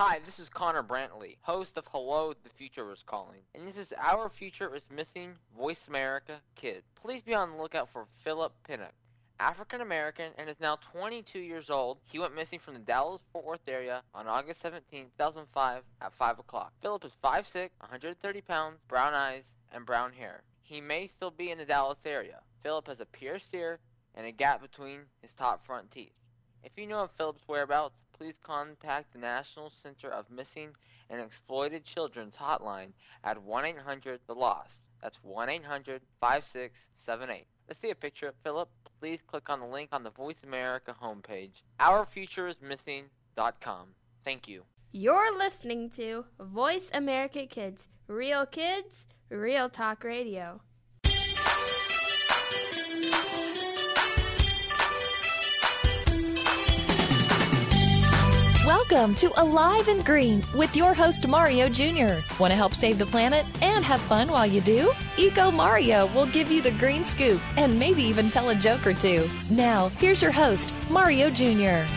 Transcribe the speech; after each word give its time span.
Hi, 0.00 0.20
this 0.24 0.38
is 0.38 0.48
Connor 0.48 0.84
Brantley, 0.84 1.38
host 1.42 1.76
of 1.76 1.88
Hello, 1.88 2.32
the 2.44 2.50
Future 2.50 2.92
is 2.92 3.02
Calling. 3.02 3.40
And 3.52 3.66
this 3.66 3.76
is 3.76 3.92
Our 3.98 4.28
Future 4.28 4.72
is 4.72 4.84
Missing 4.94 5.32
Voice 5.56 5.88
America 5.88 6.40
Kid. 6.54 6.84
Please 6.94 7.20
be 7.22 7.34
on 7.34 7.50
the 7.50 7.56
lookout 7.56 7.88
for 7.88 8.06
Philip 8.22 8.52
Pinnock. 8.62 8.92
African 9.40 9.80
American 9.80 10.30
and 10.38 10.48
is 10.48 10.60
now 10.60 10.78
22 10.92 11.40
years 11.40 11.68
old. 11.68 11.98
He 12.04 12.20
went 12.20 12.36
missing 12.36 12.60
from 12.60 12.74
the 12.74 12.80
Dallas 12.80 13.20
Fort 13.32 13.44
Worth 13.44 13.66
area 13.66 14.04
on 14.14 14.28
August 14.28 14.60
17, 14.60 15.06
2005 15.18 15.82
at 16.00 16.12
5 16.12 16.38
o'clock. 16.38 16.72
Philip 16.80 17.04
is 17.04 17.12
5'6, 17.24 17.70
130 17.80 18.40
pounds, 18.42 18.78
brown 18.86 19.14
eyes, 19.14 19.52
and 19.72 19.84
brown 19.84 20.12
hair. 20.12 20.44
He 20.62 20.80
may 20.80 21.08
still 21.08 21.32
be 21.32 21.50
in 21.50 21.58
the 21.58 21.64
Dallas 21.64 22.06
area. 22.06 22.38
Philip 22.62 22.86
has 22.86 23.00
a 23.00 23.04
pierced 23.04 23.52
ear 23.52 23.80
and 24.14 24.28
a 24.28 24.30
gap 24.30 24.62
between 24.62 25.00
his 25.22 25.34
top 25.34 25.66
front 25.66 25.90
teeth. 25.90 26.12
If 26.64 26.72
you 26.76 26.86
know 26.86 27.04
of 27.04 27.10
Philip's 27.12 27.44
whereabouts, 27.46 27.98
please 28.16 28.38
contact 28.42 29.12
the 29.12 29.18
National 29.18 29.70
Center 29.70 30.10
of 30.10 30.30
Missing 30.30 30.70
and 31.10 31.20
Exploited 31.20 31.84
Children's 31.84 32.36
hotline 32.36 32.92
at 33.24 33.36
1-800-THE-LOST. 33.38 34.82
That's 35.02 35.18
1-800-5678. 35.26 37.44
Let's 37.68 37.80
see 37.80 37.90
a 37.90 37.94
picture 37.94 38.28
of 38.28 38.34
Philip. 38.42 38.68
Please 39.00 39.20
click 39.26 39.48
on 39.48 39.60
the 39.60 39.66
link 39.66 39.90
on 39.92 40.02
the 40.02 40.10
Voice 40.10 40.42
America 40.42 40.94
homepage, 41.00 41.62
ourfutureismissing.com. 41.78 43.86
Thank 44.24 44.48
you. 44.48 44.64
You're 44.90 45.36
listening 45.36 45.90
to 45.90 46.24
Voice 46.40 46.90
America 46.92 47.46
Kids, 47.46 47.88
real 48.08 48.44
kids, 48.46 49.06
real 49.30 49.68
talk 49.68 50.02
radio. 50.02 50.60
Welcome 58.68 59.14
to 59.14 59.32
Alive 59.40 59.88
and 59.88 60.04
Green 60.04 60.44
with 60.54 60.76
your 60.76 60.92
host 60.92 61.26
Mario 61.26 61.70
Jr. 61.70 62.20
Want 62.38 62.50
to 62.50 62.54
help 62.54 62.74
save 62.74 62.98
the 62.98 63.06
planet 63.06 63.46
and 63.62 63.82
have 63.82 63.98
fun 64.02 64.28
while 64.30 64.44
you 64.44 64.60
do? 64.60 64.92
Eco 65.16 65.50
Mario 65.50 66.06
will 66.08 66.26
give 66.26 66.52
you 66.52 66.60
the 66.60 66.72
green 66.72 67.02
scoop 67.06 67.40
and 67.56 67.78
maybe 67.78 68.02
even 68.02 68.28
tell 68.28 68.50
a 68.50 68.54
joke 68.54 68.86
or 68.86 68.92
two. 68.92 69.26
Now, 69.50 69.88
here's 69.96 70.20
your 70.20 70.32
host, 70.32 70.74
Mario 70.90 71.30
Jr. 71.30 71.88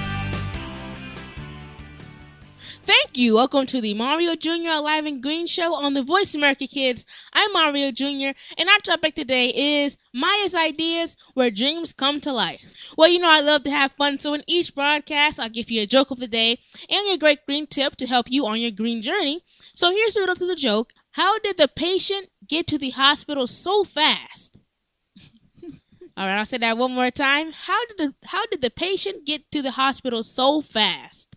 Thank 2.84 3.16
you. 3.16 3.36
Welcome 3.36 3.68
to 3.68 3.80
the 3.80 3.94
Mario 3.94 4.36
Jr. 4.36 4.72
Alive 4.72 5.06
and 5.06 5.22
Green 5.22 5.46
Show 5.46 5.76
on 5.76 5.94
the 5.94 6.02
Voice 6.02 6.34
America 6.34 6.66
Kids. 6.66 7.06
I'm 7.32 7.54
Mario 7.54 7.92
Jr. 7.92 8.36
and 8.58 8.70
our 8.70 8.80
topic 8.84 9.14
today 9.14 9.54
is 9.56 9.98
Maya's 10.16 10.56
Ideas 10.56 11.16
Where 11.36 11.52
Dreams 11.52 11.94
Come 11.94 12.20
to 12.22 12.34
Life. 12.34 12.92
Well, 12.98 13.08
you 13.08 13.20
know, 13.20 13.30
I 13.30 13.40
love 13.40 13.62
to 13.64 13.70
have 13.70 13.92
fun, 13.92 14.18
so 14.18 14.34
in 14.34 14.44
each 14.48 14.74
broadcast, 14.74 15.40
I'll 15.40 15.50
give 15.50 15.70
you 15.70 15.84
a 15.84 15.86
joke 15.86 16.10
of 16.10 16.20
the 16.20 16.28
day 16.28 16.58
and 16.90 17.08
a 17.08 17.20
great 17.20 17.46
green 17.46 17.68
tip 17.68 17.98
to 17.98 18.08
help 18.08 18.32
you 18.32 18.48
on 18.48 18.60
your 18.60 18.72
green 18.72 19.04
journey. 19.04 19.42
So 19.76 19.92
here's 19.92 20.16
the 20.16 20.22
riddle 20.22 20.36
to 20.36 20.48
the 20.48 20.56
joke. 20.56 20.92
How 21.12 21.38
did 21.38 21.58
the 21.58 21.68
patient 21.68 22.30
get 22.48 22.66
to 22.68 22.80
the 22.80 22.90
hospital 22.90 23.46
so 23.46 23.84
fast? 23.84 24.60
All 26.18 26.26
right, 26.26 26.40
I'll 26.40 26.46
say 26.46 26.58
that 26.58 26.80
one 26.80 26.96
more 26.96 27.12
time. 27.12 27.52
How 27.52 27.86
did 27.86 27.98
the 28.00 28.28
how 28.28 28.48
did 28.48 28.64
the 28.64 28.72
patient 28.72 29.28
get 29.28 29.52
to 29.52 29.62
the 29.62 29.72
hospital 29.72 30.24
so 30.24 30.62
fast? 30.62 31.36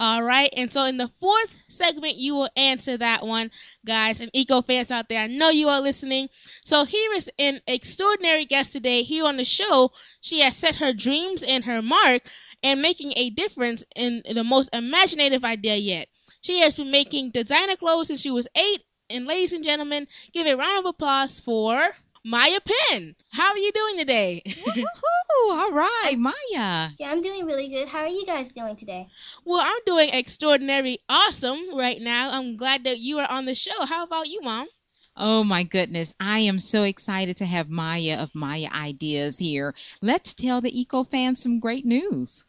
All 0.00 0.22
right. 0.22 0.48
And 0.56 0.72
so 0.72 0.84
in 0.84 0.96
the 0.96 1.08
fourth 1.08 1.60
segment, 1.68 2.16
you 2.16 2.34
will 2.34 2.50
answer 2.56 2.96
that 2.96 3.26
one, 3.26 3.50
guys. 3.84 4.20
And 4.20 4.30
eco 4.32 4.62
fans 4.62 4.92
out 4.92 5.08
there, 5.08 5.22
I 5.22 5.26
know 5.26 5.50
you 5.50 5.68
are 5.68 5.80
listening. 5.80 6.28
So 6.64 6.84
here 6.84 7.12
is 7.12 7.28
an 7.38 7.60
extraordinary 7.66 8.44
guest 8.44 8.72
today 8.72 9.02
here 9.02 9.24
on 9.24 9.36
the 9.38 9.44
show. 9.44 9.90
She 10.20 10.40
has 10.40 10.56
set 10.56 10.76
her 10.76 10.92
dreams 10.92 11.42
and 11.42 11.64
her 11.64 11.82
mark 11.82 12.22
and 12.62 12.80
making 12.80 13.12
a 13.16 13.30
difference 13.30 13.84
in 13.96 14.22
the 14.32 14.44
most 14.44 14.72
imaginative 14.72 15.44
idea 15.44 15.76
yet. 15.76 16.08
She 16.40 16.60
has 16.60 16.76
been 16.76 16.92
making 16.92 17.32
designer 17.32 17.76
clothes 17.76 18.08
since 18.08 18.20
she 18.20 18.30
was 18.30 18.48
eight. 18.56 18.84
And 19.10 19.24
ladies 19.24 19.54
and 19.54 19.64
gentlemen, 19.64 20.06
give 20.32 20.46
a 20.46 20.54
round 20.54 20.80
of 20.80 20.84
applause 20.84 21.40
for 21.40 21.92
Maya 22.28 22.58
Penn. 22.60 23.16
How 23.30 23.52
are 23.52 23.56
you 23.56 23.72
doing 23.72 23.96
today? 23.96 24.42
Woohoo! 24.46 25.50
All 25.50 25.72
right, 25.72 26.14
Maya. 26.18 26.90
Yeah, 26.98 27.10
I'm 27.10 27.22
doing 27.22 27.46
really 27.46 27.68
good. 27.68 27.88
How 27.88 28.00
are 28.00 28.06
you 28.06 28.26
guys 28.26 28.52
doing 28.52 28.76
today? 28.76 29.08
Well, 29.46 29.62
I'm 29.62 29.78
doing 29.86 30.10
extraordinary 30.12 30.98
awesome 31.08 31.74
right 31.74 32.02
now. 32.02 32.28
I'm 32.30 32.58
glad 32.58 32.84
that 32.84 32.98
you 32.98 33.18
are 33.18 33.30
on 33.30 33.46
the 33.46 33.54
show. 33.54 33.86
How 33.86 34.04
about 34.04 34.28
you, 34.28 34.42
Mom? 34.42 34.68
Oh 35.16 35.42
my 35.42 35.62
goodness. 35.62 36.12
I 36.20 36.40
am 36.40 36.60
so 36.60 36.82
excited 36.82 37.38
to 37.38 37.46
have 37.46 37.70
Maya 37.70 38.18
of 38.20 38.34
Maya 38.34 38.68
Ideas 38.74 39.38
here. 39.38 39.74
Let's 40.02 40.34
tell 40.34 40.60
the 40.60 40.78
eco 40.78 41.04
fans 41.04 41.42
some 41.42 41.58
great 41.58 41.86
news. 41.86 42.44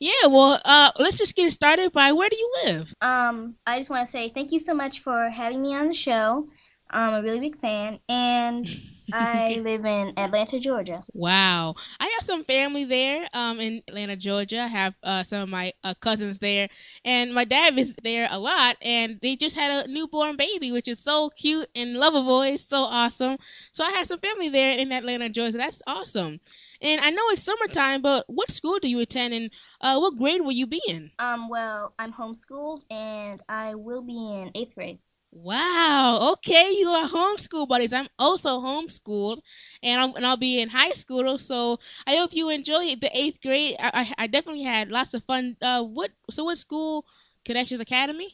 Yeah, 0.00 0.26
well, 0.28 0.60
uh, 0.64 0.90
let's 0.98 1.18
just 1.18 1.36
get 1.36 1.52
started 1.52 1.92
by 1.92 2.10
where 2.10 2.28
do 2.28 2.36
you 2.36 2.52
live? 2.64 2.92
Um, 3.00 3.54
I 3.64 3.78
just 3.78 3.90
want 3.90 4.04
to 4.04 4.10
say 4.10 4.30
thank 4.30 4.50
you 4.50 4.58
so 4.58 4.74
much 4.74 4.98
for 4.98 5.30
having 5.30 5.62
me 5.62 5.76
on 5.76 5.86
the 5.86 5.94
show. 5.94 6.48
I'm 6.90 7.14
a 7.14 7.22
really 7.22 7.38
big 7.38 7.60
fan, 7.60 8.00
and 8.08 8.68
I 9.12 9.60
live 9.64 9.84
in 9.84 10.12
Atlanta, 10.16 10.58
Georgia. 10.60 11.02
Wow, 11.12 11.74
I 11.98 12.06
have 12.06 12.22
some 12.22 12.44
family 12.44 12.84
there, 12.84 13.28
um, 13.34 13.60
in 13.60 13.82
Atlanta, 13.88 14.16
Georgia. 14.16 14.62
I 14.62 14.66
have 14.66 14.94
uh, 15.02 15.22
some 15.22 15.42
of 15.42 15.48
my 15.48 15.72
uh, 15.84 15.94
cousins 15.94 16.38
there, 16.38 16.68
and 17.04 17.34
my 17.34 17.44
dad 17.44 17.78
is 17.78 17.96
there 18.02 18.28
a 18.30 18.38
lot. 18.38 18.76
And 18.82 19.18
they 19.22 19.36
just 19.36 19.56
had 19.56 19.84
a 19.84 19.88
newborn 19.88 20.36
baby, 20.36 20.72
which 20.72 20.88
is 20.88 20.98
so 20.98 21.30
cute 21.30 21.68
and 21.74 21.94
lovable. 21.94 22.42
It's 22.42 22.66
so 22.66 22.78
awesome. 22.82 23.38
So 23.72 23.84
I 23.84 23.90
have 23.90 24.06
some 24.06 24.20
family 24.20 24.48
there 24.48 24.78
in 24.78 24.92
Atlanta, 24.92 25.28
Georgia. 25.28 25.58
That's 25.58 25.82
awesome. 25.86 26.40
And 26.82 27.00
I 27.00 27.10
know 27.10 27.22
it's 27.28 27.42
summertime, 27.42 28.00
but 28.02 28.24
what 28.28 28.50
school 28.50 28.78
do 28.78 28.88
you 28.88 29.00
attend, 29.00 29.34
and 29.34 29.50
uh, 29.80 29.98
what 29.98 30.16
grade 30.16 30.40
will 30.40 30.52
you 30.52 30.66
be 30.66 30.80
in? 30.88 31.10
Um, 31.18 31.48
well, 31.48 31.94
I'm 31.98 32.12
homeschooled, 32.12 32.84
and 32.90 33.42
I 33.48 33.74
will 33.74 34.02
be 34.02 34.16
in 34.16 34.50
eighth 34.54 34.74
grade. 34.74 34.98
Wow. 35.32 36.32
Okay, 36.32 36.72
you 36.76 36.88
are 36.88 37.08
homeschool 37.08 37.68
buddies. 37.68 37.92
I'm 37.92 38.08
also 38.18 38.58
homeschooled, 38.60 39.40
and 39.82 40.00
I'm 40.00 40.14
and 40.16 40.26
I'll 40.26 40.36
be 40.36 40.60
in 40.60 40.70
high 40.70 40.90
school. 40.92 41.38
So 41.38 41.78
I 42.06 42.16
hope 42.16 42.34
you 42.34 42.50
enjoy 42.50 42.96
the 42.96 43.10
eighth 43.16 43.40
grade. 43.40 43.76
I, 43.78 44.12
I, 44.18 44.24
I 44.24 44.26
definitely 44.26 44.64
had 44.64 44.90
lots 44.90 45.14
of 45.14 45.22
fun. 45.24 45.56
Uh, 45.62 45.84
what? 45.84 46.10
So 46.30 46.44
what 46.44 46.58
school? 46.58 47.06
Connections 47.44 47.80
Academy. 47.80 48.28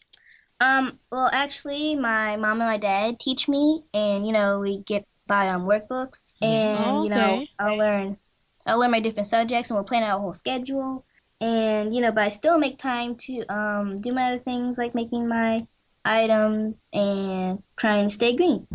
Um, 0.60 0.98
well, 1.10 1.28
actually, 1.32 1.94
my 1.96 2.36
mom 2.36 2.60
and 2.60 2.68
my 2.70 2.78
dad 2.78 3.20
teach 3.20 3.48
me, 3.48 3.84
and 3.92 4.26
you 4.26 4.32
know, 4.32 4.60
we 4.60 4.82
get 4.84 5.06
by 5.26 5.48
on 5.48 5.62
workbooks, 5.66 6.32
and 6.40 7.02
Oh, 7.02 7.02
you 7.02 7.10
know. 7.10 7.44
I'll 7.58 7.76
learn, 7.76 8.18
I'll 8.66 8.78
learn 8.78 8.90
my 8.90 9.00
different 9.00 9.26
subjects, 9.28 9.70
and 9.70 9.76
we'll 9.76 9.84
plan 9.84 10.02
out 10.02 10.18
a 10.18 10.20
whole 10.20 10.32
schedule, 10.32 11.04
and 11.40 11.94
you 11.94 12.00
know, 12.00 12.10
but 12.12 12.24
I 12.24 12.28
still 12.30 12.58
make 12.58 12.78
time 12.78 13.16
to 13.16 13.44
um 13.52 13.98
do 13.98 14.12
my 14.12 14.32
other 14.32 14.38
things 14.42 14.78
like 14.78 14.94
making 14.94 15.28
my 15.28 15.66
items 16.06 16.88
and 16.92 17.62
trying 17.76 18.04
to 18.06 18.10
stay 18.10 18.36
green. 18.36 18.66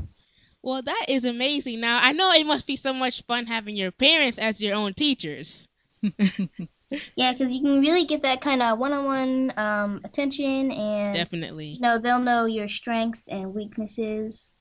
Well, 0.64 0.82
that 0.84 1.06
is 1.08 1.26
amazing. 1.26 1.80
Now 1.80 2.00
I 2.02 2.12
know 2.12 2.32
it 2.32 2.46
must 2.46 2.68
be 2.68 2.76
so 2.76 2.94
much 2.94 3.24
fun 3.24 3.48
having 3.48 3.76
your 3.76 3.92
parents 3.92 4.38
as 4.38 4.62
your 4.62 4.76
own 4.76 4.94
teachers. 4.94 5.68
Yeah, 7.16 7.32
because 7.32 7.54
you 7.54 7.62
can 7.62 7.80
really 7.80 8.04
get 8.04 8.24
that 8.24 8.42
kind 8.42 8.62
of 8.62 8.78
one-on-one 8.78 9.54
um, 9.58 10.02
attention, 10.04 10.72
and 10.72 11.16
Definitely. 11.16 11.68
you 11.68 11.80
know, 11.80 11.98
they'll 11.98 12.20
know 12.20 12.46
your 12.46 12.68
strengths 12.68 13.30
and 13.30 13.54
weaknesses. 13.54 14.58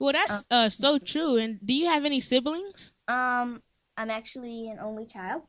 Well, 0.00 0.12
that's 0.12 0.46
uh 0.50 0.68
so 0.68 0.98
true. 0.98 1.36
And 1.36 1.58
do 1.64 1.72
you 1.74 1.86
have 1.86 2.04
any 2.04 2.20
siblings? 2.20 2.92
Um, 3.06 3.62
I'm 3.96 4.10
actually 4.10 4.68
an 4.68 4.78
only 4.80 5.06
child. 5.06 5.42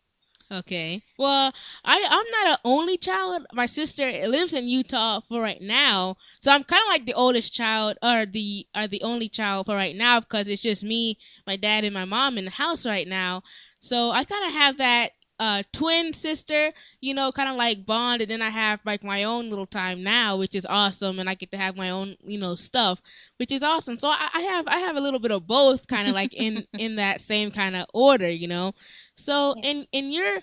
Okay. 0.52 1.04
Well, 1.20 1.54
I 1.86 2.06
I'm 2.10 2.32
not 2.32 2.54
an 2.54 2.58
only 2.66 2.98
child. 2.98 3.46
My 3.54 3.68
sister 3.68 4.12
lives 4.28 4.54
in 4.56 4.68
Utah 4.68 5.20
for 5.20 5.42
right 5.42 5.62
now, 5.62 6.18
so 6.40 6.52
I'm 6.52 6.64
kind 6.64 6.82
of 6.82 6.88
like 6.88 7.06
the 7.06 7.14
oldest 7.14 7.54
child 7.54 7.98
or 8.02 8.26
the 8.26 8.66
or 8.76 8.88
the 8.88 9.04
only 9.04 9.30
child 9.30 9.68
for 9.68 9.76
right 9.76 9.96
now 9.96 10.20
because 10.22 10.48
it's 10.48 10.64
just 10.64 10.84
me, 10.84 11.20
my 11.46 11.56
dad, 11.56 11.84
and 11.84 11.94
my 11.94 12.06
mom 12.06 12.40
in 12.40 12.46
the 12.46 12.52
house 12.52 12.84
right 12.84 13.08
now. 13.08 13.44
So 13.78 14.10
I 14.10 14.24
kind 14.24 14.46
of 14.48 14.54
have 14.54 14.78
that 14.78 15.12
uh 15.38 15.62
twin 15.72 16.14
sister, 16.14 16.74
you 17.00 17.14
know, 17.14 17.32
kind 17.32 17.48
of 17.50 17.56
like 17.56 17.86
bond, 17.86 18.24
and 18.24 18.32
then 18.32 18.42
I 18.42 18.50
have 18.50 18.80
like 18.86 19.04
my 19.04 19.26
own 19.26 19.52
little 19.52 19.68
time 19.68 20.02
now, 20.02 20.36
which 20.36 20.56
is 20.56 20.66
awesome, 20.66 21.20
and 21.20 21.30
I 21.30 21.36
get 21.36 21.52
to 21.52 21.58
have 21.58 21.78
my 21.78 21.92
own 21.92 22.16
you 22.26 22.40
know 22.40 22.56
stuff, 22.56 23.04
which 23.38 23.52
is 23.52 23.62
awesome. 23.62 24.00
So 24.00 24.08
I, 24.08 24.30
I 24.34 24.42
have 24.42 24.68
I 24.68 24.80
have 24.80 24.98
a 24.98 25.02
little 25.02 25.20
bit 25.20 25.32
of 25.32 25.46
both, 25.46 25.86
kind 25.86 26.08
of 26.08 26.16
like 26.16 26.34
in 26.34 26.66
in 26.76 26.96
that 26.96 27.22
same 27.22 27.52
kind 27.52 27.76
of 27.76 27.86
order, 27.94 28.30
you 28.30 28.48
know. 28.48 28.74
So 29.20 29.54
in 29.62 29.86
in 29.92 30.12
your 30.12 30.40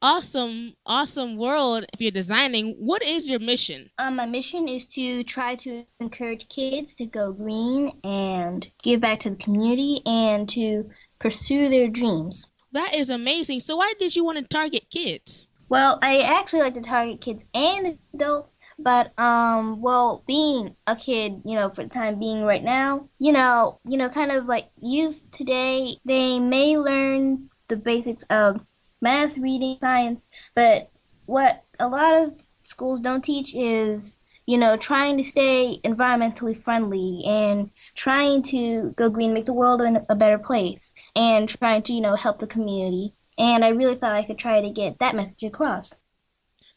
awesome 0.00 0.74
awesome 0.86 1.36
world, 1.36 1.84
if 1.92 2.00
you're 2.00 2.12
designing, 2.12 2.76
what 2.78 3.02
is 3.02 3.28
your 3.28 3.40
mission? 3.40 3.90
Um, 3.98 4.16
my 4.16 4.26
mission 4.26 4.68
is 4.68 4.86
to 4.94 5.24
try 5.24 5.56
to 5.56 5.84
encourage 5.98 6.48
kids 6.48 6.94
to 6.96 7.06
go 7.06 7.32
green 7.32 7.92
and 8.04 8.70
give 8.82 9.00
back 9.00 9.20
to 9.20 9.30
the 9.30 9.36
community 9.36 10.00
and 10.06 10.48
to 10.50 10.88
pursue 11.18 11.68
their 11.68 11.88
dreams. 11.88 12.46
That 12.72 12.94
is 12.94 13.10
amazing. 13.10 13.60
So 13.60 13.76
why 13.76 13.94
did 13.98 14.14
you 14.14 14.24
want 14.24 14.38
to 14.38 14.44
target 14.44 14.86
kids? 14.90 15.48
Well, 15.68 15.98
I 16.02 16.20
actually 16.20 16.60
like 16.60 16.74
to 16.74 16.82
target 16.82 17.20
kids 17.20 17.44
and 17.54 17.98
adults, 18.14 18.56
but 18.78 19.16
um, 19.18 19.80
well, 19.80 20.22
being 20.26 20.76
a 20.86 20.96
kid, 20.96 21.42
you 21.44 21.56
know, 21.56 21.70
for 21.70 21.82
the 21.84 21.90
time 21.90 22.18
being 22.18 22.42
right 22.42 22.62
now, 22.62 23.08
you 23.18 23.32
know, 23.32 23.78
you 23.84 23.96
know, 23.96 24.08
kind 24.08 24.32
of 24.32 24.46
like 24.46 24.68
youth 24.80 25.30
today, 25.30 25.96
they 26.04 26.38
may 26.40 26.76
learn 26.76 27.49
the 27.70 27.76
basics 27.76 28.22
of 28.24 28.60
math, 29.00 29.38
reading, 29.38 29.78
science, 29.80 30.28
but 30.54 30.90
what 31.26 31.64
a 31.78 31.88
lot 31.88 32.22
of 32.22 32.34
schools 32.62 33.00
don't 33.00 33.24
teach 33.24 33.54
is 33.54 34.18
you 34.50 34.58
know, 34.58 34.76
trying 34.76 35.16
to 35.16 35.22
stay 35.22 35.80
environmentally 35.84 36.60
friendly 36.60 37.22
and 37.24 37.70
trying 37.94 38.42
to 38.42 38.92
go 38.96 39.08
green, 39.08 39.32
make 39.32 39.46
the 39.46 39.52
world 39.52 39.80
a 40.08 40.16
better 40.16 40.38
place, 40.38 40.92
and 41.14 41.48
trying 41.48 41.82
to, 41.82 41.92
you 41.92 42.00
know, 42.00 42.16
help 42.16 42.40
the 42.40 42.48
community. 42.48 43.12
And 43.38 43.64
I 43.64 43.68
really 43.68 43.94
thought 43.94 44.16
I 44.16 44.24
could 44.24 44.38
try 44.38 44.60
to 44.60 44.70
get 44.70 44.98
that 44.98 45.14
message 45.14 45.44
across. 45.44 45.94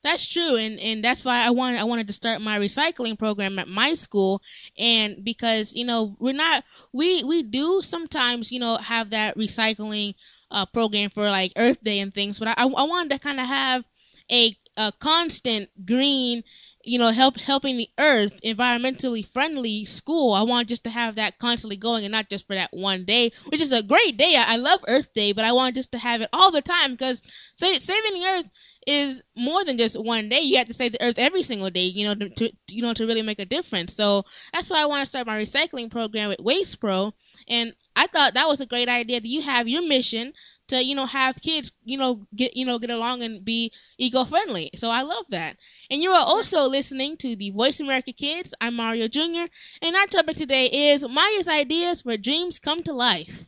That's 0.03 0.27
true, 0.27 0.55
and 0.57 0.79
and 0.81 1.03
that's 1.03 1.25
why 1.25 1.43
I 1.43 1.49
wanted 1.49 1.79
I 1.79 1.85
wanted 1.85 2.07
to 2.07 2.13
start 2.13 2.41
my 2.41 2.59
recycling 2.59 3.17
program 3.17 3.57
at 3.57 3.69
my 3.69 3.95
school, 3.95 4.43
and 4.77 5.23
because 5.23 5.73
you 5.73 5.85
know 5.85 6.15
we're 6.19 6.33
not 6.33 6.65
we 6.91 7.23
we 7.23 7.41
do 7.41 7.81
sometimes 7.81 8.51
you 8.51 8.59
know 8.59 8.75
have 8.75 9.11
that 9.11 9.35
recycling 9.37 10.13
uh, 10.53 10.65
program 10.67 11.09
for 11.09 11.29
like 11.29 11.51
Earth 11.57 11.83
Day 11.83 11.99
and 11.99 12.13
things, 12.13 12.39
but 12.39 12.47
I 12.47 12.63
I 12.63 12.83
wanted 12.83 13.11
to 13.11 13.19
kind 13.19 13.39
of 13.39 13.47
have 13.47 13.85
a 14.31 14.55
a 14.77 14.91
constant 14.99 15.69
green 15.85 16.43
you 16.85 16.99
know, 16.99 17.11
help 17.11 17.39
helping 17.39 17.77
the 17.77 17.89
earth, 17.97 18.41
environmentally 18.43 19.25
friendly 19.25 19.85
school. 19.85 20.33
I 20.33 20.43
want 20.43 20.67
just 20.67 20.83
to 20.83 20.89
have 20.89 21.15
that 21.15 21.39
constantly 21.39 21.77
going 21.77 22.03
and 22.03 22.11
not 22.11 22.29
just 22.29 22.45
for 22.45 22.55
that 22.55 22.73
one 22.73 23.05
day, 23.05 23.31
which 23.47 23.61
is 23.61 23.71
a 23.71 23.81
great 23.81 24.17
day. 24.17 24.35
I, 24.35 24.53
I 24.53 24.55
love 24.57 24.83
Earth 24.87 25.13
Day, 25.13 25.31
but 25.31 25.45
I 25.45 25.53
want 25.53 25.75
just 25.75 25.93
to 25.93 25.97
have 25.97 26.21
it 26.21 26.29
all 26.33 26.51
the 26.51 26.61
time 26.61 26.91
because 26.91 27.23
saving 27.55 28.19
the 28.19 28.25
earth 28.27 28.45
is 28.87 29.23
more 29.35 29.63
than 29.65 29.77
just 29.77 30.01
one 30.01 30.29
day. 30.29 30.41
You 30.41 30.57
have 30.57 30.67
to 30.67 30.73
save 30.73 30.93
the 30.93 31.03
earth 31.03 31.17
every 31.17 31.43
single 31.43 31.69
day, 31.69 31.85
you 31.85 32.05
know, 32.05 32.27
to, 32.27 32.51
you 32.71 32.81
know 32.81 32.93
to 32.93 33.05
really 33.05 33.21
make 33.21 33.39
a 33.39 33.45
difference. 33.45 33.93
So 33.93 34.23
that's 34.51 34.69
why 34.69 34.81
I 34.81 34.85
want 34.85 35.01
to 35.01 35.05
start 35.05 35.27
my 35.27 35.39
recycling 35.39 35.89
program 35.91 36.29
with 36.29 36.39
Waste 36.39 36.79
Pro, 36.79 37.13
and 37.47 37.73
I 37.95 38.07
thought 38.07 38.33
that 38.33 38.47
was 38.47 38.61
a 38.61 38.65
great 38.65 38.89
idea. 38.89 39.19
That 39.19 39.27
you 39.27 39.41
have 39.41 39.67
your 39.67 39.87
mission 39.87 40.33
to 40.67 40.83
you 40.83 40.95
know 40.95 41.05
have 41.05 41.41
kids 41.41 41.71
you 41.83 41.97
know 41.97 42.25
get 42.35 42.55
you 42.55 42.65
know 42.65 42.79
get 42.79 42.89
along 42.89 43.21
and 43.23 43.43
be 43.43 43.71
eco 43.97 44.23
friendly. 44.23 44.69
So 44.75 44.89
I 44.89 45.01
love 45.01 45.25
that. 45.29 45.57
And 45.89 46.01
you 46.01 46.11
are 46.11 46.25
also 46.25 46.67
listening 46.67 47.17
to 47.17 47.35
the 47.35 47.51
Voice 47.51 47.79
America 47.79 48.11
Kids. 48.11 48.53
I'm 48.61 48.75
Mario 48.75 49.07
Jr. 49.07 49.45
and 49.81 49.95
our 49.95 50.07
topic 50.07 50.37
today 50.37 50.65
is 50.65 51.07
Maya's 51.07 51.49
ideas 51.49 52.05
where 52.05 52.17
dreams 52.17 52.59
come 52.59 52.83
to 52.83 52.93
life. 52.93 53.47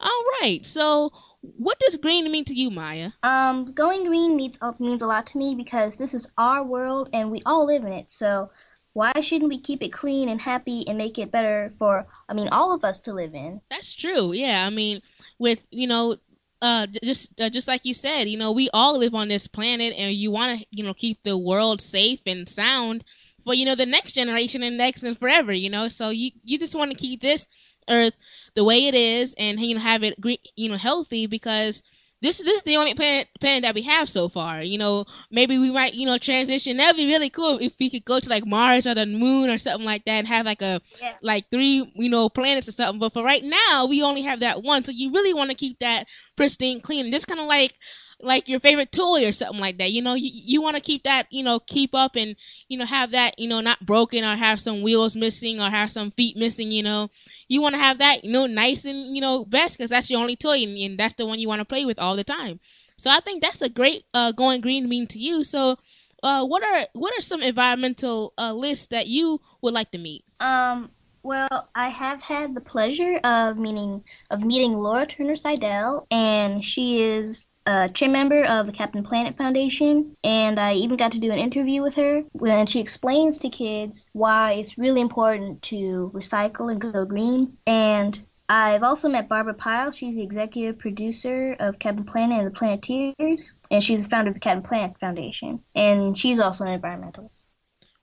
All 0.00 0.22
right, 0.40 0.64
so 0.64 1.12
what 1.56 1.78
does 1.78 1.96
green 1.96 2.30
mean 2.30 2.44
to 2.46 2.54
you, 2.54 2.70
Maya? 2.70 3.10
Um, 3.22 3.72
going 3.72 4.04
green 4.04 4.36
means 4.36 4.58
uh, 4.60 4.72
means 4.78 5.02
a 5.02 5.06
lot 5.06 5.26
to 5.28 5.38
me 5.38 5.54
because 5.54 5.96
this 5.96 6.14
is 6.14 6.30
our 6.38 6.62
world 6.62 7.10
and 7.12 7.30
we 7.30 7.42
all 7.46 7.66
live 7.66 7.84
in 7.84 7.92
it. 7.92 8.10
So 8.10 8.50
why 8.92 9.12
shouldn't 9.20 9.50
we 9.50 9.58
keep 9.58 9.82
it 9.82 9.92
clean 9.92 10.28
and 10.28 10.40
happy 10.40 10.86
and 10.88 10.96
make 10.96 11.18
it 11.18 11.30
better 11.30 11.70
for 11.78 12.06
I 12.28 12.34
mean 12.34 12.48
all 12.48 12.74
of 12.74 12.84
us 12.84 13.00
to 13.00 13.12
live 13.12 13.34
in? 13.34 13.60
That's 13.70 13.94
true. 13.94 14.32
Yeah, 14.32 14.64
I 14.66 14.70
mean 14.70 15.02
with 15.38 15.66
you 15.70 15.86
know 15.86 16.16
uh, 16.62 16.86
just 17.04 17.38
uh, 17.40 17.48
just 17.48 17.68
like 17.68 17.84
you 17.84 17.94
said, 17.94 18.24
you 18.24 18.38
know, 18.38 18.52
we 18.52 18.70
all 18.72 18.98
live 18.98 19.14
on 19.14 19.28
this 19.28 19.46
planet, 19.46 19.94
and 19.98 20.14
you 20.14 20.30
want 20.30 20.58
to, 20.58 20.66
you 20.70 20.84
know, 20.84 20.94
keep 20.94 21.22
the 21.22 21.36
world 21.36 21.80
safe 21.80 22.20
and 22.26 22.48
sound 22.48 23.04
for 23.44 23.54
you 23.54 23.64
know 23.64 23.74
the 23.74 23.86
next 23.86 24.12
generation 24.12 24.62
and 24.62 24.78
next 24.78 25.02
and 25.02 25.18
forever. 25.18 25.52
You 25.52 25.70
know, 25.70 25.88
so 25.88 26.10
you 26.10 26.30
you 26.44 26.58
just 26.58 26.74
want 26.74 26.90
to 26.90 26.96
keep 26.96 27.20
this 27.20 27.46
Earth 27.88 28.14
the 28.54 28.64
way 28.64 28.86
it 28.86 28.94
is, 28.94 29.34
and 29.38 29.60
you 29.60 29.74
know, 29.74 29.80
have 29.80 30.02
it 30.02 30.14
you 30.56 30.68
know 30.68 30.76
healthy 30.76 31.26
because 31.26 31.82
this 32.22 32.38
this 32.38 32.56
is 32.56 32.62
the 32.62 32.76
only 32.76 32.94
planet 32.94 33.28
planet 33.40 33.62
that 33.62 33.74
we 33.74 33.82
have 33.82 34.08
so 34.08 34.28
far. 34.28 34.62
You 34.62 34.78
know, 34.78 35.04
maybe 35.30 35.58
we 35.58 35.70
might 35.70 35.94
you 35.94 36.06
know 36.06 36.18
transition. 36.18 36.76
That'd 36.76 36.96
be 36.96 37.06
really 37.06 37.30
cool 37.30 37.58
if 37.60 37.78
we 37.78 37.90
could 37.90 38.04
go 38.04 38.18
to 38.18 38.28
like 38.30 38.46
Mars 38.46 38.86
or 38.86 38.94
the 38.94 39.06
Moon 39.06 39.50
or 39.50 39.58
something 39.58 39.84
like 39.84 40.04
that 40.06 40.18
and 40.18 40.28
have 40.28 40.46
like 40.46 40.62
a 40.62 40.80
yeah. 41.00 41.12
like 41.22 41.50
three 41.50 41.92
you 41.94 42.08
know 42.08 42.28
planets 42.28 42.68
or 42.68 42.72
something. 42.72 42.98
But 42.98 43.12
for 43.12 43.22
right 43.22 43.44
now, 43.44 43.86
we 43.86 44.02
only 44.02 44.22
have 44.22 44.40
that 44.40 44.62
one. 44.62 44.84
So 44.84 44.92
you 44.92 45.12
really 45.12 45.34
want 45.34 45.50
to 45.50 45.56
keep 45.56 45.78
that 45.80 46.04
pristine, 46.36 46.80
clean, 46.80 47.10
just 47.10 47.28
kind 47.28 47.40
of 47.40 47.46
like 47.46 47.74
like 48.22 48.48
your 48.48 48.60
favorite 48.60 48.92
toy 48.92 49.26
or 49.26 49.32
something 49.32 49.60
like 49.60 49.78
that. 49.78 49.92
You 49.92 50.02
know, 50.02 50.14
you, 50.14 50.30
you 50.32 50.62
want 50.62 50.76
to 50.76 50.82
keep 50.82 51.04
that, 51.04 51.26
you 51.30 51.42
know, 51.42 51.60
keep 51.60 51.94
up 51.94 52.16
and, 52.16 52.36
you 52.68 52.78
know, 52.78 52.86
have 52.86 53.10
that, 53.12 53.38
you 53.38 53.48
know, 53.48 53.60
not 53.60 53.84
broken 53.84 54.24
or 54.24 54.36
have 54.36 54.60
some 54.60 54.82
wheels 54.82 55.16
missing 55.16 55.60
or 55.60 55.68
have 55.68 55.92
some 55.92 56.10
feet 56.10 56.36
missing, 56.36 56.70
you 56.70 56.82
know. 56.82 57.10
You 57.48 57.60
want 57.60 57.74
to 57.74 57.80
have 57.80 57.98
that, 57.98 58.24
you 58.24 58.32
know, 58.32 58.46
nice 58.46 58.84
and, 58.84 59.14
you 59.14 59.20
know, 59.20 59.44
best 59.44 59.76
because 59.76 59.90
that's 59.90 60.10
your 60.10 60.20
only 60.20 60.36
toy 60.36 60.62
and, 60.62 60.76
and 60.78 60.98
that's 60.98 61.14
the 61.14 61.26
one 61.26 61.38
you 61.38 61.48
want 61.48 61.60
to 61.60 61.66
play 61.66 61.84
with 61.84 61.98
all 61.98 62.16
the 62.16 62.24
time. 62.24 62.60
So 62.96 63.10
I 63.10 63.20
think 63.20 63.42
that's 63.42 63.62
a 63.62 63.68
great 63.68 64.04
uh, 64.14 64.32
going 64.32 64.60
green 64.60 64.88
mean 64.88 65.06
to 65.08 65.18
you. 65.18 65.44
So 65.44 65.76
uh, 66.22 66.44
what 66.44 66.62
are 66.62 66.86
what 66.94 67.16
are 67.16 67.20
some 67.20 67.42
environmental 67.42 68.32
uh, 68.38 68.52
lists 68.52 68.86
that 68.86 69.06
you 69.06 69.40
would 69.60 69.74
like 69.74 69.90
to 69.90 69.98
meet? 69.98 70.24
Um, 70.40 70.90
well, 71.22 71.68
I 71.74 71.88
have 71.88 72.22
had 72.22 72.54
the 72.54 72.60
pleasure 72.60 73.20
of 73.24 73.58
meeting 73.58 74.02
of 74.30 74.44
meeting 74.44 74.74
Laura 74.74 75.06
Turner 75.06 75.34
Seydel, 75.34 76.06
and 76.10 76.64
she 76.64 77.02
is 77.02 77.46
a 77.66 77.88
chair 77.88 78.08
member 78.08 78.44
of 78.44 78.66
the 78.66 78.72
Captain 78.72 79.02
Planet 79.02 79.36
Foundation, 79.36 80.16
and 80.22 80.58
I 80.58 80.74
even 80.74 80.96
got 80.96 81.12
to 81.12 81.18
do 81.18 81.32
an 81.32 81.38
interview 81.38 81.82
with 81.82 81.94
her 81.96 82.22
when 82.32 82.66
she 82.66 82.80
explains 82.80 83.38
to 83.38 83.50
kids 83.50 84.08
why 84.12 84.52
it's 84.52 84.78
really 84.78 85.00
important 85.00 85.62
to 85.62 86.10
recycle 86.14 86.70
and 86.70 86.80
go 86.80 87.04
green. 87.04 87.56
And 87.66 88.18
I've 88.48 88.84
also 88.84 89.08
met 89.08 89.28
Barbara 89.28 89.54
Pyle. 89.54 89.90
She's 89.90 90.16
the 90.16 90.22
executive 90.22 90.78
producer 90.78 91.56
of 91.58 91.78
Captain 91.78 92.04
Planet 92.04 92.38
and 92.38 92.46
the 92.46 92.52
Planeteers, 92.52 93.52
and 93.70 93.82
she's 93.82 94.04
the 94.04 94.10
founder 94.10 94.28
of 94.28 94.34
the 94.34 94.40
Captain 94.40 94.62
Planet 94.62 94.98
Foundation. 95.00 95.60
And 95.74 96.16
she's 96.16 96.38
also 96.38 96.64
an 96.64 96.80
environmentalist. 96.80 97.40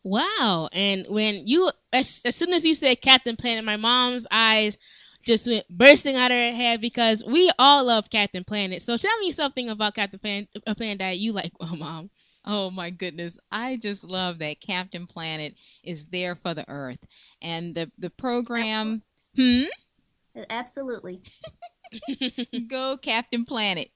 Wow! 0.04 0.68
And 0.74 1.06
when 1.08 1.48
you, 1.48 1.72
as, 1.94 2.22
as 2.26 2.36
soon 2.36 2.52
as 2.52 2.66
you 2.66 2.76
said 2.76 3.00
Captain 3.00 3.38
Planet, 3.38 3.64
my 3.64 3.78
mom's 3.78 4.28
eyes 4.30 4.78
just 5.26 5.48
went 5.48 5.68
bursting 5.70 6.16
out 6.16 6.32
of 6.32 6.38
her 6.38 6.52
head 6.52 6.82
because 6.82 7.24
we 7.26 7.50
all 7.58 7.86
love 7.86 8.10
Captain 8.10 8.44
Planet. 8.44 8.82
So 8.82 8.98
tell 8.98 9.18
me 9.20 9.32
something 9.32 9.70
about 9.70 9.96
Captain 9.96 10.20
Planet, 10.20 10.50
a 10.68 10.76
planet 10.76 11.00
that 11.00 11.20
you 11.20 11.32
like, 11.32 11.52
oh, 11.60 11.76
mom. 11.78 12.10
Oh 12.46 12.70
my 12.70 12.90
goodness. 12.90 13.38
I 13.52 13.78
just 13.82 14.04
love 14.04 14.40
that 14.40 14.60
Captain 14.60 15.08
Planet 15.08 15.56
is 15.84 16.06
there 16.08 16.36
for 16.36 16.54
the 16.54 16.70
earth. 16.70 17.00
And 17.42 17.74
the 17.74 17.90
the 17.98 18.10
program 18.10 19.02
Hmm? 19.36 19.64
Absolutely. 20.50 21.22
Go 22.68 22.98
Captain 22.98 23.46
Planet. 23.46 23.90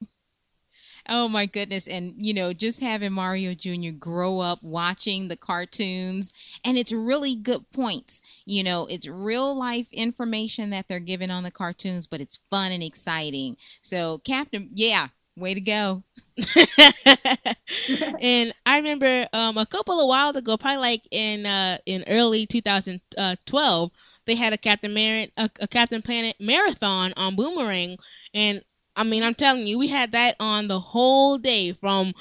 Oh 1.09 1.27
my 1.29 1.45
goodness. 1.45 1.87
And, 1.87 2.13
you 2.17 2.33
know, 2.33 2.53
just 2.53 2.81
having 2.81 3.13
Mario 3.13 3.53
Jr. 3.53 3.93
grow 3.93 4.39
up 4.39 4.61
watching 4.61 5.27
the 5.27 5.37
cartoons, 5.37 6.33
and 6.65 6.77
it's 6.77 6.91
really 6.91 7.35
good 7.35 7.69
points. 7.71 8.21
You 8.45 8.63
know, 8.63 8.87
it's 8.89 9.07
real 9.07 9.57
life 9.57 9.87
information 9.91 10.69
that 10.71 10.87
they're 10.87 10.99
giving 10.99 11.31
on 11.31 11.43
the 11.43 11.51
cartoons, 11.51 12.07
but 12.07 12.21
it's 12.21 12.37
fun 12.49 12.71
and 12.71 12.83
exciting. 12.83 13.57
So, 13.81 14.19
Captain, 14.19 14.69
yeah, 14.73 15.07
way 15.37 15.53
to 15.53 15.61
go. 15.61 16.03
and 18.21 18.53
I 18.65 18.77
remember 18.77 19.27
um, 19.33 19.57
a 19.57 19.65
couple 19.65 19.99
of 19.99 20.07
while 20.07 20.35
ago, 20.35 20.57
probably 20.57 20.77
like 20.77 21.07
in 21.11 21.45
uh, 21.45 21.77
in 21.85 22.03
early 22.07 22.45
2012, 22.45 23.91
they 24.25 24.35
had 24.35 24.53
a 24.53 24.57
Captain 24.57 24.93
Mar- 24.93 25.27
a, 25.37 25.49
a 25.61 25.67
Captain 25.67 26.01
Planet 26.01 26.35
marathon 26.39 27.13
on 27.17 27.35
Boomerang, 27.35 27.97
and 28.33 28.61
I 28.97 29.03
mean, 29.03 29.23
I'm 29.23 29.35
telling 29.35 29.67
you, 29.67 29.77
we 29.77 29.87
had 29.87 30.11
that 30.13 30.35
on 30.39 30.67
the 30.67 30.79
whole 30.79 31.37
day 31.37 31.71
from 31.71 32.13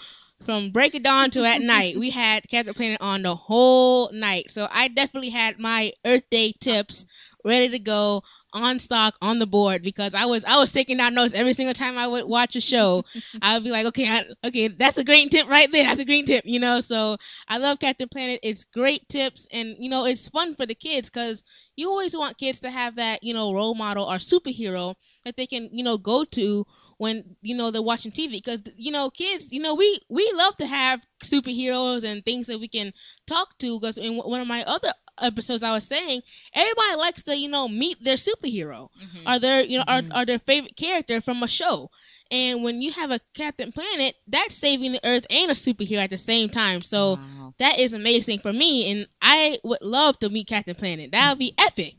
from 0.45 0.71
break 0.71 0.95
of 0.95 1.02
dawn 1.02 1.30
to 1.30 1.45
at 1.45 1.62
night. 1.62 1.97
We 1.99 2.11
had 2.11 2.49
Captain 2.49 2.75
Planet 2.75 3.00
on 3.00 3.23
the 3.23 3.35
whole 3.35 4.12
night. 4.12 4.50
So 4.50 4.68
I 4.71 4.88
definitely 4.88 5.30
had 5.30 5.59
my 5.59 5.92
Earth 6.04 6.28
Day 6.30 6.52
tips 6.61 7.06
ready 7.45 7.71
to 7.71 7.78
go 7.78 8.23
on 8.57 8.79
stock 8.79 9.17
on 9.21 9.39
the 9.39 9.47
board 9.47 9.83
because 9.83 10.15
I 10.15 10.25
was 10.25 10.45
I 10.45 10.57
was 10.57 10.73
taking 10.73 10.97
down 10.97 11.15
notes 11.15 11.35
every 11.35 11.53
single 11.53 11.75
time 11.75 11.99
I 11.99 12.07
would 12.07 12.25
watch 12.25 12.57
a 12.57 12.61
show. 12.61 13.05
I 13.43 13.55
would 13.55 13.65
be 13.65 13.71
like, 13.71 13.87
okay, 13.87 14.09
I, 14.09 14.25
okay, 14.45 14.69
that's 14.69 14.99
a 14.99 15.05
green 15.05 15.29
tip 15.29 15.49
right 15.49 15.71
there. 15.71 15.85
That's 15.85 16.01
a 16.01 16.05
green 16.05 16.25
tip, 16.25 16.45
you 16.47 16.59
know. 16.59 16.81
So 16.81 17.17
I 17.49 17.59
love 17.59 17.79
Captain 17.79 18.09
Planet. 18.09 18.41
It's 18.43 18.65
great 18.65 19.09
tips, 19.09 19.47
and 19.53 19.77
you 19.79 19.91
know, 19.91 20.07
it's 20.07 20.29
fun 20.29 20.55
for 20.55 20.67
the 20.67 20.75
kids 20.75 21.11
because 21.11 21.45
you 21.77 21.91
always 21.91 22.17
want 22.17 22.39
kids 22.39 22.61
to 22.61 22.71
have 22.71 22.97
that 22.97 23.23
you 23.23 23.35
know 23.35 23.53
role 23.53 23.75
model 23.75 24.05
or 24.05 24.17
superhero 24.17 24.95
that 25.25 25.37
they 25.37 25.47
can 25.47 25.69
you 25.73 25.85
know 25.85 25.99
go 25.99 26.25
to 26.25 26.67
when 26.99 27.37
you 27.43 27.55
know 27.55 27.71
they're 27.71 27.83
watching 27.83 28.12
TV 28.12 28.33
because 28.33 28.62
you 28.76 28.91
know 28.91 29.11
kids 29.11 29.53
you 29.53 29.61
know 29.61 29.75
we 29.75 30.00
we 30.09 30.31
love 30.35 30.57
to 30.57 30.67
have 30.67 31.03
superheroes 31.23 32.05
and 32.05 32.25
things 32.25 32.47
that 32.47 32.61
we 32.61 32.69
can 32.69 32.93
talk 33.26 33.57
to 33.59 33.79
because 33.79 33.99
in 33.99 34.17
one 34.17 34.41
of 34.41 34.47
my 34.47 34.62
other 34.65 34.91
episodes 35.21 35.62
I 35.62 35.73
was 35.73 35.87
saying, 35.87 36.23
everybody 36.53 36.97
likes 36.97 37.23
to, 37.25 37.37
you 37.37 37.49
know, 37.49 37.69
meet 37.69 38.03
their 38.03 38.17
superhero 38.17 38.88
mm-hmm. 39.03 39.29
or 39.29 39.38
their, 39.38 39.65
you 39.65 39.79
know, 39.79 39.85
mm-hmm. 39.85 40.12
or, 40.12 40.23
or 40.23 40.26
their 40.26 40.38
favorite 40.38 40.76
character 40.76 41.21
from 41.21 41.43
a 41.43 41.49
show. 41.49 41.91
And 42.31 42.65
when 42.65 42.83
you 42.83 42.93
have 42.93 43.12
a 43.12 43.21
Captain 43.35 43.71
Planet, 43.71 44.15
that's 44.26 44.57
saving 44.57 44.93
the 44.93 45.00
Earth 45.05 45.26
and 45.31 45.50
a 45.50 45.55
superhero 45.55 45.99
at 45.99 46.11
the 46.11 46.19
same 46.19 46.49
time. 46.49 46.81
So 46.81 47.15
wow. 47.15 47.55
that 47.59 47.79
is 47.79 47.95
amazing 47.95 48.41
for 48.41 48.53
me, 48.53 48.91
and 48.91 49.07
I 49.23 49.59
would 49.62 49.81
love 49.81 50.19
to 50.21 50.29
meet 50.29 50.49
Captain 50.49 50.75
Planet. 50.75 51.12
That 51.12 51.31
would 51.31 51.38
be 51.38 51.55
epic. 51.57 51.95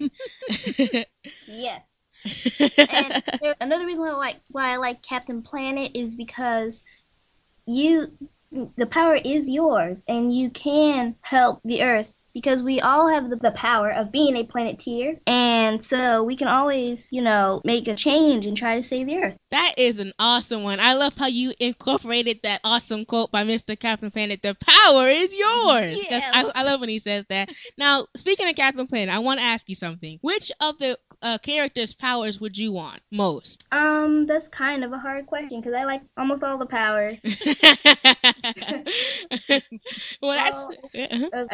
yes. 1.47 1.81
And 2.25 3.23
another 3.61 3.85
reason 3.85 4.01
why 4.01 4.09
I 4.09 4.13
like 4.13 4.39
why 4.51 4.73
I 4.73 4.77
like 4.77 5.01
Captain 5.01 5.41
Planet 5.41 5.91
is 5.95 6.15
because 6.15 6.81
you 7.65 8.11
the 8.75 8.85
power 8.85 9.15
is 9.15 9.49
yours 9.49 10.05
and 10.07 10.33
you 10.33 10.49
can 10.49 11.15
help 11.21 11.61
the 11.63 11.83
earth 11.83 12.21
because 12.37 12.61
we 12.61 12.79
all 12.81 13.09
have 13.09 13.31
the, 13.31 13.47
power 13.47 13.91
of 13.91 14.11
being 14.11 14.35
a 14.35 14.43
planeteer, 14.43 15.19
and 15.25 15.81
so 15.81 16.21
we 16.23 16.35
can 16.35 16.47
always, 16.47 17.11
you 17.11 17.21
know, 17.21 17.61
make 17.63 17.87
a 17.87 17.95
change 17.95 18.45
and 18.45 18.55
try 18.55 18.75
to 18.75 18.83
save 18.83 19.07
the 19.07 19.17
Earth. 19.17 19.39
That 19.49 19.73
is 19.77 19.99
an 19.99 20.13
awesome 20.19 20.61
one. 20.61 20.79
I 20.79 20.93
love 20.93 21.17
how 21.17 21.25
you 21.27 21.53
incorporated 21.59 22.41
that 22.43 22.59
awesome 22.63 23.05
quote 23.05 23.31
by 23.31 23.43
Mr. 23.43 23.79
Captain 23.79 24.11
Planet. 24.11 24.41
The 24.43 24.55
power 24.55 25.07
is 25.07 25.33
yours. 25.33 25.97
Yes. 26.11 26.53
I, 26.55 26.61
I 26.61 26.65
love 26.65 26.81
when 26.81 26.89
he 26.89 26.99
says 26.99 27.25
that. 27.29 27.49
Now, 27.77 28.05
speaking 28.15 28.47
of 28.47 28.55
Captain 28.55 28.85
Planet, 28.85 29.15
I 29.15 29.19
want 29.19 29.39
to 29.39 29.45
ask 29.45 29.67
you 29.69 29.75
something. 29.75 30.19
Which 30.21 30.51
of 30.59 30.77
the 30.77 30.99
uh, 31.21 31.39
characters' 31.39 31.95
powers 31.95 32.39
would 32.39 32.57
you 32.57 32.71
want 32.73 32.99
most? 33.11 33.65
Um, 33.71 34.27
that's 34.27 34.47
kind 34.49 34.83
of 34.83 34.91
a 34.91 34.99
hard 34.99 35.25
question 35.25 35.61
because 35.61 35.73
I 35.73 35.85
like 35.85 36.01
almost 36.17 36.43
all 36.43 36.57
the 36.59 36.67
powers. 36.67 37.23
well, 40.21 40.35
that's. 40.35 40.57
Well, 40.67 40.77
uh-huh. 40.93 41.45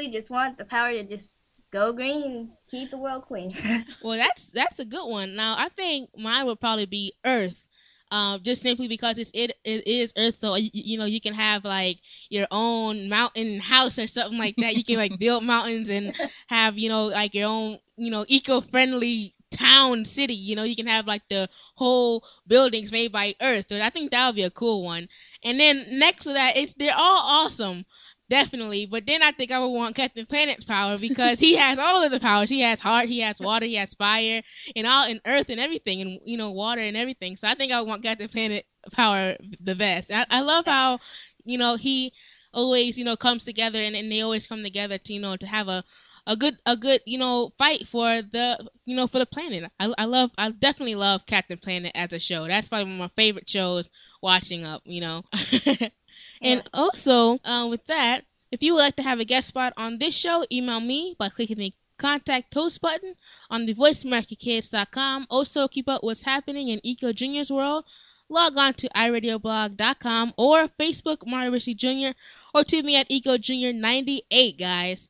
I 0.00 0.04
basically 0.04 0.18
just 0.18 0.30
want 0.30 0.56
the 0.56 0.64
power 0.64 0.92
to 0.92 1.04
just 1.04 1.36
go 1.70 1.92
green 1.92 2.22
and 2.22 2.48
keep 2.66 2.90
the 2.90 2.96
world 2.96 3.24
clean. 3.26 3.54
Well, 4.02 4.16
that's 4.16 4.50
that's 4.50 4.78
a 4.78 4.84
good 4.84 5.06
one. 5.06 5.36
Now, 5.36 5.56
I 5.58 5.68
think 5.68 6.10
mine 6.16 6.46
would 6.46 6.60
probably 6.60 6.86
be 6.86 7.12
Earth. 7.24 7.66
Um, 8.12 8.42
just 8.42 8.62
simply 8.62 8.88
because 8.88 9.18
it's 9.18 9.30
it, 9.34 9.52
it 9.62 9.86
is 9.86 10.12
Earth, 10.16 10.36
so 10.36 10.56
you, 10.56 10.70
you 10.72 10.98
know 10.98 11.04
you 11.04 11.20
can 11.20 11.34
have 11.34 11.64
like 11.64 11.98
your 12.28 12.46
own 12.50 13.08
mountain 13.08 13.60
house 13.60 13.98
or 13.98 14.06
something 14.06 14.38
like 14.38 14.56
that. 14.56 14.74
You 14.74 14.84
can 14.84 14.96
like 14.96 15.18
build 15.20 15.44
mountains 15.44 15.90
and 15.90 16.14
have 16.48 16.78
you 16.78 16.88
know 16.88 17.06
like 17.06 17.34
your 17.34 17.48
own 17.48 17.78
you 17.96 18.10
know 18.10 18.24
eco-friendly 18.26 19.34
town 19.50 20.04
city. 20.04 20.34
You 20.34 20.56
know 20.56 20.64
you 20.64 20.76
can 20.76 20.86
have 20.86 21.06
like 21.06 21.22
the 21.28 21.48
whole 21.76 22.24
buildings 22.46 22.90
made 22.90 23.12
by 23.12 23.34
Earth. 23.40 23.70
And 23.70 23.82
I 23.82 23.90
think 23.90 24.10
that 24.10 24.26
would 24.26 24.36
be 24.36 24.44
a 24.44 24.50
cool 24.50 24.82
one. 24.82 25.08
And 25.44 25.60
then 25.60 25.86
next 25.90 26.24
to 26.24 26.32
that, 26.32 26.56
it's 26.56 26.74
they're 26.74 26.96
all 26.96 27.44
awesome. 27.44 27.84
Definitely, 28.30 28.86
but 28.86 29.06
then 29.06 29.24
I 29.24 29.32
think 29.32 29.50
I 29.50 29.58
would 29.58 29.70
want 29.70 29.96
Captain 29.96 30.24
Planet's 30.24 30.64
power 30.64 30.96
because 30.96 31.40
he 31.40 31.56
has 31.56 31.80
all 31.80 32.04
of 32.04 32.12
the 32.12 32.20
powers. 32.20 32.48
He 32.48 32.60
has 32.60 32.78
heart, 32.78 33.08
he 33.08 33.18
has 33.18 33.40
water, 33.40 33.66
he 33.66 33.74
has 33.74 33.92
fire, 33.94 34.40
and 34.76 34.86
all 34.86 35.04
and 35.04 35.20
earth 35.26 35.50
and 35.50 35.58
everything, 35.58 36.00
and 36.00 36.20
you 36.24 36.36
know 36.36 36.52
water 36.52 36.80
and 36.80 36.96
everything. 36.96 37.34
So 37.34 37.48
I 37.48 37.56
think 37.56 37.72
I 37.72 37.80
would 37.80 37.88
want 37.88 38.04
Captain 38.04 38.28
Planet 38.28 38.64
power 38.92 39.34
the 39.60 39.74
best. 39.74 40.12
I, 40.12 40.26
I 40.30 40.42
love 40.42 40.66
how 40.66 41.00
you 41.44 41.58
know 41.58 41.74
he 41.74 42.12
always 42.54 42.96
you 42.96 43.04
know 43.04 43.16
comes 43.16 43.44
together 43.44 43.80
and, 43.80 43.96
and 43.96 44.12
they 44.12 44.20
always 44.20 44.46
come 44.46 44.62
together 44.62 44.96
to 44.96 45.12
you 45.12 45.20
know 45.20 45.36
to 45.36 45.46
have 45.48 45.66
a 45.66 45.82
a 46.28 46.36
good 46.36 46.54
a 46.66 46.76
good 46.76 47.00
you 47.06 47.18
know 47.18 47.50
fight 47.58 47.84
for 47.88 48.22
the 48.22 48.64
you 48.84 48.94
know 48.94 49.08
for 49.08 49.18
the 49.18 49.26
planet. 49.26 49.72
I, 49.80 49.92
I 49.98 50.04
love 50.04 50.30
I 50.38 50.52
definitely 50.52 50.94
love 50.94 51.26
Captain 51.26 51.58
Planet 51.58 51.90
as 51.96 52.12
a 52.12 52.20
show. 52.20 52.46
That's 52.46 52.68
probably 52.68 52.84
one 52.84 52.94
of 52.94 53.10
my 53.10 53.10
favorite 53.20 53.48
shows 53.48 53.90
watching 54.22 54.64
up. 54.64 54.82
You 54.84 55.00
know. 55.00 55.24
And 56.40 56.62
also, 56.72 57.38
uh, 57.44 57.66
with 57.68 57.86
that, 57.86 58.24
if 58.50 58.62
you 58.62 58.74
would 58.74 58.80
like 58.80 58.96
to 58.96 59.02
have 59.02 59.20
a 59.20 59.24
guest 59.24 59.48
spot 59.48 59.72
on 59.76 59.98
this 59.98 60.16
show, 60.16 60.44
email 60.50 60.80
me 60.80 61.14
by 61.18 61.28
clicking 61.28 61.58
the 61.58 61.74
contact 61.98 62.52
host 62.54 62.80
button 62.80 63.14
on 63.50 63.66
the 63.66 63.74
voiceamericakids.com. 63.74 65.26
Also, 65.30 65.68
keep 65.68 65.88
up 65.88 66.02
what's 66.02 66.24
happening 66.24 66.68
in 66.68 66.80
Eco 66.82 67.12
Junior's 67.12 67.52
world. 67.52 67.84
Log 68.28 68.56
on 68.56 68.74
to 68.74 68.88
iradioblog.com 68.90 70.34
or 70.36 70.68
Facebook 70.68 71.26
Mario 71.26 71.52
Ritchie 71.52 71.74
Jr. 71.74 72.16
or 72.54 72.64
to 72.64 72.82
me 72.82 72.96
at 72.96 73.10
Eco 73.10 73.36
Junior 73.36 73.72
98, 73.72 74.56
guys. 74.56 75.08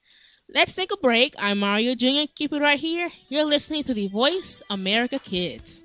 Let's 0.52 0.75
take 0.75 0.90
a 0.90 0.96
break. 0.96 1.34
I'm 1.38 1.58
Mario 1.58 1.94
Jr. 1.94 2.26
Keep 2.34 2.54
it 2.54 2.60
right 2.60 2.80
here. 2.80 3.10
You're 3.28 3.44
listening 3.44 3.84
to 3.84 3.94
the 3.94 4.08
Voice 4.08 4.62
America 4.68 5.18
Kids. 5.18 5.84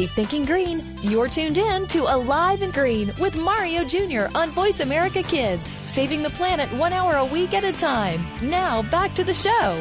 Keep 0.00 0.12
thinking 0.12 0.44
green. 0.46 0.82
You're 1.02 1.28
tuned 1.28 1.58
in 1.58 1.86
to 1.88 2.04
Alive 2.04 2.62
and 2.62 2.72
Green 2.72 3.12
with 3.20 3.36
Mario 3.36 3.84
Jr. 3.84 4.34
on 4.34 4.48
Voice 4.48 4.80
America 4.80 5.22
Kids, 5.22 5.60
saving 5.92 6.22
the 6.22 6.30
planet 6.30 6.72
one 6.78 6.94
hour 6.94 7.16
a 7.16 7.24
week 7.26 7.52
at 7.52 7.64
a 7.64 7.72
time. 7.78 8.18
Now, 8.40 8.80
back 8.84 9.14
to 9.16 9.24
the 9.24 9.34
show. 9.34 9.78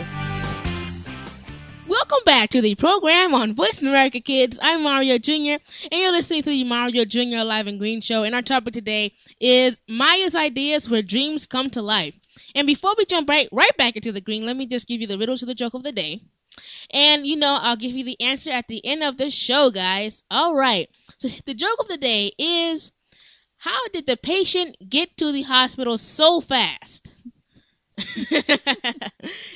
Welcome 1.88 2.20
back 2.26 2.50
to 2.50 2.60
the 2.60 2.76
program 2.76 3.34
on 3.34 3.56
Voice 3.56 3.82
America 3.82 4.20
Kids. 4.20 4.60
I'm 4.62 4.84
Mario 4.84 5.20
Jr. 5.20 5.64
and 5.90 6.02
you're 6.02 6.12
listening 6.12 6.44
to 6.44 6.50
the 6.50 6.66
Mario 6.66 7.06
Jr. 7.06 7.46
Live 7.46 7.68
and 7.68 7.80
Green 7.80 8.02
Show. 8.02 8.24
And 8.24 8.36
our 8.36 8.42
topic 8.42 8.74
today 8.74 9.14
is 9.40 9.80
Maya's 9.88 10.36
ideas 10.36 10.90
where 10.90 11.02
dreams 11.02 11.48
come 11.48 11.70
to 11.70 11.82
life. 11.82 12.14
And 12.54 12.68
before 12.68 12.94
we 12.98 13.06
jump 13.06 13.30
right 13.30 13.48
right 13.54 13.78
back 13.78 13.96
into 13.96 14.12
the 14.12 14.20
green, 14.20 14.46
let 14.46 14.58
me 14.58 14.68
just 14.68 14.90
give 14.90 15.00
you 15.00 15.08
the 15.08 15.18
riddle 15.18 15.38
to 15.38 15.46
the 15.46 15.56
joke 15.56 15.76
of 15.76 15.84
the 15.84 15.94
day. 15.94 16.24
And 16.92 17.26
you 17.26 17.36
know, 17.36 17.58
I'll 17.62 17.76
give 17.76 17.92
you 17.92 18.04
the 18.04 18.20
answer 18.22 18.52
at 18.52 18.68
the 18.68 18.86
end 18.86 19.04
of 19.04 19.18
the 19.18 19.30
show, 19.30 19.70
guys. 19.70 20.24
All 20.30 20.56
right. 20.56 20.90
So 21.18 21.30
the 21.46 21.54
joke 21.54 21.78
of 21.80 21.88
the 21.88 21.98
day 21.98 22.32
is 22.38 22.92
how 23.58 23.88
did 23.90 24.08
the 24.08 24.18
patient 24.18 24.78
get 24.90 25.18
to 25.18 25.32
the 25.32 25.44
hospital 25.44 25.98
so 25.98 26.40
fast? 26.40 27.14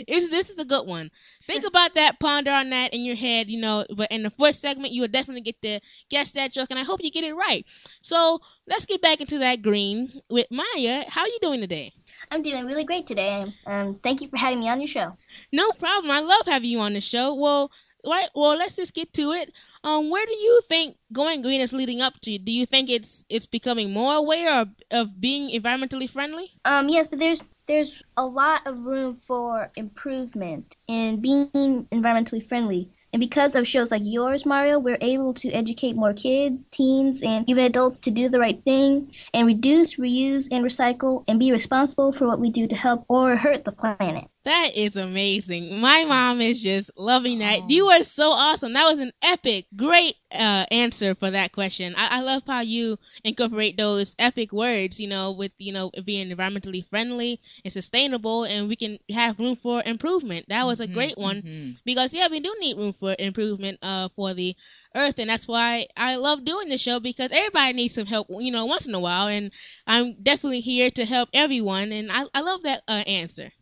is 0.07 0.29
this 0.29 0.50
is 0.50 0.57
a 0.57 0.65
good 0.65 0.86
one. 0.86 1.10
Think 1.45 1.65
about 1.65 1.95
that, 1.95 2.19
ponder 2.19 2.51
on 2.51 2.69
that 2.69 2.93
in 2.93 3.03
your 3.03 3.15
head, 3.15 3.50
you 3.50 3.59
know. 3.59 3.85
But 3.95 4.12
in 4.12 4.23
the 4.23 4.29
first 4.29 4.62
segment, 4.62 4.93
you 4.93 5.01
will 5.01 5.09
definitely 5.09 5.41
get 5.41 5.62
to 5.62 5.79
guess 6.09 6.31
that 6.33 6.53
joke, 6.53 6.67
and 6.69 6.79
I 6.79 6.83
hope 6.83 7.03
you 7.03 7.12
get 7.12 7.23
it 7.23 7.33
right. 7.33 7.65
So 8.01 8.39
let's 8.67 8.85
get 8.85 9.01
back 9.01 9.19
into 9.19 9.38
that 9.39 9.62
green 9.62 10.21
with 10.29 10.47
Maya. 10.50 11.03
How 11.07 11.21
are 11.21 11.27
you 11.27 11.39
doing 11.41 11.59
today? 11.59 11.93
I'm 12.31 12.41
doing 12.41 12.65
really 12.65 12.85
great 12.85 13.07
today. 13.07 13.53
Um, 13.65 14.00
thank 14.01 14.21
you 14.21 14.29
for 14.29 14.38
having 14.38 14.59
me 14.59 14.69
on 14.69 14.79
your 14.79 14.88
show. 14.88 15.17
No 15.51 15.71
problem. 15.71 16.12
I 16.12 16.21
love 16.21 16.45
having 16.45 16.69
you 16.69 16.79
on 16.79 16.93
the 16.93 17.01
show. 17.01 17.33
Well, 17.33 17.71
right. 18.05 18.29
Well, 18.33 18.55
let's 18.55 18.77
just 18.77 18.93
get 18.93 19.12
to 19.13 19.31
it. 19.31 19.53
Um, 19.83 20.09
where 20.09 20.25
do 20.25 20.33
you 20.33 20.62
think 20.69 20.95
going 21.12 21.41
green 21.41 21.59
is 21.59 21.73
leading 21.73 22.01
up 22.01 22.19
to? 22.21 22.38
Do 22.38 22.51
you 22.51 22.65
think 22.65 22.89
it's 22.89 23.25
it's 23.29 23.45
becoming 23.45 23.91
more 23.91 24.15
aware 24.15 24.62
of, 24.62 24.69
of 24.91 25.19
being 25.19 25.50
environmentally 25.59 26.09
friendly? 26.09 26.51
Um, 26.63 26.88
yes, 26.88 27.09
but 27.09 27.19
there's 27.19 27.43
there's 27.67 28.03
a 28.17 28.25
lot 28.25 28.65
of 28.65 28.86
room 28.86 29.17
for 29.25 29.72
improvement 29.75 30.75
in 30.88 31.22
being 31.22 31.88
environmentally 31.91 32.48
friendly. 32.48 32.89
And 33.13 33.20
because 33.20 33.55
of 33.55 33.67
shows 33.67 33.91
like 33.91 34.01
yours, 34.03 34.46
Mario, 34.46 34.79
we're 34.79 34.98
able 35.00 35.34
to 35.36 35.51
educate 35.51 35.96
more 35.96 36.13
kids, 36.13 36.65
teens, 36.65 37.22
and 37.22 37.48
even 37.50 37.65
adults 37.65 38.00
to 38.00 38.12
do 38.12 38.27
the 38.27 38.39
right 38.39 38.62
thing 38.63 39.13
and 39.34 39.46
reduce, 39.46 39.96
reuse, 39.96 40.48
and 40.51 40.65
recycle 40.65 41.24
and 41.27 41.39
be 41.39 41.51
responsible 41.51 42.12
for 42.12 42.27
what 42.27 42.39
we 42.39 42.50
do 42.50 42.67
to 42.67 42.75
help 42.75 43.05
or 43.08 43.36
hurt 43.36 43.65
the 43.65 43.72
planet. 43.72 44.25
That 44.45 44.71
is 44.75 44.97
amazing. 44.97 45.79
My 45.79 46.03
mom 46.03 46.41
is 46.41 46.62
just 46.62 46.91
loving 46.97 47.39
that. 47.39 47.62
Oh. 47.63 47.65
You 47.69 47.88
are 47.88 48.03
so 48.03 48.31
awesome. 48.31 48.73
That 48.73 48.89
was 48.89 49.00
an 49.00 49.13
epic, 49.23 49.67
great 49.73 50.15
uh, 50.33 50.65
answer 50.69 51.15
for 51.15 51.31
that 51.31 51.53
question. 51.53 51.93
I-, 51.97 52.17
I 52.17 52.21
love 52.21 52.43
how 52.45 52.59
you 52.59 52.97
incorporate 53.23 53.77
those 53.77 54.15
epic 54.19 54.51
words, 54.51 55.00
you 55.00 55.07
know, 55.07 55.31
with, 55.31 55.53
you 55.59 55.71
know, 55.71 55.91
being 56.03 56.29
environmentally 56.29 56.85
friendly 56.89 57.39
and 57.63 57.71
sustainable 57.71 58.43
and 58.43 58.67
we 58.67 58.75
can 58.75 59.00
have 59.12 59.39
room 59.39 59.55
for 59.55 59.81
improvement. 59.85 60.45
That 60.50 60.65
was 60.65 60.81
a 60.81 60.88
Mhm, 60.88 60.93
great 60.93 61.17
one 61.17 61.41
mhm. 61.41 61.77
because, 61.85 62.13
yeah, 62.13 62.27
we 62.29 62.41
do 62.41 62.53
need 62.59 62.75
room 62.75 62.91
for 62.91 63.15
improvement 63.17 63.79
uh, 63.81 64.09
for 64.13 64.33
the 64.33 64.57
earth. 64.93 65.19
And 65.19 65.29
that's 65.29 65.47
why 65.47 65.85
I 65.95 66.15
love 66.17 66.43
doing 66.43 66.67
this 66.67 66.81
show 66.81 67.00
because 67.00 67.31
everybody 67.31 67.71
needs 67.73 67.93
some 67.95 68.07
help, 68.07 68.27
you 68.29 68.51
know, 68.51 68.65
once 68.65 68.88
in 68.88 68.93
a 68.93 69.00
while. 69.00 69.27
And 69.27 69.51
I'm 69.88 70.21
definitely 70.21 70.59
here 70.59 70.91
to 70.91 71.05
help 71.05 71.29
everyone. 71.33 71.93
And 71.93 72.12
I, 72.12 72.25
I 72.33 72.41
love 72.41 72.63
that 72.63 72.81
uh, 72.89 73.03
answer. 73.07 73.53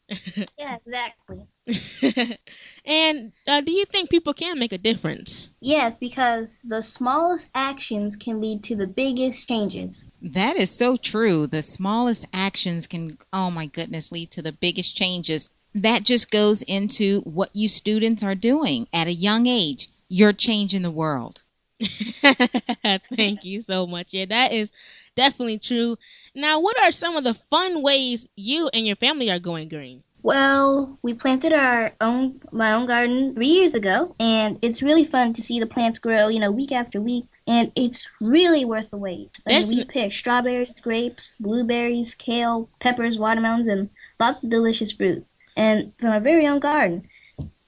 Yeah, 0.58 0.77
exactly. 0.86 1.48
and 2.86 3.32
uh, 3.48 3.62
do 3.62 3.72
you 3.72 3.86
think 3.86 4.10
people 4.10 4.34
can 4.34 4.60
make 4.60 4.74
a 4.74 4.77
difference? 4.77 5.50
Yes, 5.60 5.98
because 5.98 6.62
the 6.63 6.82
smallest 6.82 7.50
actions 7.56 8.15
can 8.15 8.41
lead 8.41 8.63
to 8.63 8.75
the 8.75 8.88
biggest 8.88 9.48
changes. 9.48 10.10
That 10.22 10.56
is 10.56 10.72
so 10.72 10.98
true. 10.98 11.48
The 11.48 11.63
smallest 11.63 12.25
actions 12.34 12.88
can, 12.88 13.18
oh 13.32 13.51
my 13.51 13.68
goodness, 13.68 14.12
lead 14.12 14.32
to 14.32 14.41
the 14.41 14.51
biggest 14.51 14.96
changes. 14.96 15.50
That 15.74 16.03
just 16.03 16.32
goes 16.32 16.62
into 16.63 17.22
what 17.22 17.50
you 17.53 17.68
students 17.68 18.24
are 18.24 18.36
doing 18.36 18.88
at 18.94 19.08
a 19.08 19.13
young 19.13 19.48
age. 19.48 19.89
You're 20.10 20.34
changing 20.34 20.82
the 20.82 20.91
world. 20.91 21.41
Thank 21.82 23.46
you 23.46 23.62
so 23.62 23.88
much. 23.88 24.13
Yeah, 24.13 24.25
that 24.25 24.51
is 24.51 24.72
definitely 25.15 25.60
true. 25.60 25.98
Now, 26.36 26.60
what 26.60 26.80
are 26.82 26.91
some 26.91 27.15
of 27.15 27.24
the 27.24 27.34
fun 27.34 27.82
ways 27.82 28.30
you 28.36 28.70
and 28.74 28.86
your 28.86 28.96
family 28.96 29.30
are 29.32 29.39
going 29.39 29.68
green? 29.70 30.03
Well, 30.24 31.00
we 31.01 31.15
planted 31.15 31.51
our 31.51 31.94
own 32.00 32.39
my 32.51 32.74
own 32.74 32.86
garden 32.86 33.34
three 33.34 33.48
years 33.48 33.74
ago, 33.74 34.15
and 34.20 34.60
it's 34.62 34.84
really 34.84 35.03
fun 35.03 35.34
to 35.34 35.41
see 35.41 35.60
the 35.60 35.65
plants 35.65 35.98
grow, 35.98 36.27
you 36.27 36.39
know, 36.39 36.51
week 36.51 36.72
after 36.72 37.01
week, 37.01 37.25
and 37.48 37.72
it's 37.75 38.08
really 38.22 38.63
worth 38.63 38.91
the 38.91 38.98
wait. 38.98 39.32
Mean, 39.48 39.68
we 39.68 39.84
picked 39.84 40.13
strawberries, 40.13 40.80
grapes, 40.80 41.36
blueberries, 41.39 42.13
kale, 42.13 42.70
peppers, 42.80 43.18
watermelons, 43.18 43.68
and 43.68 43.89
lots 44.20 44.44
of 44.44 44.51
delicious 44.51 44.91
fruits, 44.91 45.38
and 45.58 45.91
from 45.98 46.10
our 46.10 46.20
very 46.20 46.46
own 46.46 46.60
garden. 46.60 47.08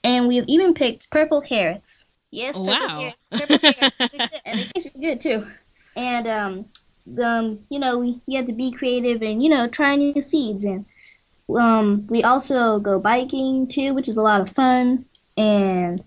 And 0.03 0.27
we've 0.27 0.45
even 0.47 0.73
picked 0.75 1.09
purple 1.09 1.41
carrots. 1.41 2.05
Yes, 2.29 2.57
purple 2.59 2.73
Wow. 2.73 2.99
carrots. 2.99 3.17
Purple 3.35 3.59
carrots. 3.59 4.41
and 4.45 4.59
they 4.59 4.65
taste 4.75 4.89
really 4.95 5.15
good 5.15 5.21
too. 5.21 5.47
And 5.95 6.27
um, 6.27 6.65
um, 7.21 7.59
you 7.69 7.79
know, 7.79 8.01
you 8.01 8.37
have 8.37 8.47
to 8.47 8.53
be 8.53 8.71
creative 8.71 9.21
and 9.21 9.43
you 9.43 9.49
know 9.49 9.67
try 9.67 9.95
new 9.95 10.21
seeds 10.21 10.65
and 10.65 10.85
um, 11.49 12.07
we 12.07 12.23
also 12.23 12.79
go 12.79 12.99
biking 12.99 13.67
too, 13.67 13.93
which 13.93 14.07
is 14.07 14.17
a 14.17 14.23
lot 14.23 14.41
of 14.41 14.49
fun. 14.49 15.05
And, 15.37 16.03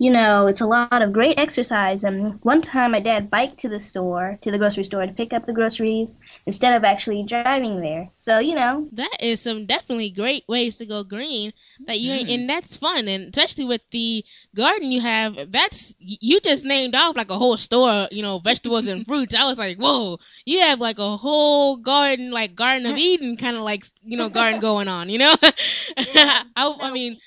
you 0.00 0.10
know, 0.10 0.48
it's 0.48 0.62
a 0.62 0.66
lot 0.66 1.02
of 1.02 1.12
great 1.12 1.38
exercise. 1.38 2.04
And 2.04 2.40
one 2.42 2.62
time 2.62 2.92
my 2.92 3.00
dad 3.00 3.30
biked 3.30 3.60
to 3.60 3.68
the 3.68 3.80
store, 3.80 4.38
to 4.42 4.50
the 4.50 4.58
grocery 4.58 4.84
store 4.84 5.06
to 5.06 5.12
pick 5.12 5.32
up 5.34 5.46
the 5.46 5.52
groceries 5.52 6.14
instead 6.46 6.74
of 6.74 6.84
actually 6.84 7.22
driving 7.24 7.80
there. 7.80 8.10
So, 8.16 8.40
you 8.40 8.54
know, 8.56 8.88
That 8.92 9.16
is 9.20 9.40
some 9.40 9.66
definitely 9.66 10.10
great 10.10 10.44
ways 10.48 10.78
to 10.78 10.86
go 10.86 11.04
green. 11.04 11.52
That 11.86 12.00
you 12.00 12.12
Mhm. 12.12 12.34
and 12.34 12.50
that's 12.50 12.76
fun, 12.76 13.08
and 13.08 13.28
especially 13.34 13.64
with 13.66 13.82
the 13.90 14.24
garden 14.54 14.92
you 14.92 15.00
have. 15.02 15.52
That's 15.52 15.94
you 16.00 16.40
just 16.40 16.64
named 16.64 16.94
off 16.96 17.16
like 17.16 17.30
a 17.30 17.38
whole 17.38 17.56
store, 17.58 18.08
you 18.10 18.22
know, 18.22 18.38
vegetables 18.38 18.86
and 18.88 19.06
fruits. 19.06 19.34
I 19.34 19.44
was 19.46 19.58
like, 19.58 19.78
whoa, 19.78 20.18
you 20.46 20.60
have 20.60 20.80
like 20.80 20.98
a 20.98 21.16
whole 21.18 21.76
garden, 21.76 22.30
like 22.32 22.54
Garden 22.54 22.86
of 22.86 22.96
Eden, 22.96 23.36
kind 23.36 23.56
of 23.56 23.62
like 23.62 23.84
you 24.02 24.16
know, 24.16 24.28
garden 24.30 24.60
going 24.60 24.88
on. 24.88 25.10
You 25.10 25.18
know, 25.18 25.34
I, 25.42 26.42
I 26.56 26.90
mean, 26.90 27.18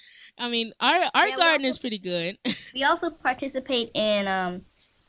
I 0.44 0.50
mean, 0.50 0.74
our 0.82 1.10
our 1.16 1.28
Yeah, 1.30 1.38
garden 1.38 1.66
also- 1.66 1.70
is 1.70 1.80
pretty 1.80 2.00
good. 2.00 2.38
we 2.76 2.84
also 2.84 3.10
participate 3.10 3.92
in 3.94 4.28
um, 4.28 4.62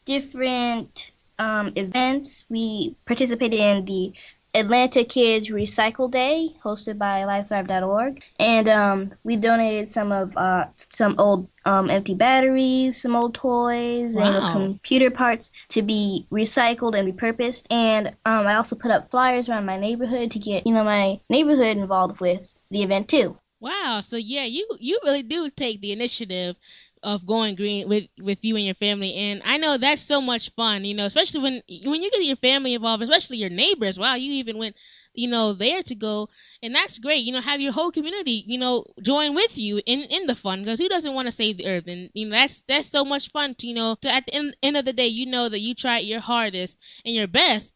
different 0.04 1.10
um, 1.40 1.72
events. 1.74 2.44
We 2.48 2.94
participated 3.04 3.58
in 3.58 3.84
the 3.84 4.12
Atlanta 4.54 5.02
Kids 5.02 5.50
Recycle 5.50 6.08
Day, 6.08 6.50
hosted 6.62 6.98
by 6.98 7.22
LiveThrive.org, 7.22 8.22
and 8.38 8.68
um, 8.68 9.10
we 9.24 9.34
donated 9.34 9.90
some 9.90 10.12
of 10.12 10.36
uh, 10.36 10.66
some 10.74 11.16
old 11.18 11.48
um, 11.64 11.90
empty 11.90 12.14
batteries, 12.14 13.02
some 13.02 13.16
old 13.16 13.34
toys, 13.34 14.14
and 14.14 14.48
computer 14.52 15.10
parts 15.10 15.50
to 15.70 15.82
be 15.82 16.28
recycled 16.30 16.96
and 16.96 17.12
repurposed. 17.12 17.66
And 17.72 18.06
um, 18.24 18.46
I 18.46 18.54
also 18.54 18.76
put 18.76 18.92
up 18.92 19.10
flyers 19.10 19.48
around 19.48 19.66
my 19.66 19.80
neighborhood 19.80 20.30
to 20.30 20.38
get 20.38 20.64
you 20.64 20.72
know 20.72 20.84
my 20.84 21.18
neighborhood 21.28 21.76
involved 21.76 22.20
with 22.20 22.56
the 22.70 22.84
event 22.84 23.08
too. 23.08 23.36
Wow. 23.64 24.00
So 24.02 24.16
yeah, 24.18 24.44
you 24.44 24.68
you 24.78 25.00
really 25.04 25.22
do 25.22 25.48
take 25.50 25.80
the 25.80 25.92
initiative 25.92 26.56
of 27.02 27.24
going 27.26 27.54
green 27.54 27.88
with 27.88 28.08
with 28.20 28.44
you 28.44 28.56
and 28.56 28.64
your 28.66 28.74
family, 28.74 29.14
and 29.14 29.42
I 29.44 29.56
know 29.56 29.78
that's 29.78 30.02
so 30.02 30.20
much 30.20 30.50
fun. 30.52 30.84
You 30.84 30.92
know, 30.94 31.06
especially 31.06 31.40
when 31.40 31.62
when 31.86 32.02
you 32.02 32.10
get 32.10 32.24
your 32.24 32.36
family 32.36 32.74
involved, 32.74 33.02
especially 33.02 33.38
your 33.38 33.48
neighbors. 33.50 33.98
Wow, 33.98 34.16
you 34.16 34.32
even 34.34 34.58
went 34.58 34.76
you 35.14 35.28
know 35.28 35.54
there 35.54 35.82
to 35.82 35.94
go, 35.94 36.28
and 36.62 36.74
that's 36.74 36.98
great. 36.98 37.24
You 37.24 37.32
know, 37.32 37.40
have 37.40 37.60
your 37.62 37.72
whole 37.72 37.90
community 37.90 38.44
you 38.46 38.58
know 38.58 38.84
join 39.02 39.34
with 39.34 39.56
you 39.56 39.80
in 39.86 40.00
in 40.10 40.26
the 40.26 40.34
fun 40.34 40.60
because 40.62 40.78
who 40.78 40.88
doesn't 40.90 41.14
want 41.14 41.26
to 41.26 41.32
save 41.32 41.56
the 41.56 41.66
earth? 41.66 41.88
And 41.88 42.10
you 42.12 42.26
know 42.26 42.36
that's 42.36 42.64
that's 42.64 42.88
so 42.90 43.02
much 43.04 43.30
fun. 43.30 43.54
To, 43.56 43.66
you 43.66 43.74
know, 43.74 43.96
to 44.02 44.12
at 44.12 44.26
the 44.26 44.34
end, 44.34 44.56
end 44.62 44.76
of 44.76 44.84
the 44.84 44.92
day, 44.92 45.06
you 45.08 45.24
know 45.24 45.48
that 45.48 45.60
you 45.60 45.74
tried 45.74 46.00
your 46.04 46.20
hardest 46.20 46.78
and 47.06 47.14
your 47.14 47.28
best 47.28 47.72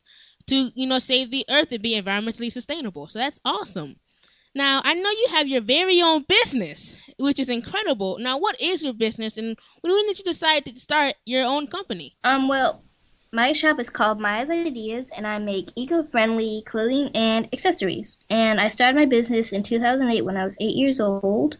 to 0.48 0.70
you 0.74 0.86
know 0.86 0.98
save 0.98 1.30
the 1.30 1.46
earth 1.50 1.72
and 1.72 1.82
be 1.82 1.98
environmentally 1.98 2.52
sustainable. 2.52 3.08
So 3.08 3.20
that's 3.20 3.40
awesome. 3.44 3.96
Now, 4.54 4.80
I 4.84 4.94
know 4.94 5.10
you 5.10 5.26
have 5.30 5.46
your 5.46 5.60
very 5.60 6.00
own 6.02 6.24
business, 6.28 6.96
which 7.18 7.38
is 7.38 7.48
incredible. 7.48 8.18
Now, 8.18 8.38
what 8.38 8.60
is 8.60 8.84
your 8.84 8.94
business 8.94 9.36
and 9.36 9.56
when 9.82 10.06
did 10.06 10.18
you 10.18 10.24
decide 10.24 10.64
to 10.64 10.76
start 10.76 11.14
your 11.24 11.44
own 11.44 11.66
company? 11.66 12.16
Um, 12.24 12.48
well, 12.48 12.82
my 13.32 13.52
shop 13.52 13.78
is 13.78 13.90
called 13.90 14.20
Maya's 14.20 14.50
Ideas, 14.50 15.10
and 15.14 15.26
I 15.26 15.38
make 15.38 15.68
eco-friendly 15.76 16.62
clothing 16.66 17.10
and 17.14 17.48
accessories. 17.52 18.16
And 18.30 18.58
I 18.58 18.68
started 18.68 18.96
my 18.96 19.04
business 19.04 19.52
in 19.52 19.62
2008 19.62 20.22
when 20.22 20.36
I 20.36 20.44
was 20.44 20.56
eight 20.60 20.76
years 20.76 21.00
old, 21.00 21.58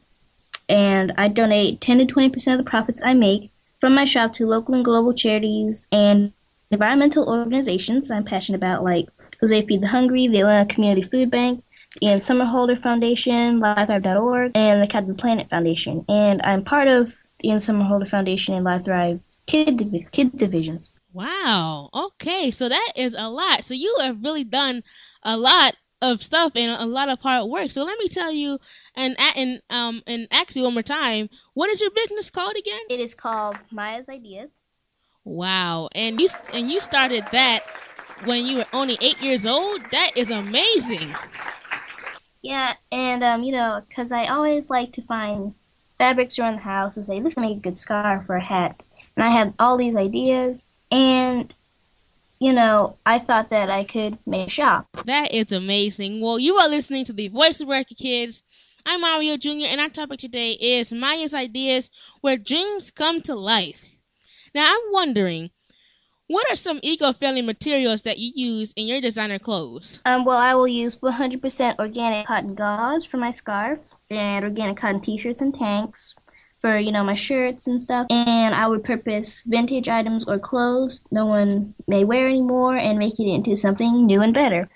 and 0.68 1.12
I 1.18 1.28
donate 1.28 1.80
10 1.80 1.98
to 1.98 2.06
20 2.06 2.30
percent 2.30 2.58
of 2.58 2.64
the 2.64 2.70
profits 2.70 3.02
I 3.04 3.12
make 3.14 3.50
from 3.80 3.94
my 3.94 4.06
shop 4.06 4.32
to 4.34 4.46
local 4.46 4.74
and 4.74 4.84
global 4.84 5.12
charities 5.12 5.86
and 5.92 6.32
environmental 6.70 7.28
organizations 7.28 8.10
I'm 8.10 8.24
passionate 8.24 8.58
about, 8.58 8.82
like 8.82 9.08
Hosea 9.40 9.64
Feed 9.64 9.82
the 9.82 9.88
Hungry, 9.88 10.26
the 10.26 10.40
Atlanta 10.40 10.72
Community 10.72 11.02
Food 11.02 11.30
Bank, 11.30 11.62
the 11.94 12.06
Ian 12.06 12.18
Somerhalder 12.18 12.80
Foundation, 12.80 13.60
LiveThrive.org, 13.60 14.52
and 14.54 14.82
the 14.82 14.86
Captain 14.86 15.14
Planet 15.14 15.48
Foundation. 15.48 16.04
And 16.08 16.40
I'm 16.42 16.64
part 16.64 16.88
of 16.88 17.12
the 17.40 17.48
Ian 17.48 17.58
Somerhalder 17.58 18.08
Foundation 18.08 18.54
and 18.54 18.66
LiveThrive 18.66 19.20
Kid, 19.46 19.78
Divi- 19.78 20.06
Kid 20.12 20.36
Divisions. 20.36 20.90
Wow. 21.12 21.88
Okay, 21.94 22.50
so 22.50 22.68
that 22.68 22.92
is 22.96 23.14
a 23.18 23.28
lot. 23.28 23.64
So 23.64 23.74
you 23.74 23.94
have 24.00 24.22
really 24.22 24.44
done 24.44 24.84
a 25.22 25.36
lot 25.36 25.76
of 26.00 26.22
stuff 26.22 26.52
and 26.54 26.80
a 26.80 26.86
lot 26.86 27.08
of 27.08 27.20
hard 27.20 27.48
work. 27.48 27.70
So 27.70 27.82
let 27.82 27.98
me 27.98 28.08
tell 28.08 28.30
you 28.30 28.58
and 28.94 29.16
and 29.36 29.60
um 29.70 30.02
and 30.06 30.28
ask 30.30 30.54
you 30.54 30.62
one 30.62 30.74
more 30.74 30.82
time, 30.82 31.28
what 31.54 31.70
is 31.70 31.80
your 31.80 31.90
business 31.90 32.30
called 32.30 32.56
again? 32.56 32.80
It 32.88 33.00
is 33.00 33.14
called 33.14 33.56
Maya's 33.72 34.08
Ideas. 34.08 34.62
Wow. 35.24 35.88
And 35.94 36.20
you 36.20 36.28
and 36.52 36.70
you 36.70 36.80
started 36.80 37.24
that 37.32 37.60
when 38.24 38.46
you 38.46 38.58
were 38.58 38.66
only 38.72 38.96
8 39.00 39.20
years 39.22 39.46
old? 39.46 39.80
That 39.90 40.12
is 40.16 40.30
amazing. 40.30 41.14
Yeah, 42.42 42.72
and 42.92 43.24
um, 43.24 43.42
you 43.42 43.52
know, 43.52 43.82
because 43.88 44.12
I 44.12 44.26
always 44.26 44.70
like 44.70 44.92
to 44.92 45.02
find 45.02 45.54
fabrics 45.98 46.38
around 46.38 46.54
the 46.56 46.60
house 46.60 46.96
and 46.96 47.04
say 47.04 47.20
this 47.20 47.34
can 47.34 47.42
make 47.42 47.56
a 47.56 47.60
good 47.60 47.78
scarf 47.78 48.28
or 48.28 48.36
a 48.36 48.44
hat. 48.44 48.80
And 49.16 49.24
I 49.24 49.30
had 49.30 49.54
all 49.58 49.76
these 49.76 49.96
ideas, 49.96 50.68
and 50.90 51.52
you 52.38 52.52
know, 52.52 52.96
I 53.04 53.18
thought 53.18 53.50
that 53.50 53.70
I 53.70 53.84
could 53.84 54.18
make 54.26 54.46
a 54.46 54.50
shop. 54.50 54.86
That 55.06 55.34
is 55.34 55.50
amazing. 55.50 56.20
Well, 56.20 56.38
you 56.38 56.56
are 56.56 56.68
listening 56.68 57.04
to 57.06 57.12
the 57.12 57.28
Voice 57.28 57.60
of 57.60 57.66
America 57.66 57.94
Kids. 57.94 58.44
I'm 58.86 59.00
Mario 59.00 59.36
Jr., 59.36 59.66
and 59.66 59.80
our 59.80 59.88
topic 59.88 60.20
today 60.20 60.52
is 60.52 60.92
Maya's 60.92 61.34
Ideas 61.34 61.90
Where 62.20 62.38
Dreams 62.38 62.90
Come 62.90 63.20
to 63.22 63.34
Life. 63.34 63.84
Now, 64.54 64.68
I'm 64.70 64.92
wondering, 64.92 65.50
what 66.28 66.46
are 66.50 66.56
some 66.56 66.78
eco 66.82 67.12
friendly 67.12 67.42
materials 67.42 68.02
that 68.02 68.18
you 68.18 68.32
use 68.34 68.72
in 68.74 68.86
your 68.86 69.00
designer 69.00 69.38
clothes? 69.38 70.00
Um, 70.04 70.24
well, 70.24 70.38
I 70.38 70.54
will 70.54 70.68
use 70.68 70.96
100% 70.96 71.78
organic 71.78 72.26
cotton 72.26 72.54
gauze 72.54 73.04
for 73.04 73.16
my 73.16 73.32
scarves, 73.32 73.96
and 74.10 74.44
organic 74.44 74.76
cotton 74.76 75.00
t-shirts 75.00 75.40
and 75.40 75.54
tanks. 75.54 76.14
for 76.60 76.76
you 76.78 76.90
know 76.92 77.04
my 77.04 77.14
shirts 77.14 77.68
and 77.68 77.80
stuff 77.80 78.06
and 78.10 78.52
i 78.54 78.66
would 78.66 78.82
purpose 78.82 79.42
vintage 79.46 79.88
items 79.88 80.26
or 80.26 80.38
clothes 80.40 81.02
no 81.12 81.24
one 81.26 81.72
may 81.86 82.02
wear 82.04 82.28
anymore 82.28 82.76
and 82.76 82.98
make 82.98 83.18
it 83.20 83.28
into 83.30 83.54
something 83.54 84.06
new 84.06 84.20
and 84.22 84.34
better 84.34 84.68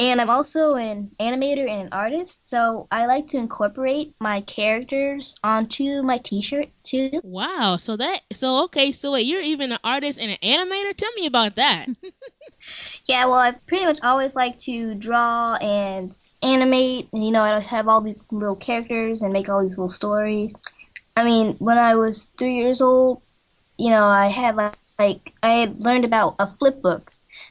and 0.00 0.20
i'm 0.20 0.30
also 0.30 0.74
an 0.74 1.10
animator 1.20 1.68
and 1.68 1.82
an 1.82 1.88
artist 1.92 2.48
so 2.48 2.88
i 2.90 3.06
like 3.06 3.28
to 3.28 3.36
incorporate 3.36 4.14
my 4.20 4.40
characters 4.42 5.34
onto 5.44 6.02
my 6.02 6.18
t-shirts 6.18 6.82
too 6.82 7.20
Wow. 7.22 7.76
So 7.78 7.96
that 7.96 8.20
so 8.32 8.64
okay. 8.64 8.92
So 8.92 9.12
wait, 9.12 9.26
you're 9.26 9.40
even 9.40 9.72
an 9.72 9.78
artist 9.84 10.20
and 10.20 10.30
an 10.30 10.38
animator. 10.38 10.94
Tell 10.94 11.12
me 11.12 11.26
about 11.26 11.56
that. 11.56 11.86
yeah 13.06 13.24
well 13.24 13.34
i 13.36 13.52
pretty 13.66 13.86
much 13.86 13.98
always 14.02 14.36
like 14.36 14.58
to 14.58 14.94
draw 14.96 15.54
and 15.54 16.14
animate 16.42 17.08
and 17.12 17.24
you 17.24 17.30
know 17.30 17.42
i 17.42 17.58
have 17.58 17.88
all 17.88 18.02
these 18.02 18.22
little 18.30 18.56
characters 18.56 19.22
and 19.22 19.32
make 19.32 19.48
all 19.48 19.62
these 19.62 19.78
little 19.78 19.88
stories 19.88 20.54
i 21.16 21.24
mean 21.24 21.54
when 21.54 21.78
i 21.78 21.94
was 21.94 22.24
three 22.36 22.56
years 22.56 22.82
old 22.82 23.22
you 23.78 23.88
know 23.88 24.04
i 24.04 24.28
had 24.28 24.56
like, 24.56 24.74
like 24.98 25.32
i 25.42 25.52
had 25.52 25.80
learned 25.80 26.04
about 26.04 26.34
a 26.38 26.46
flip 26.46 26.82
book 26.82 27.10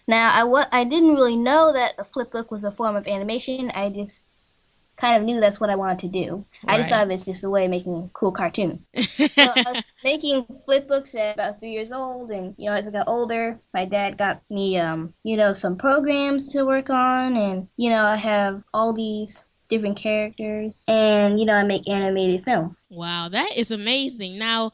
now 0.10 0.30
i 0.34 0.43
wa- 0.43 0.67
i 0.72 0.84
didn't 0.84 1.15
really 1.15 1.38
know 1.38 1.72
that 1.72 1.93
a 1.98 2.04
flip 2.04 2.32
book 2.32 2.52
was 2.52 2.63
a 2.63 2.72
form 2.72 2.95
of 2.95 3.08
animation 3.08 3.72
i 3.72 3.89
just 3.89 4.24
kind 4.98 5.15
of 5.15 5.24
knew 5.24 5.39
that's 5.39 5.62
what 5.62 5.69
i 5.69 5.76
wanted 5.76 6.00
to 6.00 6.08
do 6.10 6.43
i 6.67 6.78
just 6.78 6.89
thought 6.89 7.10
it 7.10 7.13
as 7.13 7.24
just 7.24 7.45
a 7.45 7.50
way 7.50 7.63
of 7.65 7.72
making 7.72 8.10
cool 8.13 8.32
cartoons 8.34 8.89
so 9.39 9.43
I 9.43 9.74
was 9.74 9.84
making 10.04 10.45
flip 10.65 10.88
books 10.88 11.15
at 11.15 11.36
about 11.36 11.60
three 11.60 11.72
years 11.72 11.91
old, 11.91 12.32
and 12.32 12.56
you 12.58 12.69
know, 12.69 12.76
as 12.76 12.88
I 12.88 12.91
got 12.91 13.08
older, 13.08 13.60
my 13.74 13.86
dad 13.86 14.17
got 14.17 14.41
me, 14.50 14.78
um, 14.78 15.13
you 15.24 15.38
know, 15.38 15.54
some 15.54 15.78
programs 15.78 16.52
to 16.52 16.65
work 16.65 16.89
on, 16.89 17.38
and 17.38 17.67
you 17.78 17.89
know, 17.89 18.04
I 18.04 18.17
have 18.17 18.63
all 18.74 18.93
these 18.93 19.45
different 19.69 19.98
characters, 19.98 20.84
and 20.88 21.39
you 21.39 21.45
know, 21.45 21.54
I 21.54 21.63
make 21.63 21.88
animated 21.88 22.43
films. 22.43 22.84
wow, 22.89 23.30
that 23.30 23.58
is 23.58 23.72
amazing. 23.72 24.38
Now, 24.38 24.72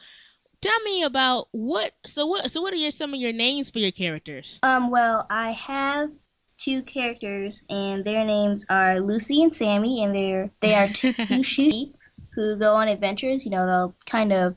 tell 0.65 0.80
me 0.82 1.04
about 1.04 1.47
what. 1.51 1.93
So 2.06 2.25
what? 2.25 2.49
So 2.51 2.62
what 2.62 2.73
are 2.73 2.78
your 2.78 2.91
some 2.91 3.13
of 3.13 3.19
your 3.19 3.34
names 3.34 3.69
for 3.69 3.80
your 3.80 3.91
characters? 3.91 4.60
Um, 4.63 4.89
well, 4.89 5.28
I 5.30 5.51
have 5.51 6.12
two 6.58 6.82
characters, 6.84 7.63
and 7.69 8.04
their 8.04 8.25
names 8.25 8.65
are 8.69 8.99
Lucy 8.99 9.43
and 9.43 9.54
Sammy, 9.54 10.04
and 10.04 10.15
they're 10.15 10.51
they 10.62 10.73
are 10.73 10.88
two 10.88 11.13
sheep 11.43 11.95
who 12.34 12.58
go 12.58 12.75
on 12.75 12.88
adventures. 12.88 13.45
You 13.45 13.51
know, 13.51 13.65
they'll 13.65 13.95
kind 14.06 14.34
of 14.34 14.56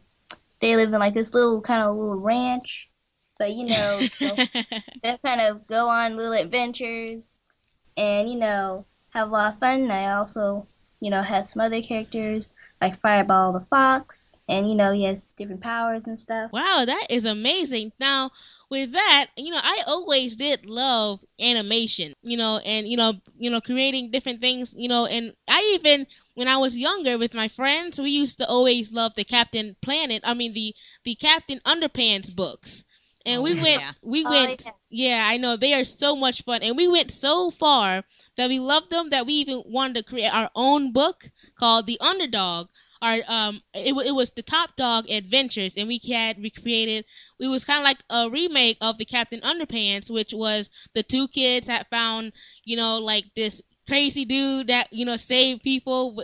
they 0.60 0.76
live 0.76 0.92
in 0.92 0.98
like 0.98 1.14
this 1.14 1.34
little 1.34 1.60
kind 1.60 1.82
of 1.82 1.96
little 1.96 2.16
ranch, 2.16 2.88
but 3.38 3.52
you 3.52 3.66
know. 3.66 4.00
they'll 4.18 4.36
they 5.02 5.18
kind 5.24 5.40
of 5.40 5.66
go 5.66 5.88
on 5.88 6.16
little 6.16 6.32
adventures 6.32 7.34
and 7.96 8.30
you 8.30 8.36
know 8.36 8.84
have 9.10 9.28
a 9.28 9.32
lot 9.32 9.54
of 9.54 9.60
fun. 9.60 9.82
And 9.82 9.92
I 9.92 10.14
also 10.14 10.66
you 11.00 11.10
know 11.10 11.22
have 11.22 11.46
some 11.46 11.60
other 11.60 11.82
characters 11.82 12.50
like 12.80 13.00
Fireball 13.00 13.52
the 13.52 13.60
Fox, 13.66 14.36
and 14.48 14.68
you 14.68 14.74
know 14.74 14.92
he 14.92 15.04
has 15.04 15.22
different 15.36 15.60
powers 15.62 16.06
and 16.06 16.18
stuff. 16.18 16.50
Wow, 16.50 16.84
that 16.86 17.06
is 17.10 17.26
amazing. 17.26 17.92
Now, 18.00 18.30
with 18.70 18.92
that, 18.92 19.26
you 19.36 19.50
know, 19.52 19.60
I 19.62 19.82
always 19.86 20.34
did 20.36 20.64
love 20.64 21.20
animation, 21.40 22.14
you 22.22 22.36
know, 22.38 22.58
and 22.64 22.88
you 22.88 22.96
know, 22.96 23.14
you 23.38 23.50
know, 23.50 23.60
creating 23.60 24.10
different 24.10 24.40
things, 24.40 24.74
you 24.76 24.88
know, 24.88 25.04
and 25.06 25.34
I 25.48 25.72
even 25.74 26.06
when 26.34 26.48
I 26.48 26.56
was 26.56 26.78
younger 26.78 27.18
with 27.18 27.34
my 27.34 27.48
friends, 27.48 28.00
we 28.00 28.10
used 28.10 28.38
to 28.38 28.46
always 28.48 28.92
love 28.92 29.12
the 29.14 29.24
Captain 29.24 29.76
Planet, 29.82 30.22
I 30.24 30.32
mean 30.34 30.54
the 30.54 30.74
the 31.04 31.14
Captain 31.16 31.60
Underpants 31.66 32.34
books. 32.34 32.84
And 33.26 33.42
Oh, 33.42 33.44
we 33.44 33.54
went 33.54 33.80
yeah. 33.80 33.92
we 34.02 34.24
Oh, 34.24 34.30
went 34.30 34.72
yeah, 34.90 35.26
I 35.30 35.36
know 35.36 35.56
they 35.56 35.74
are 35.74 35.84
so 35.84 36.16
much 36.16 36.42
fun 36.42 36.62
and 36.62 36.76
we 36.76 36.88
went 36.88 37.10
so 37.10 37.50
far 37.50 38.04
that 38.36 38.48
we 38.48 38.58
loved 38.58 38.90
them 38.90 39.10
that 39.10 39.26
we 39.26 39.34
even 39.34 39.62
wanted 39.66 39.96
to 39.96 40.02
create 40.02 40.34
our 40.34 40.50
own 40.54 40.92
book 40.92 41.30
called 41.58 41.86
The 41.86 41.98
Underdog. 42.00 42.68
Our 43.00 43.18
um 43.28 43.62
it, 43.74 43.94
it 44.06 44.14
was 44.14 44.32
the 44.32 44.42
Top 44.42 44.74
Dog 44.74 45.08
Adventures 45.08 45.76
and 45.76 45.86
we 45.86 46.00
had 46.10 46.42
recreated 46.42 47.04
it 47.38 47.46
was 47.46 47.64
kind 47.64 47.78
of 47.78 47.84
like 47.84 48.02
a 48.10 48.28
remake 48.28 48.76
of 48.80 48.98
the 48.98 49.04
Captain 49.04 49.40
Underpants 49.40 50.10
which 50.10 50.34
was 50.34 50.68
the 50.94 51.04
two 51.04 51.28
kids 51.28 51.68
that 51.68 51.90
found 51.90 52.32
you 52.64 52.76
know 52.76 52.98
like 52.98 53.26
this 53.36 53.62
crazy 53.86 54.24
dude 54.24 54.66
that 54.66 54.92
you 54.92 55.04
know 55.04 55.16
saved 55.16 55.62
people 55.62 56.22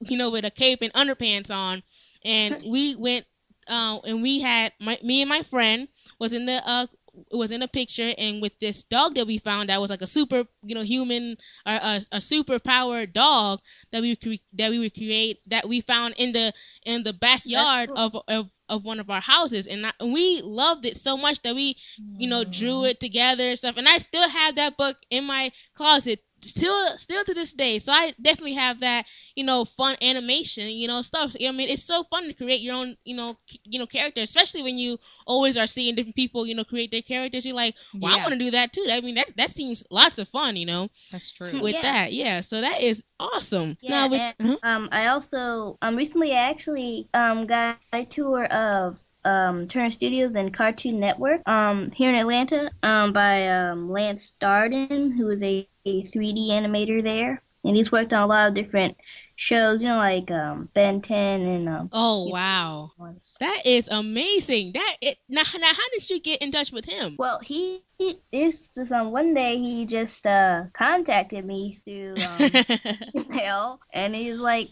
you 0.00 0.16
know 0.16 0.30
with 0.30 0.44
a 0.44 0.50
cape 0.50 0.80
and 0.82 0.92
underpants 0.92 1.50
on 1.50 1.82
and 2.24 2.62
we 2.66 2.94
went 2.94 3.26
uh, 3.66 3.98
and 4.04 4.22
we 4.22 4.40
had 4.40 4.72
my 4.80 4.98
me 5.02 5.20
and 5.22 5.28
my 5.28 5.42
friend 5.42 5.88
was 6.18 6.32
in 6.32 6.46
the 6.46 6.62
uh 6.64 6.86
was 7.32 7.52
in 7.52 7.62
a 7.62 7.68
picture 7.68 8.12
and 8.18 8.40
with 8.42 8.58
this 8.60 8.82
dog 8.82 9.14
that 9.14 9.26
we 9.26 9.38
found 9.38 9.68
that 9.68 9.80
was 9.80 9.90
like 9.90 10.02
a 10.02 10.06
super 10.06 10.44
you 10.62 10.74
know 10.74 10.82
human 10.82 11.36
or 11.66 11.72
a, 11.72 12.00
a 12.12 12.20
super 12.20 12.58
powered 12.58 13.12
dog 13.12 13.60
that 13.92 14.02
we 14.02 14.16
cre- 14.16 14.44
that 14.52 14.70
we 14.70 14.78
would 14.78 14.94
create 14.94 15.40
that 15.46 15.68
we 15.68 15.80
found 15.80 16.14
in 16.16 16.32
the 16.32 16.52
in 16.84 17.02
the 17.02 17.12
backyard 17.12 17.90
of, 17.94 18.16
of 18.28 18.50
of 18.70 18.84
one 18.84 19.00
of 19.00 19.10
our 19.10 19.20
houses. 19.20 19.66
And, 19.66 19.84
I, 19.84 19.90
and 19.98 20.12
we 20.12 20.40
loved 20.42 20.86
it 20.86 20.96
so 20.96 21.16
much 21.16 21.42
that 21.42 21.54
we 21.54 21.76
you 22.16 22.28
know 22.28 22.44
drew 22.44 22.84
it 22.84 23.00
together 23.00 23.50
and 23.50 23.58
stuff. 23.58 23.76
And 23.76 23.88
I 23.88 23.98
still 23.98 24.28
have 24.28 24.54
that 24.54 24.76
book 24.76 24.96
in 25.10 25.24
my 25.24 25.50
closet 25.74 26.20
still 26.42 26.98
still 26.98 27.24
to 27.24 27.34
this 27.34 27.52
day. 27.52 27.78
So 27.78 27.92
I 27.92 28.12
definitely 28.20 28.54
have 28.54 28.80
that 28.80 29.06
you 29.34 29.44
know 29.44 29.64
fun 29.64 29.96
animation 30.02 30.68
you 30.68 30.88
know 30.88 31.02
stuff. 31.02 31.34
You 31.38 31.46
know, 31.48 31.54
I 31.54 31.56
mean? 31.56 31.68
It's 31.68 31.84
so 31.84 32.04
fun 32.04 32.24
to 32.28 32.34
create 32.34 32.60
your 32.60 32.74
own 32.74 32.96
you 33.04 33.16
know 33.16 33.34
c- 33.48 33.60
you 33.64 33.78
know 33.78 33.86
character 33.86 34.20
especially 34.22 34.62
when 34.62 34.76
you 34.78 34.98
always 35.26 35.56
are 35.56 35.66
seeing 35.66 35.94
different 35.94 36.16
people 36.16 36.46
you 36.46 36.54
know 36.54 36.64
create 36.64 36.90
their 36.90 37.02
characters. 37.02 37.46
You're 37.46 37.56
like 37.56 37.76
well 38.00 38.14
I 38.14 38.18
want 38.18 38.32
to 38.32 38.38
do 38.38 38.50
that 38.52 38.72
too. 38.72 38.86
I 38.90 39.00
mean 39.00 39.14
that 39.16 39.36
that 39.36 39.50
seems 39.50 39.84
lots 39.90 40.18
of 40.18 40.28
fun 40.28 40.56
you 40.56 40.66
know 40.66 40.88
That's 41.10 41.30
true. 41.30 41.52
with 41.60 41.74
Yeah. 41.74 41.82
that. 41.82 42.12
Yeah 42.12 42.40
so 42.40 42.60
that 42.60 42.80
is 42.80 43.04
awesome. 43.18 43.76
Yeah, 43.80 43.90
now 43.90 44.08
with, 44.08 44.20
and, 44.20 44.34
uh-huh. 44.40 44.56
um, 44.62 44.88
I 44.92 45.06
also 45.08 45.78
um 45.82 45.96
recently 45.96 46.32
I 46.32 46.50
actually 46.50 47.08
um 47.14 47.46
got 47.46 47.78
a 47.92 48.04
tour 48.04 48.44
of 48.46 48.98
um 49.24 49.68
Turner 49.68 49.90
Studios 49.90 50.34
and 50.34 50.52
Cartoon 50.52 50.98
Network 50.98 51.46
um 51.46 51.90
here 51.92 52.08
in 52.08 52.14
Atlanta 52.16 52.70
um 52.82 53.12
by 53.12 53.48
um 53.48 53.90
Lance 53.90 54.32
Darden 54.40 55.12
who 55.16 55.28
is 55.28 55.42
a, 55.42 55.68
a 55.86 56.02
3D 56.02 56.48
animator 56.50 57.02
there 57.02 57.40
and 57.64 57.76
he's 57.76 57.92
worked 57.92 58.12
on 58.12 58.22
a 58.22 58.26
lot 58.26 58.48
of 58.48 58.54
different 58.54 58.96
shows 59.36 59.80
you 59.80 59.88
know 59.88 59.96
like 59.96 60.30
um 60.30 60.68
Ben 60.74 61.00
10 61.00 61.40
and 61.40 61.68
um 61.68 61.88
oh 61.92 62.28
wow 62.28 62.92
ones. 62.98 63.36
that 63.40 63.62
is 63.64 63.88
amazing 63.88 64.72
that 64.72 64.96
it 65.00 65.16
now, 65.30 65.42
now 65.58 65.68
how 65.68 65.88
did 65.92 66.10
you 66.10 66.20
get 66.20 66.42
in 66.42 66.52
touch 66.52 66.72
with 66.72 66.84
him 66.84 67.16
Well, 67.18 67.38
he, 67.40 67.82
he 67.98 68.18
this 68.30 68.70
um 68.92 69.12
one 69.12 69.32
day 69.34 69.56
he 69.58 69.86
just 69.86 70.26
uh 70.26 70.64
contacted 70.72 71.44
me 71.44 71.76
through 71.76 72.14
um 72.16 72.50
email 73.16 73.80
and 73.92 74.14
he's 74.14 74.40
like, 74.40 74.68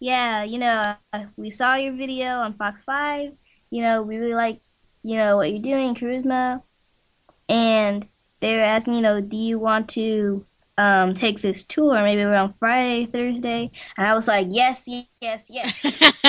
"Yeah, 0.00 0.42
you 0.44 0.58
know, 0.58 0.94
uh, 1.12 1.24
we 1.36 1.50
saw 1.50 1.74
your 1.74 1.92
video 1.92 2.38
on 2.40 2.54
Fox 2.54 2.82
5. 2.84 3.32
You 3.70 3.82
know, 3.82 4.02
we 4.02 4.16
really 4.16 4.34
like, 4.34 4.60
you 5.02 5.16
know, 5.16 5.36
what 5.36 5.50
you're 5.52 5.62
doing, 5.62 5.94
charisma." 5.94 6.62
And 7.48 8.06
they 8.40 8.56
were 8.56 8.62
asking, 8.62 8.94
you 8.94 9.00
know, 9.02 9.20
do 9.20 9.36
you 9.36 9.58
want 9.58 9.88
to 9.90 10.44
um 10.78 11.14
take 11.14 11.40
this 11.40 11.64
tour 11.64 11.94
maybe 12.02 12.22
around 12.22 12.54
Friday, 12.58 13.06
Thursday? 13.06 13.70
And 13.96 14.06
I 14.06 14.14
was 14.14 14.28
like, 14.28 14.48
"Yes, 14.50 14.86
yes, 15.20 15.48
yes, 15.50 15.84
yes." 15.84 16.24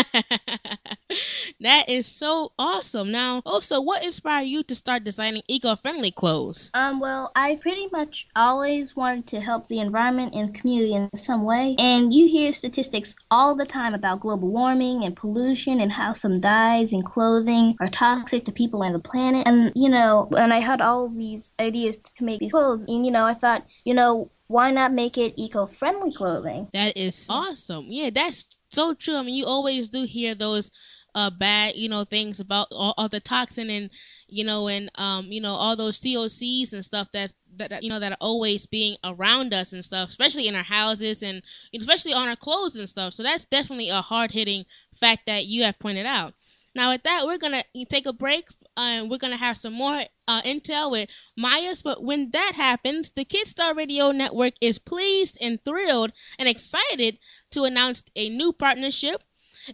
that 1.59 1.89
is 1.89 2.07
so 2.07 2.51
awesome. 2.57 3.11
Now, 3.11 3.41
also, 3.45 3.81
what 3.81 4.03
inspired 4.03 4.43
you 4.43 4.63
to 4.63 4.75
start 4.75 5.03
designing 5.03 5.43
eco-friendly 5.47 6.11
clothes? 6.11 6.71
Um, 6.73 6.99
well, 6.99 7.31
I 7.35 7.55
pretty 7.55 7.87
much 7.91 8.27
always 8.35 8.95
wanted 8.95 9.27
to 9.27 9.41
help 9.41 9.67
the 9.67 9.79
environment 9.79 10.33
and 10.33 10.53
community 10.53 10.93
in 10.93 11.09
some 11.15 11.43
way. 11.43 11.75
And 11.79 12.13
you 12.13 12.27
hear 12.27 12.53
statistics 12.53 13.15
all 13.29 13.55
the 13.55 13.65
time 13.65 13.93
about 13.93 14.21
global 14.21 14.49
warming 14.49 15.03
and 15.03 15.15
pollution 15.15 15.81
and 15.81 15.91
how 15.91 16.13
some 16.13 16.39
dyes 16.39 16.93
and 16.93 17.05
clothing 17.05 17.75
are 17.79 17.89
toxic 17.89 18.45
to 18.45 18.51
people 18.51 18.83
and 18.83 18.95
the 18.95 18.99
planet. 18.99 19.47
And, 19.47 19.71
you 19.75 19.89
know, 19.89 20.29
and 20.37 20.53
I 20.53 20.59
had 20.59 20.81
all 20.81 21.09
these 21.09 21.53
ideas 21.59 21.97
to 21.97 22.23
make 22.23 22.39
these 22.39 22.51
clothes. 22.51 22.85
And, 22.87 23.05
you 23.05 23.11
know, 23.11 23.25
I 23.25 23.33
thought, 23.33 23.65
you 23.83 23.93
know, 23.93 24.29
why 24.47 24.71
not 24.71 24.93
make 24.93 25.17
it 25.17 25.33
eco 25.37 25.65
friendly 25.65 26.11
clothing? 26.11 26.67
That 26.73 26.97
is 26.97 27.27
awesome. 27.29 27.85
Yeah, 27.87 28.09
that's 28.09 28.47
so 28.71 28.93
true. 28.93 29.15
I 29.15 29.23
mean, 29.23 29.35
you 29.35 29.45
always 29.45 29.89
do 29.89 30.03
hear 30.03 30.35
those 30.35 30.71
uh 31.13 31.29
bad, 31.29 31.75
you 31.75 31.89
know, 31.89 32.05
things 32.05 32.39
about 32.39 32.67
all, 32.71 32.93
all 32.97 33.09
the 33.09 33.19
toxin 33.19 33.69
and 33.69 33.89
you 34.27 34.45
know 34.45 34.67
and 34.69 34.89
um 34.95 35.25
you 35.25 35.41
know 35.41 35.53
all 35.53 35.75
those 35.75 35.99
COCs 35.99 36.73
and 36.73 36.85
stuff 36.85 37.09
that's 37.11 37.35
that, 37.57 37.69
that 37.69 37.83
you 37.83 37.89
know 37.89 37.99
that 37.99 38.13
are 38.13 38.17
always 38.21 38.65
being 38.65 38.95
around 39.03 39.53
us 39.53 39.73
and 39.73 39.83
stuff, 39.83 40.09
especially 40.09 40.47
in 40.47 40.55
our 40.55 40.63
houses 40.63 41.21
and 41.21 41.41
especially 41.75 42.13
on 42.13 42.29
our 42.29 42.35
clothes 42.35 42.75
and 42.77 42.87
stuff. 42.89 43.13
So 43.13 43.23
that's 43.23 43.45
definitely 43.45 43.89
a 43.89 44.01
hard-hitting 44.01 44.65
fact 44.93 45.25
that 45.25 45.45
you 45.45 45.63
have 45.63 45.79
pointed 45.79 46.05
out. 46.05 46.33
Now, 46.73 46.91
with 46.91 47.03
that, 47.03 47.25
we're 47.25 47.37
gonna 47.37 47.63
take 47.89 48.05
a 48.05 48.13
break. 48.13 48.47
And 48.81 49.09
we're 49.09 49.17
gonna 49.17 49.37
have 49.37 49.57
some 49.57 49.73
more 49.73 50.01
uh, 50.27 50.41
intel 50.43 50.91
with 50.91 51.09
Myers. 51.37 51.81
But 51.81 52.03
when 52.03 52.31
that 52.31 52.53
happens, 52.55 53.11
the 53.11 53.25
Kidstar 53.25 53.75
Radio 53.75 54.11
Network 54.11 54.53
is 54.61 54.79
pleased 54.79 55.37
and 55.41 55.63
thrilled 55.63 56.11
and 56.39 56.47
excited 56.47 57.17
to 57.51 57.63
announce 57.63 58.03
a 58.15 58.29
new 58.29 58.53
partnership 58.53 59.23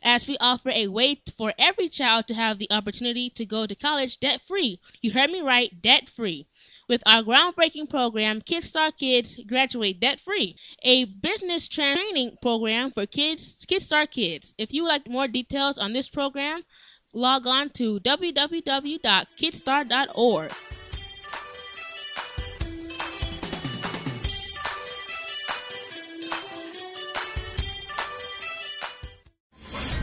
as 0.03 0.27
we 0.27 0.37
offer 0.39 0.69
a 0.69 0.87
way 0.87 1.21
for 1.35 1.53
every 1.57 1.89
child 1.89 2.27
to 2.27 2.33
have 2.33 2.59
the 2.59 2.67
opportunity 2.71 3.29
to 3.29 3.45
go 3.45 3.65
to 3.65 3.75
college 3.75 4.19
debt 4.19 4.41
free. 4.41 4.79
You 5.01 5.11
heard 5.11 5.29
me 5.29 5.41
right, 5.41 5.81
debt 5.81 6.09
free. 6.09 6.47
With 6.89 7.03
our 7.05 7.21
groundbreaking 7.21 7.89
program, 7.89 8.41
Kidstar 8.41 8.95
Kids 8.95 9.39
Graduate 9.45 9.99
Debt 9.99 10.21
Free, 10.21 10.55
a 10.83 11.03
business 11.03 11.67
training 11.67 12.37
program 12.41 12.91
for 12.91 13.05
kids, 13.05 13.65
Kidstar 13.65 14.09
Kids. 14.09 14.55
If 14.57 14.73
you 14.73 14.83
would 14.83 14.89
like 14.89 15.09
more 15.09 15.27
details 15.27 15.77
on 15.77 15.91
this 15.91 16.09
program, 16.09 16.61
log 17.13 17.47
on 17.47 17.69
to 17.71 17.99
www.kidstar.org. 17.99 20.51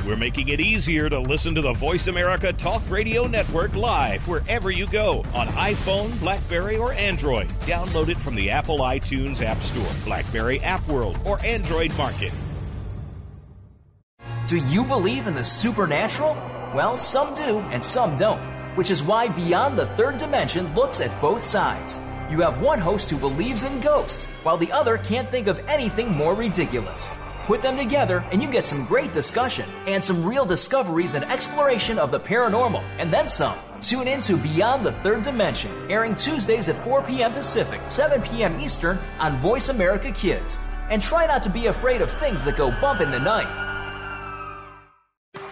We're 0.06 0.16
making 0.16 0.48
it 0.48 0.60
easier 0.60 1.08
to 1.08 1.18
listen 1.18 1.54
to 1.54 1.62
the 1.62 1.72
Voice 1.72 2.08
America 2.08 2.52
Talk 2.52 2.82
Radio 2.90 3.26
Network 3.26 3.74
live 3.74 4.28
wherever 4.28 4.70
you 4.70 4.86
go 4.86 5.24
on 5.32 5.48
iPhone, 5.48 6.20
Blackberry, 6.20 6.76
or 6.76 6.92
Android. 6.92 7.48
Download 7.60 8.10
it 8.10 8.18
from 8.18 8.34
the 8.34 8.50
Apple 8.50 8.80
iTunes 8.80 9.40
App 9.40 9.62
Store, 9.62 9.90
Blackberry 10.04 10.60
App 10.60 10.86
World, 10.88 11.18
or 11.24 11.42
Android 11.42 11.96
Market. 11.96 12.34
Do 14.46 14.58
you 14.58 14.84
believe 14.84 15.26
in 15.26 15.34
the 15.34 15.42
supernatural? 15.42 16.36
Well, 16.74 16.96
some 16.96 17.34
do 17.34 17.60
and 17.70 17.84
some 17.84 18.16
don't, 18.16 18.40
which 18.74 18.90
is 18.90 19.00
why 19.00 19.28
Beyond 19.28 19.78
the 19.78 19.86
Third 19.86 20.18
Dimension 20.18 20.74
looks 20.74 21.00
at 21.00 21.20
both 21.20 21.44
sides. 21.44 22.00
You 22.28 22.40
have 22.40 22.60
one 22.60 22.80
host 22.80 23.08
who 23.08 23.16
believes 23.16 23.62
in 23.62 23.78
ghosts, 23.78 24.26
while 24.42 24.56
the 24.56 24.72
other 24.72 24.98
can't 24.98 25.28
think 25.28 25.46
of 25.46 25.60
anything 25.68 26.10
more 26.10 26.34
ridiculous. 26.34 27.12
Put 27.46 27.62
them 27.62 27.76
together, 27.76 28.24
and 28.32 28.42
you 28.42 28.50
get 28.50 28.66
some 28.66 28.86
great 28.86 29.12
discussion 29.12 29.68
and 29.86 30.02
some 30.02 30.26
real 30.26 30.44
discoveries 30.44 31.14
and 31.14 31.24
exploration 31.26 31.96
of 31.96 32.10
the 32.10 32.18
paranormal, 32.18 32.82
and 32.98 33.08
then 33.08 33.28
some. 33.28 33.56
Tune 33.80 34.08
in 34.08 34.20
to 34.22 34.36
Beyond 34.36 34.84
the 34.84 34.90
Third 34.90 35.22
Dimension, 35.22 35.70
airing 35.88 36.16
Tuesdays 36.16 36.68
at 36.68 36.82
4 36.82 37.02
p.m. 37.02 37.32
Pacific, 37.34 37.82
7 37.86 38.20
p.m. 38.22 38.60
Eastern 38.60 38.98
on 39.20 39.36
Voice 39.36 39.68
America 39.68 40.10
Kids. 40.10 40.58
And 40.90 41.00
try 41.00 41.24
not 41.26 41.44
to 41.44 41.50
be 41.50 41.66
afraid 41.66 42.02
of 42.02 42.10
things 42.10 42.44
that 42.44 42.56
go 42.56 42.72
bump 42.80 43.00
in 43.00 43.12
the 43.12 43.20
night. 43.20 43.63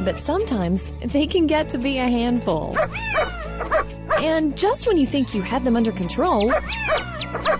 but 0.00 0.16
sometimes 0.16 0.88
they 1.00 1.26
can 1.26 1.46
get 1.46 1.68
to 1.70 1.78
be 1.78 1.98
a 1.98 2.08
handful. 2.08 2.76
And 4.18 4.56
just 4.56 4.86
when 4.86 4.96
you 4.96 5.06
think 5.06 5.34
you 5.34 5.42
have 5.42 5.64
them 5.64 5.76
under 5.76 5.92
control, 5.92 6.52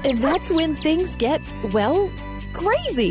that's 0.03 0.51
when 0.51 0.77
things 0.77 1.17
get, 1.17 1.41
well, 1.73 2.11
crazy. 2.53 3.11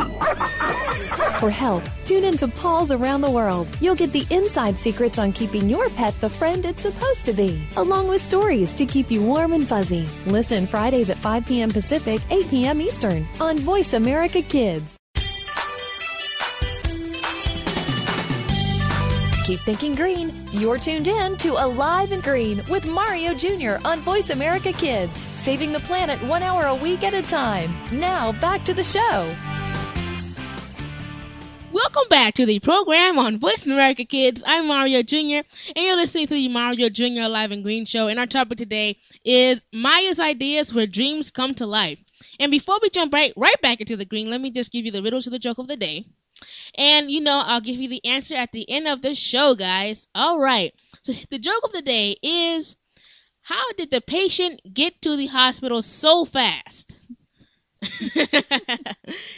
For 1.40 1.50
help, 1.50 1.84
tune 2.06 2.24
in 2.24 2.38
to 2.38 2.48
Paws 2.48 2.92
Around 2.92 3.22
the 3.22 3.30
World. 3.30 3.68
You'll 3.82 3.96
get 3.96 4.12
the 4.12 4.26
inside 4.30 4.78
secrets 4.78 5.20
on 5.20 5.34
keeping 5.34 5.68
your 5.68 5.90
pet 5.90 6.20
the 6.22 6.30
friend 6.30 6.66
it's 6.66 6.82
supposed 6.82 7.26
to 7.26 7.34
be, 7.34 7.62
along 7.76 8.08
with 8.08 8.24
stories 8.24 8.74
to 8.76 8.86
keep 8.86 9.12
you 9.12 9.22
warm 9.22 9.54
and 9.54 9.68
fuzzy. 9.68 10.08
Listen 10.26 10.66
Fridays 10.66 11.10
at 11.10 11.18
5 11.18 11.46
p.m. 11.46 11.70
Pacific, 11.70 12.22
8 12.30 12.50
p.m. 12.50 12.82
Eastern 12.82 13.28
on 13.42 13.58
Voice 13.60 13.94
America 13.94 14.42
Kids. 14.42 14.98
Keep 19.44 19.60
thinking 19.60 19.94
green. 19.94 20.32
You're 20.54 20.78
tuned 20.78 21.10
in 21.10 21.36
to 21.40 21.62
Alive 21.62 22.14
and 22.14 22.24
Green 22.24 22.64
with 22.70 22.88
Mario 22.88 23.34
Jr. 23.34 23.76
on 23.84 24.00
Voice 24.00 24.30
America 24.30 24.72
Kids, 24.72 25.12
saving 25.18 25.74
the 25.74 25.82
planet 25.82 26.18
one 26.24 26.42
hour 26.42 26.68
a 26.68 26.76
week 26.76 27.04
at 27.04 27.14
a 27.14 27.22
time. 27.22 27.70
Now, 27.92 28.32
back 28.40 28.64
to 28.64 28.74
the 28.74 28.86
show. 28.86 29.36
Welcome 31.74 32.08
back 32.10 32.36
to 32.36 32.46
the 32.46 32.62
program 32.62 33.20
on 33.20 33.38
Voice 33.38 33.68
America 33.68 34.06
Kids. 34.06 34.42
I'm 34.48 34.66
Mario 34.68 35.04
Jr. 35.04 35.42
and 35.76 35.86
you're 35.86 35.98
listening 35.98 36.28
to 36.28 36.36
the 36.36 36.48
Mario 36.48 36.88
Jr. 36.88 37.24
Alive 37.24 37.52
and 37.52 37.64
Green 37.64 37.84
Show. 37.84 38.08
And 38.08 38.22
our 38.22 38.28
topic 38.28 38.58
today 38.58 38.98
is 39.26 39.66
Maya's 39.74 40.22
ideas 40.22 40.74
where 40.74 40.88
dreams 40.88 41.32
come 41.32 41.54
to 41.56 41.66
life. 41.66 42.00
And 42.40 42.50
before 42.50 42.80
we 42.82 42.90
jump 42.90 43.14
right 43.14 43.34
right 43.36 43.62
back 43.62 43.82
into 43.82 43.98
the 43.98 44.06
green, 44.06 44.30
let 44.30 44.40
me 44.40 44.52
just 44.52 44.72
give 44.72 44.86
you 44.86 44.92
the 44.92 45.04
riddle 45.04 45.22
to 45.22 45.30
the 45.30 45.38
joke 45.38 45.58
of 45.58 45.68
the 45.68 45.76
day. 45.76 46.06
And 46.78 47.12
you 47.12 47.22
know, 47.22 47.42
I'll 47.46 47.62
give 47.62 47.78
you 47.78 47.90
the 47.90 48.04
answer 48.06 48.36
at 48.36 48.52
the 48.52 48.70
end 48.70 48.88
of 48.88 49.02
the 49.02 49.16
show, 49.16 49.56
guys. 49.56 50.08
All 50.16 50.40
right. 50.40 50.74
So 51.02 51.14
the 51.30 51.40
joke 51.40 51.64
of 51.64 51.72
the 51.72 51.82
day 51.82 52.16
is 52.22 52.76
how 53.44 53.74
did 53.74 53.92
the 53.92 54.02
patient 54.02 54.62
get 54.74 55.02
to 55.02 55.16
the 55.16 55.28
hospital 55.28 55.82
so 55.82 56.26
fast? 56.26 56.98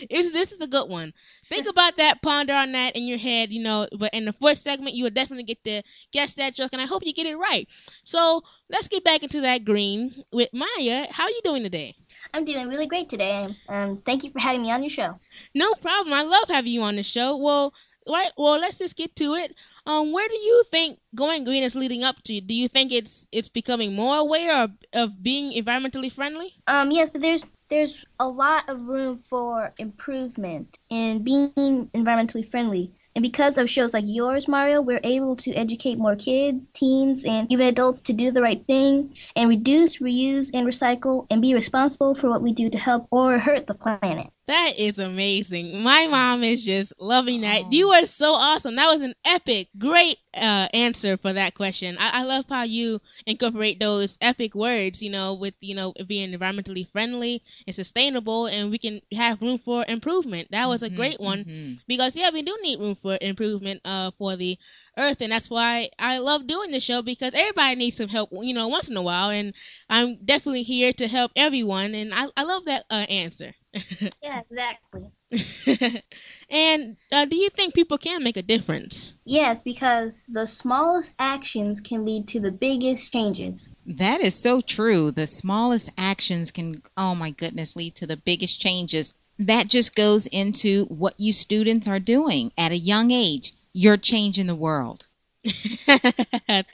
is 0.09 0.31
this 0.31 0.51
is 0.51 0.61
a 0.61 0.67
good 0.67 0.89
one. 0.89 1.13
Think 1.47 1.67
about 1.67 1.97
that, 1.97 2.23
ponder 2.23 2.53
on 2.53 2.71
that 2.71 2.95
in 2.95 3.03
your 3.05 3.19
head, 3.19 3.51
you 3.51 3.61
know. 3.61 3.87
But 3.97 4.13
in 4.13 4.25
the 4.25 4.33
first 4.33 4.63
segment, 4.63 4.95
you 4.95 5.03
will 5.03 5.11
definitely 5.11 5.43
get 5.43 5.63
to 5.63 5.83
guess 6.11 6.33
that 6.35 6.55
joke, 6.55 6.71
and 6.73 6.81
I 6.81 6.85
hope 6.85 7.05
you 7.05 7.13
get 7.13 7.27
it 7.27 7.35
right. 7.35 7.67
So 8.03 8.41
let's 8.69 8.87
get 8.87 9.03
back 9.03 9.21
into 9.21 9.41
that 9.41 9.63
green 9.63 10.23
with 10.31 10.49
Maya. 10.53 11.05
How 11.11 11.25
are 11.25 11.29
you 11.29 11.41
doing 11.43 11.63
today? 11.63 11.95
I'm 12.35 12.43
doing 12.43 12.67
really 12.67 12.85
great 12.85 13.07
today. 13.07 13.55
Um, 13.69 14.01
thank 14.03 14.25
you 14.25 14.29
for 14.29 14.39
having 14.39 14.61
me 14.61 14.69
on 14.69 14.83
your 14.83 14.89
show. 14.89 15.17
No 15.53 15.73
problem. 15.75 16.13
I 16.13 16.23
love 16.23 16.49
having 16.49 16.73
you 16.73 16.81
on 16.81 16.97
the 16.97 17.03
show. 17.03 17.37
Well, 17.37 17.73
right. 18.09 18.29
Well, 18.37 18.59
let's 18.59 18.77
just 18.77 18.97
get 18.97 19.15
to 19.15 19.35
it. 19.35 19.55
Um, 19.85 20.11
where 20.11 20.27
do 20.27 20.35
you 20.35 20.63
think 20.69 20.99
going 21.15 21.45
green 21.45 21.63
is 21.63 21.77
leading 21.77 22.03
up 22.03 22.21
to? 22.23 22.41
Do 22.41 22.53
you 22.53 22.67
think 22.67 22.91
it's 22.91 23.25
it's 23.31 23.47
becoming 23.47 23.95
more 23.95 24.17
aware 24.17 24.63
of, 24.63 24.71
of 24.91 25.23
being 25.23 25.53
environmentally 25.53 26.11
friendly? 26.11 26.55
Um, 26.67 26.91
yes, 26.91 27.09
but 27.09 27.21
there's 27.21 27.45
there's 27.69 28.03
a 28.19 28.27
lot 28.27 28.67
of 28.67 28.81
room 28.81 29.23
for 29.29 29.71
improvement 29.77 30.77
in 30.89 31.23
being 31.23 31.53
environmentally 31.95 32.51
friendly. 32.51 32.91
And 33.15 33.23
because 33.23 33.57
of 33.57 33.69
shows 33.69 33.93
like 33.93 34.03
yours, 34.05 34.49
Mario, 34.49 34.81
we're 34.81 34.99
able 35.03 35.37
to 35.37 35.53
educate 35.53 35.97
more 35.97 36.17
kids, 36.17 36.67
teens, 36.67 37.23
and 37.23 37.49
even 37.49 37.67
adults 37.67 38.01
to 38.01 38.13
do 38.13 38.29
the 38.29 38.41
right 38.41 38.65
thing 38.67 39.15
and 39.37 39.47
reduce, 39.47 39.99
reuse, 39.99 40.51
and 40.53 40.67
recycle 40.67 41.25
and 41.29 41.41
be 41.41 41.53
responsible 41.53 42.13
for 42.13 42.29
what 42.29 42.41
we 42.41 42.51
do 42.51 42.69
to 42.69 42.77
help 42.77 43.07
or 43.11 43.39
hurt 43.39 43.67
the 43.67 43.73
planet. 43.73 44.27
That 44.47 44.73
is 44.77 44.99
amazing. 44.99 45.81
My 45.81 46.07
mom 46.07 46.43
is 46.43 46.63
just 46.63 46.93
loving 46.99 47.41
that. 47.41 47.71
You 47.71 47.89
are 47.91 48.05
so 48.05 48.33
awesome. 48.33 48.75
That 48.75 48.91
was 48.91 49.01
an 49.01 49.13
epic, 49.25 49.69
great 49.77 50.17
uh, 50.35 50.67
answer 50.73 51.17
for 51.17 51.33
that 51.33 51.55
question. 51.55 51.97
I-, 51.99 52.21
I 52.21 52.23
love 52.23 52.45
how 52.49 52.63
you 52.63 53.01
incorporate 53.25 53.79
those 53.79 54.17
epic 54.21 54.55
words, 54.55 55.01
you 55.01 55.09
know, 55.09 55.33
with, 55.33 55.53
you 55.61 55.75
know, 55.75 55.93
being 56.07 56.31
environmentally 56.31 56.89
friendly 56.91 57.41
and 57.67 57.75
sustainable 57.75 58.47
and 58.47 58.71
we 58.71 58.77
can 58.77 59.01
have 59.13 59.41
room 59.41 59.57
for 59.57 59.85
improvement. 59.87 60.49
That 60.51 60.67
was 60.67 60.83
a 60.83 60.89
Mhm, 60.89 60.95
great 60.95 61.19
one 61.19 61.45
mhm. 61.45 61.79
because, 61.87 62.15
yeah, 62.15 62.29
we 62.31 62.41
do 62.41 62.57
need 62.61 62.79
room 62.79 62.95
for 62.95 63.17
improvement 63.21 63.81
uh, 63.85 64.11
for 64.17 64.35
the 64.35 64.57
earth. 64.97 65.21
And 65.21 65.31
that's 65.31 65.49
why 65.49 65.89
I 65.99 66.17
love 66.19 66.47
doing 66.47 66.71
this 66.71 66.83
show 66.83 67.01
because 67.01 67.33
everybody 67.33 67.75
needs 67.75 67.97
some 67.97 68.09
help, 68.09 68.29
you 68.31 68.53
know, 68.53 68.67
once 68.67 68.89
in 68.89 68.97
a 68.97 69.01
while. 69.01 69.29
And 69.29 69.53
I'm 69.89 70.17
definitely 70.23 70.63
here 70.63 70.93
to 70.93 71.07
help 71.07 71.31
everyone. 71.35 71.95
And 71.95 72.13
I, 72.13 72.27
I 72.37 72.43
love 72.43 72.65
that 72.65 72.85
uh, 72.89 73.05
answer. 73.09 73.53
Yeah, 74.21 74.41
exactly. 74.49 75.11
and 76.49 76.97
uh, 77.11 77.25
do 77.25 77.35
you 77.35 77.49
think 77.49 77.73
people 77.73 77.97
can 77.97 78.23
make 78.23 78.37
a 78.37 78.41
difference? 78.41 79.15
Yes, 79.25 79.61
because 79.61 80.25
the 80.27 80.45
smallest 80.45 81.13
actions 81.19 81.81
can 81.81 82.05
lead 82.05 82.27
to 82.29 82.39
the 82.39 82.51
biggest 82.51 83.11
changes. 83.11 83.75
That 83.85 84.21
is 84.21 84.35
so 84.35 84.61
true. 84.61 85.11
The 85.11 85.27
smallest 85.27 85.89
actions 85.97 86.51
can, 86.51 86.81
oh 86.95 87.15
my 87.15 87.31
goodness, 87.31 87.75
lead 87.75 87.95
to 87.95 88.07
the 88.07 88.17
biggest 88.17 88.59
changes. 88.61 89.15
that 89.37 89.67
just 89.67 89.95
goes 89.95 90.27
into 90.27 90.85
what 90.85 91.13
you 91.17 91.33
students 91.33 91.87
are 91.87 91.99
doing 91.99 92.51
at 92.57 92.71
a 92.71 92.77
young 92.77 93.11
age. 93.11 93.53
You're 93.73 93.97
changing 93.97 94.47
the 94.47 94.55
world. 94.55 95.07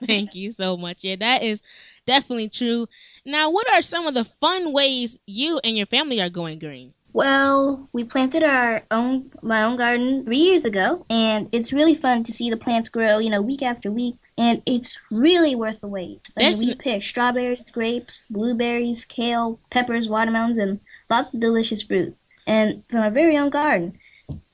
Thank 0.05 0.35
you 0.35 0.51
so 0.51 0.77
much. 0.77 1.03
Yeah, 1.03 1.15
that 1.17 1.41
is 1.43 1.61
definitely 2.05 2.49
true. 2.49 2.87
Now, 3.25 3.49
what 3.49 3.69
are 3.71 3.81
some 3.81 4.05
of 4.07 4.13
the 4.13 4.25
fun 4.25 4.71
ways 4.73 5.19
you 5.25 5.59
and 5.63 5.75
your 5.75 5.87
family 5.87 6.21
are 6.21 6.29
going 6.29 6.59
green? 6.59 6.93
Well, 7.13 7.88
we 7.93 8.04
planted 8.04 8.43
our 8.43 8.84
own 8.91 9.32
my 9.41 9.63
own 9.63 9.78
garden 9.78 10.24
three 10.26 10.38
years 10.38 10.65
ago, 10.65 11.06
and 11.10 11.50
it's 11.52 11.74
really 11.74 11.95
fun 11.95 12.24
to 12.24 12.32
see 12.34 12.50
the 12.50 12.58
plants 12.58 12.89
grow. 12.89 13.17
You 13.19 13.30
know, 13.30 13.41
week 13.41 13.62
after 13.63 13.91
week, 13.91 14.15
and 14.38 14.62
it's 14.65 14.97
really 15.12 15.56
worth 15.56 15.82
the 15.82 15.88
wait. 15.88 16.21
I 16.38 16.41
mean, 16.41 16.58
we 16.58 16.74
picked 16.76 17.06
strawberries, 17.06 17.69
grapes, 17.69 18.26
blueberries, 18.30 19.06
kale, 19.06 19.60
peppers, 19.71 20.10
watermelons, 20.10 20.58
and 20.58 20.80
lots 21.10 21.34
of 21.34 21.41
delicious 21.41 21.82
fruits, 21.82 22.28
and 22.47 22.84
from 22.89 23.00
our 23.02 23.12
very 23.12 23.38
own 23.38 23.50
garden. 23.50 23.97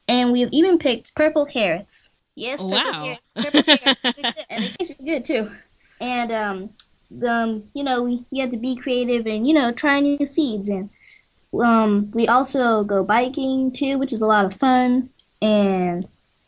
And 0.07 0.31
we've 0.31 0.49
even 0.51 0.77
picked 0.77 1.13
purple 1.15 1.45
carrots. 1.45 2.11
Yes, 2.35 2.65
purple 2.65 2.93
Wow. 2.93 3.03
carrots. 3.03 3.21
Purple 3.41 3.63
carrots. 3.63 4.01
and 4.49 4.63
they 4.63 4.69
taste 4.69 4.93
really 4.99 5.11
good 5.19 5.25
too. 5.25 5.51
And 5.99 6.31
um, 6.31 6.69
um, 7.27 7.63
you 7.73 7.83
know, 7.83 8.03
we 8.03 8.25
you 8.31 8.41
have 8.41 8.51
to 8.51 8.57
be 8.57 8.75
creative 8.75 9.25
and 9.27 9.47
you 9.47 9.53
know 9.53 9.71
try 9.71 9.99
new 9.99 10.25
seeds 10.25 10.69
and 10.69 10.89
um, 11.53 12.11
we 12.11 12.27
also 12.27 12.83
go 12.83 13.03
biking 13.03 13.71
too, 13.71 13.97
which 13.97 14.13
is 14.13 14.21
a 14.21 14.27
lot 14.27 14.45
of 14.45 14.55
fun. 14.55 15.09
And, 15.41 16.07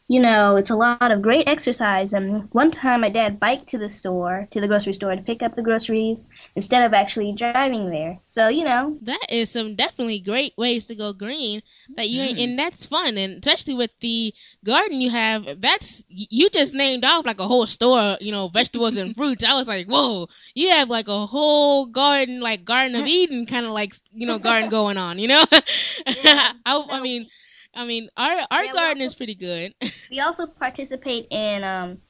you 0.10 0.20
know, 0.20 0.58
it's 0.58 0.72
a 0.72 0.76
lot 0.76 1.12
of 1.12 1.22
great 1.22 1.48
exercise. 1.48 2.14
And 2.14 2.50
one 2.52 2.72
time 2.72 3.02
my 3.02 3.10
dad 3.10 3.40
biked 3.40 3.70
to 3.70 3.78
the 3.78 3.90
store, 3.90 4.48
to 4.52 4.60
the 4.60 4.68
grocery 4.68 4.94
store 4.94 5.16
to 5.16 5.22
pick 5.22 5.44
up 5.44 5.56
the 5.56 5.64
groceries 5.64 6.26
instead 6.56 6.84
of 6.84 6.94
actually 6.94 7.34
driving 7.34 7.90
there. 7.92 8.20
So, 8.28 8.50
you 8.50 8.66
know, 8.66 9.00
That 9.02 9.26
is 9.30 9.52
some 9.52 9.76
definitely 9.76 10.20
great 10.20 10.54
ways 10.58 10.88
to 10.88 10.96
go 10.96 11.14
green. 11.14 11.62
That 11.96 12.10
you 12.10 12.24
Mm-hmm. 12.24 12.40
and 12.44 12.60
that's 12.60 12.86
fun, 12.88 13.18
and 13.18 13.40
especially 13.46 13.76
with 13.76 13.92
the 14.02 14.34
garden 14.66 15.02
you 15.02 15.12
have. 15.12 15.62
That's 15.62 16.04
you 16.10 16.50
just 16.50 16.76
named 16.76 17.06
off 17.06 17.26
like 17.26 17.40
a 17.40 17.48
whole 17.48 17.68
store, 17.68 18.18
you 18.22 18.32
know, 18.32 18.48
vegetables 18.50 18.98
and 18.98 19.16
fruits. 19.16 19.44
I 19.44 19.54
was 19.56 19.68
like, 19.68 19.88
whoa, 19.88 20.28
you 20.56 20.70
have 20.70 20.90
like 20.90 21.08
a 21.08 21.28
whole 21.28 21.86
garden, 21.88 22.42
like 22.42 22.66
Garden 22.66 22.96
of 22.96 23.08
Eden, 23.08 23.46
kind 23.46 23.66
of 23.66 23.74
like 23.74 23.94
you 24.12 24.28
know, 24.28 24.40
garden 24.40 24.70
going 24.70 24.98
on. 24.98 25.20
You 25.20 25.30
know, 25.30 25.46
I, 25.52 26.54
I 26.66 27.00
mean, 27.02 27.28
I 27.76 27.86
mean, 27.86 28.10
our 28.18 28.46
our 28.52 28.66
Yeah, 28.66 28.74
garden 28.74 29.02
also- 29.02 29.06
is 29.06 29.16
pretty 29.16 29.36
good. 29.36 29.74
we 30.12 30.20
also 30.20 30.48
participate 30.48 31.28
in 31.30 31.64
um, 31.64 32.02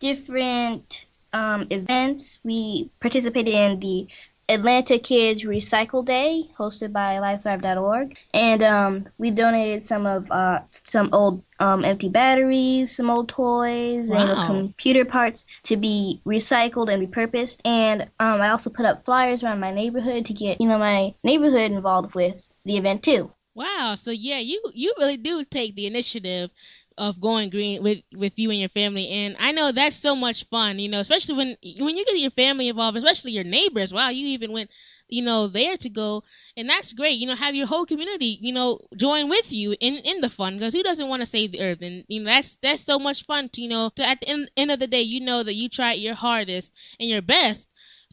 different 0.00 1.06
um, 1.32 1.66
events. 1.70 2.38
We 2.44 2.90
participated 3.00 3.54
in 3.54 3.80
the 3.80 4.08
Atlanta 4.50 4.98
Kids 4.98 5.44
Recycle 5.44 6.02
Day, 6.04 6.44
hosted 6.58 6.90
by 6.90 7.16
LiveThrive.org, 7.16 8.16
and 8.32 8.62
um, 8.62 9.04
we 9.18 9.30
donated 9.30 9.84
some 9.84 10.06
of 10.06 10.30
uh, 10.30 10.60
some 10.68 11.10
old 11.12 11.42
um, 11.60 11.84
empty 11.84 12.08
batteries, 12.08 12.96
some 12.96 13.10
old 13.10 13.28
toys, 13.28 14.08
and 14.08 14.30
computer 14.46 15.04
parts 15.04 15.44
to 15.64 15.76
be 15.76 16.22
recycled 16.24 16.90
and 16.90 17.06
repurposed. 17.06 17.60
And 17.66 18.02
um, 18.20 18.40
I 18.40 18.48
also 18.48 18.70
put 18.70 18.86
up 18.86 19.04
flyers 19.04 19.42
around 19.42 19.60
my 19.60 19.74
neighborhood 19.74 20.24
to 20.26 20.32
get 20.32 20.60
you 20.60 20.68
know 20.68 20.78
my 20.78 21.12
neighborhood 21.22 21.70
involved 21.72 22.14
with 22.14 22.46
the 22.64 22.78
event 22.78 23.02
too. 23.02 23.30
Wow. 23.58 23.96
So 23.96 24.12
yeah, 24.12 24.38
you 24.38 24.62
you 24.72 24.94
really 24.98 25.16
do 25.16 25.44
take 25.44 25.74
the 25.74 25.86
initiative 25.86 26.50
of 26.96 27.20
going 27.20 27.50
green 27.50 27.82
with 27.82 28.02
with 28.16 28.38
you 28.38 28.50
and 28.50 28.60
your 28.60 28.68
family, 28.68 29.08
and 29.08 29.36
I 29.40 29.50
know 29.52 29.72
that's 29.72 29.96
so 29.96 30.14
much 30.14 30.44
fun. 30.46 30.78
You 30.78 30.88
know, 30.88 31.00
especially 31.00 31.34
when 31.34 31.56
when 31.80 31.96
you 31.96 32.04
get 32.04 32.18
your 32.18 32.30
family 32.30 32.68
involved, 32.68 32.96
especially 32.96 33.32
your 33.32 33.42
neighbors. 33.44 33.92
Wow, 33.92 34.10
you 34.10 34.28
even 34.28 34.52
went 34.52 34.70
you 35.08 35.22
know 35.22 35.48
there 35.48 35.76
to 35.76 35.88
go, 35.90 36.22
and 36.56 36.68
that's 36.68 36.92
great. 36.92 37.18
You 37.18 37.26
know, 37.26 37.34
have 37.34 37.56
your 37.56 37.66
whole 37.66 37.84
community 37.84 38.38
you 38.40 38.52
know 38.52 38.78
join 38.96 39.28
with 39.28 39.52
you 39.52 39.74
in 39.80 39.94
in 40.04 40.20
the 40.20 40.30
fun 40.30 40.56
because 40.58 40.74
who 40.74 40.84
doesn't 40.84 41.08
want 41.08 41.22
to 41.22 41.26
save 41.26 41.50
the 41.50 41.62
earth? 41.62 41.82
And 41.82 42.04
you 42.06 42.20
know 42.20 42.30
that's 42.30 42.58
that's 42.58 42.84
so 42.84 43.00
much 43.00 43.24
fun. 43.26 43.48
To, 43.50 43.60
you 43.62 43.68
know, 43.68 43.90
to 43.96 44.08
at 44.08 44.20
the 44.20 44.28
end, 44.28 44.50
end 44.56 44.70
of 44.70 44.78
the 44.78 44.86
day, 44.86 45.02
you 45.02 45.20
know 45.20 45.42
that 45.42 45.54
you 45.54 45.68
tried 45.68 45.94
your 45.98 46.14
hardest 46.14 46.72
and 47.00 47.08
your 47.10 47.22
best 47.22 47.68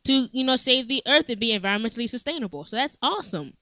to 0.06 0.28
you 0.32 0.44
know 0.44 0.56
save 0.56 0.88
the 0.88 1.04
earth 1.08 1.30
and 1.30 1.40
be 1.40 1.56
environmentally 1.58 2.10
sustainable. 2.10 2.66
So 2.66 2.78
that's 2.78 2.98
awesome. 3.04 3.54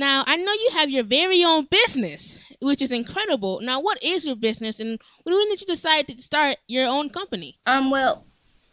Now, 0.00 0.24
I 0.26 0.36
know 0.36 0.52
you 0.52 0.70
have 0.78 0.88
your 0.88 1.04
very 1.04 1.44
own 1.44 1.66
business, 1.70 2.38
which 2.62 2.80
is 2.80 2.90
incredible. 2.90 3.60
Now, 3.60 3.82
what 3.82 4.02
is 4.02 4.26
your 4.26 4.34
business 4.34 4.80
and 4.80 4.98
when 5.24 5.50
did 5.50 5.60
you 5.60 5.66
decide 5.66 6.08
to 6.08 6.18
start 6.22 6.56
your 6.66 6.86
own 6.86 7.10
company? 7.10 7.58
Um, 7.66 7.90
well, 7.90 8.24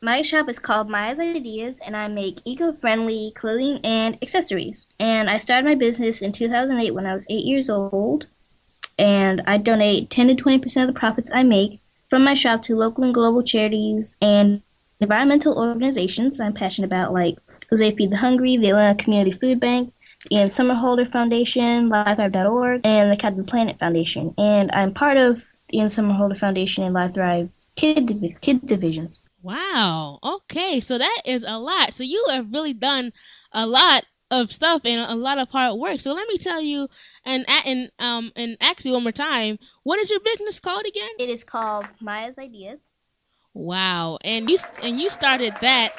my 0.01 0.21
shop 0.21 0.47
is 0.47 0.57
called 0.57 0.89
Maya's 0.89 1.19
Ideas, 1.19 1.81
and 1.85 1.97
I 1.97 2.07
make 2.07 2.37
eco-friendly 2.45 3.33
clothing 3.35 3.81
and 3.83 4.17
accessories. 4.21 4.85
And 5.01 5.29
I 5.29 5.37
started 5.37 5.67
my 5.67 5.75
business 5.75 6.21
in 6.21 6.31
2008 6.31 6.91
when 6.91 7.05
I 7.05 7.13
was 7.13 7.27
eight 7.29 7.43
years 7.43 7.69
old, 7.69 8.27
and 8.97 9.41
I 9.47 9.57
donate 9.57 10.09
10 10.09 10.29
to 10.29 10.35
20 10.35 10.59
percent 10.59 10.87
of 10.87 10.95
the 10.95 10.99
profits 10.99 11.29
I 11.33 11.43
make 11.43 11.81
from 12.09 12.23
my 12.23 12.35
shop 12.35 12.61
to 12.63 12.77
local 12.77 13.03
and 13.03 13.13
global 13.13 13.43
charities 13.43 14.15
and 14.21 14.61
environmental 15.01 15.59
organizations 15.59 16.39
I'm 16.39 16.53
passionate 16.53 16.87
about, 16.87 17.13
like 17.13 17.37
Hosea 17.69 17.97
Feed 17.97 18.11
the 18.11 18.15
Hungry, 18.15 18.55
the 18.55 18.69
Atlanta 18.69 19.03
Community 19.03 19.33
Food 19.33 19.59
Bank, 19.59 19.91
the 20.29 20.35
Ian 20.35 20.47
Somerhalder 20.47 21.11
Foundation, 21.11 21.89
LiveThrive.org, 21.89 22.81
and 22.83 23.11
the 23.11 23.17
Captain 23.17 23.45
Planet 23.45 23.79
Foundation. 23.79 24.33
And 24.37 24.71
I'm 24.71 24.93
part 24.93 25.17
of 25.17 25.41
the 25.69 25.77
Ian 25.77 25.87
Somerhalder 25.87 26.37
Foundation 26.37 26.83
and 26.83 26.95
LiveThrive 26.95 27.49
Kid, 27.75 28.07
Divi- 28.07 28.37
Kid 28.41 28.65
Divisions. 28.65 29.19
Wow. 29.41 30.19
Okay, 30.23 30.79
so 30.79 30.97
that 30.97 31.21
is 31.25 31.43
a 31.47 31.57
lot. 31.57 31.93
So 31.93 32.03
you 32.03 32.23
have 32.31 32.51
really 32.51 32.73
done 32.73 33.13
a 33.53 33.65
lot 33.67 34.05
of 34.29 34.51
stuff 34.51 34.81
and 34.83 35.09
a 35.09 35.15
lot 35.15 35.37
of 35.37 35.49
hard 35.49 35.79
work. 35.79 36.01
So 36.01 36.11
let 36.13 36.27
me 36.27 36.37
tell 36.37 36.61
you 36.61 36.89
and 37.23 37.45
and 37.65 37.89
um 37.99 38.31
and 38.35 38.57
ask 38.59 38.83
you 38.83 38.91
one 38.91 39.03
more 39.03 39.11
time, 39.13 39.57
what 39.83 39.99
is 39.99 40.09
your 40.09 40.19
business 40.19 40.59
called 40.59 40.85
again? 40.85 41.11
It 41.17 41.29
is 41.29 41.45
called 41.45 41.85
Maya's 42.01 42.37
Ideas. 42.37 42.91
Wow. 43.53 44.17
And 44.25 44.49
you 44.49 44.57
and 44.83 44.99
you 44.99 45.09
started 45.09 45.53
that 45.61 45.93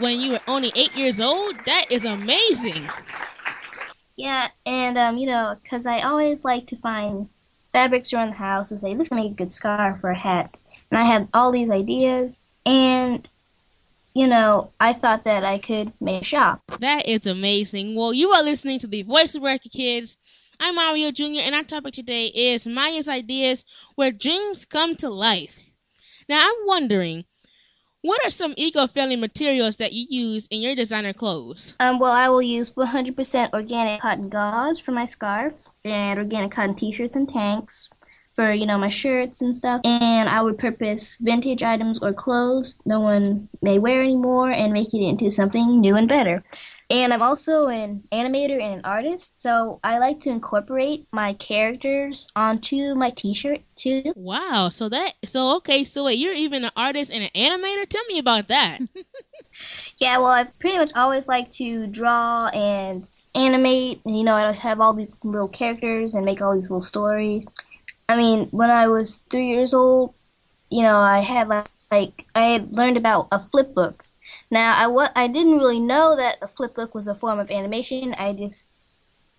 when 0.00 0.20
you 0.20 0.32
were 0.32 0.40
only 0.48 0.70
8 0.76 0.94
years 0.96 1.20
old? 1.20 1.56
That 1.64 1.86
is 1.90 2.04
amazing. 2.04 2.86
Yeah, 4.22 4.46
and 4.66 4.96
um, 4.96 5.18
you 5.18 5.26
know, 5.26 5.56
'cause 5.68 5.84
I 5.84 5.98
always 5.98 6.44
like 6.44 6.68
to 6.68 6.76
find 6.76 7.28
fabrics 7.72 8.12
around 8.12 8.28
the 8.28 8.36
house 8.36 8.70
and 8.70 8.78
say 8.78 8.94
this 8.94 9.08
can 9.08 9.16
make 9.16 9.32
a 9.32 9.34
good 9.34 9.50
scarf 9.50 9.98
or 10.04 10.10
a 10.10 10.16
hat. 10.16 10.56
And 10.92 11.00
I 11.00 11.02
had 11.02 11.26
all 11.34 11.50
these 11.50 11.72
ideas, 11.72 12.44
and 12.64 13.28
you 14.14 14.28
know, 14.28 14.70
I 14.78 14.92
thought 14.92 15.24
that 15.24 15.42
I 15.42 15.58
could 15.58 15.92
make 16.00 16.22
a 16.22 16.24
shop. 16.24 16.60
That 16.78 17.08
is 17.08 17.26
amazing. 17.26 17.96
Well, 17.96 18.12
you 18.12 18.30
are 18.30 18.44
listening 18.44 18.78
to 18.78 18.86
the 18.86 19.02
Voice 19.02 19.34
of 19.34 19.42
America 19.42 19.68
Kids. 19.68 20.18
I'm 20.60 20.76
Mario 20.76 21.10
Jr., 21.10 21.40
and 21.40 21.56
our 21.56 21.64
topic 21.64 21.92
today 21.92 22.26
is 22.26 22.64
Maya's 22.64 23.08
Ideas 23.08 23.64
Where 23.96 24.12
Dreams 24.12 24.64
Come 24.64 24.94
to 24.96 25.10
Life. 25.10 25.58
Now, 26.28 26.42
I'm 26.44 26.64
wondering, 26.64 27.24
what 28.02 28.20
are 28.26 28.30
some 28.30 28.52
eco 28.56 28.86
friendly 28.86 29.16
materials 29.16 29.76
that 29.76 29.92
you 29.92 30.06
use 30.10 30.48
in 30.48 30.60
your 30.60 30.74
designer 30.74 31.12
clothes? 31.12 31.74
Um, 31.80 31.98
well, 31.98 32.12
I 32.12 32.28
will 32.28 32.42
use 32.42 32.70
100% 32.70 33.52
organic 33.52 34.00
cotton 34.00 34.28
gauze 34.28 34.80
for 34.80 34.90
my 34.90 35.06
scarves 35.06 35.70
and 35.84 36.18
organic 36.18 36.50
cotton 36.50 36.74
t-shirts 36.74 37.14
and 37.14 37.28
tanks 37.28 37.88
for, 38.34 38.52
you 38.52 38.66
know, 38.66 38.76
my 38.76 38.88
shirts 38.88 39.40
and 39.40 39.54
stuff. 39.56 39.82
And 39.84 40.28
I 40.28 40.42
would 40.42 40.58
purpose 40.58 41.16
vintage 41.20 41.62
items 41.62 42.02
or 42.02 42.12
clothes 42.12 42.76
no 42.84 43.00
one 43.00 43.48
may 43.60 43.78
wear 43.78 44.02
anymore 44.02 44.50
and 44.50 44.72
make 44.72 44.92
it 44.92 45.02
into 45.02 45.30
something 45.30 45.80
new 45.80 45.96
and 45.96 46.08
better. 46.08 46.42
And 46.92 47.12
I'm 47.12 47.22
also 47.22 47.68
an 47.68 48.02
animator 48.12 48.60
and 48.60 48.74
an 48.74 48.80
artist, 48.84 49.40
so 49.40 49.80
I 49.82 49.96
like 49.98 50.20
to 50.20 50.30
incorporate 50.30 51.06
my 51.10 51.32
characters 51.34 52.28
onto 52.36 52.94
my 52.94 53.08
t-shirts 53.10 53.74
too. 53.74 54.12
Wow, 54.14 54.68
so 54.70 54.90
that, 54.90 55.14
so 55.24 55.56
okay, 55.56 55.84
so 55.84 56.04
wait, 56.04 56.18
you're 56.18 56.34
even 56.34 56.64
an 56.64 56.70
artist 56.76 57.10
and 57.10 57.24
an 57.24 57.30
animator? 57.30 57.88
Tell 57.88 58.04
me 58.04 58.18
about 58.18 58.48
that. 58.48 58.78
Yeah, 59.98 60.18
well, 60.18 60.28
I 60.28 60.44
pretty 60.44 60.78
much 60.78 60.92
always 60.94 61.28
like 61.28 61.50
to 61.52 61.86
draw 61.86 62.48
and 62.48 63.06
animate, 63.34 64.00
and 64.04 64.16
you 64.16 64.24
know, 64.24 64.34
I 64.34 64.50
have 64.50 64.80
all 64.80 64.94
these 64.94 65.16
little 65.22 65.48
characters 65.48 66.14
and 66.14 66.24
make 66.24 66.40
all 66.40 66.54
these 66.54 66.70
little 66.70 66.82
stories. 66.82 67.46
I 68.08 68.16
mean, 68.16 68.48
when 68.50 68.70
I 68.70 68.88
was 68.88 69.16
three 69.30 69.48
years 69.48 69.74
old, 69.74 70.14
you 70.70 70.82
know, 70.82 70.96
I 70.96 71.20
had 71.20 71.48
like, 71.48 71.66
like 71.90 72.24
I 72.34 72.44
had 72.44 72.72
learned 72.72 72.96
about 72.96 73.28
a 73.30 73.38
flip 73.38 73.74
book. 73.74 74.04
Now, 74.52 74.74
I 74.76 74.86
wa- 74.86 75.10
I 75.16 75.26
didn't 75.28 75.58
really 75.58 75.80
know 75.80 76.14
that 76.16 76.38
a 76.42 76.46
flip 76.46 76.74
book 76.76 76.94
was 76.94 77.08
a 77.08 77.14
form 77.16 77.40
of 77.40 77.50
animation. 77.50 78.14
I 78.14 78.34
just 78.34 78.68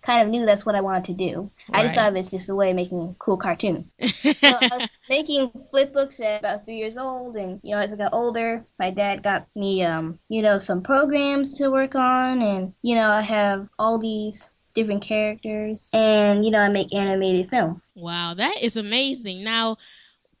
kind 0.02 0.22
of 0.22 0.28
knew 0.28 0.44
that's 0.44 0.66
what 0.66 0.74
I 0.74 0.82
wanted 0.82 1.04
to 1.06 1.14
do. 1.14 1.50
I 1.72 1.82
just 1.84 1.94
thought 1.94 2.14
it 2.14 2.18
as 2.18 2.30
just 2.30 2.48
a 2.50 2.54
way 2.54 2.70
of 2.70 2.76
making 2.76 3.16
cool 3.18 3.36
cartoons. 3.38 3.96
so 4.34 4.50
I 4.70 4.78
was 4.78 4.84
making 5.08 5.50
flip 5.70 5.92
books 5.92 6.20
at 6.20 6.40
about 6.40 6.64
three 6.64 6.76
years 6.76 6.98
old, 6.98 7.36
and 7.36 7.60
you 7.62 7.74
know, 7.74 7.80
as 7.80 7.92
I 7.92 7.96
got 7.96 8.12
older, 8.12 8.64
my 8.78 8.90
dad 8.90 9.22
got 9.22 9.46
me, 9.56 9.84
um, 9.84 10.18
you 10.28 10.42
know, 10.42 10.58
some 10.58 10.82
programs 10.82 11.56
to 11.58 11.70
work 11.70 11.94
on, 11.94 12.42
and 12.42 12.74
you 12.82 12.96
know, 12.96 13.08
I 13.08 13.22
have 13.22 13.68
all 13.78 13.98
these 13.98 14.50
different 14.74 15.02
characters, 15.02 15.90
and 15.94 16.44
you 16.44 16.50
know, 16.50 16.60
I 16.60 16.68
make 16.68 16.92
animated 16.92 17.48
films. 17.50 17.88
Wow, 17.94 18.34
that 18.34 18.56
is 18.62 18.76
amazing. 18.76 19.44
Now, 19.44 19.78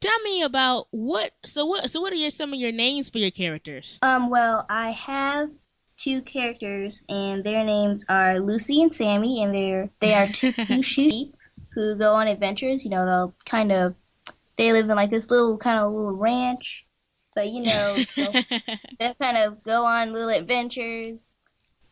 tell 0.04 0.20
me 0.20 0.42
about 0.42 0.86
what, 0.90 1.32
so 1.44 1.64
what, 1.66 1.90
so 1.90 2.00
what 2.00 2.12
are 2.12 2.16
your, 2.16 2.30
some 2.30 2.52
of 2.52 2.58
your 2.58 2.72
names 2.72 3.08
for 3.08 3.18
your 3.18 3.30
characters? 3.30 3.98
Um, 4.02 4.30
well, 4.30 4.66
I 4.68 4.90
have 4.90 5.50
two 5.96 6.22
characters, 6.22 7.04
and 7.08 7.42
their 7.44 7.64
names 7.64 8.04
are 8.08 8.40
Lucy 8.40 8.82
and 8.82 8.92
Sammy, 8.92 9.42
and 9.42 9.54
they're 9.54 9.90
they 10.00 10.14
are 10.14 10.26
two 10.26 10.52
sheep. 10.82 11.34
who 11.70 11.96
go 11.96 12.14
on 12.14 12.28
adventures. 12.28 12.84
You 12.84 12.90
know, 12.90 13.06
they'll 13.06 13.34
kind 13.44 13.72
of 13.72 13.94
they 14.56 14.72
live 14.72 14.88
in 14.88 14.96
like 14.96 15.10
this 15.10 15.30
little 15.30 15.56
kind 15.56 15.78
of 15.78 15.92
little 15.92 16.16
ranch, 16.16 16.86
but 17.34 17.48
you 17.48 17.62
know 17.62 17.96
they'll, 18.16 18.32
they'll 18.98 19.14
kind 19.14 19.36
of 19.38 19.62
go 19.62 19.84
on 19.84 20.12
little 20.12 20.30
adventures, 20.30 21.30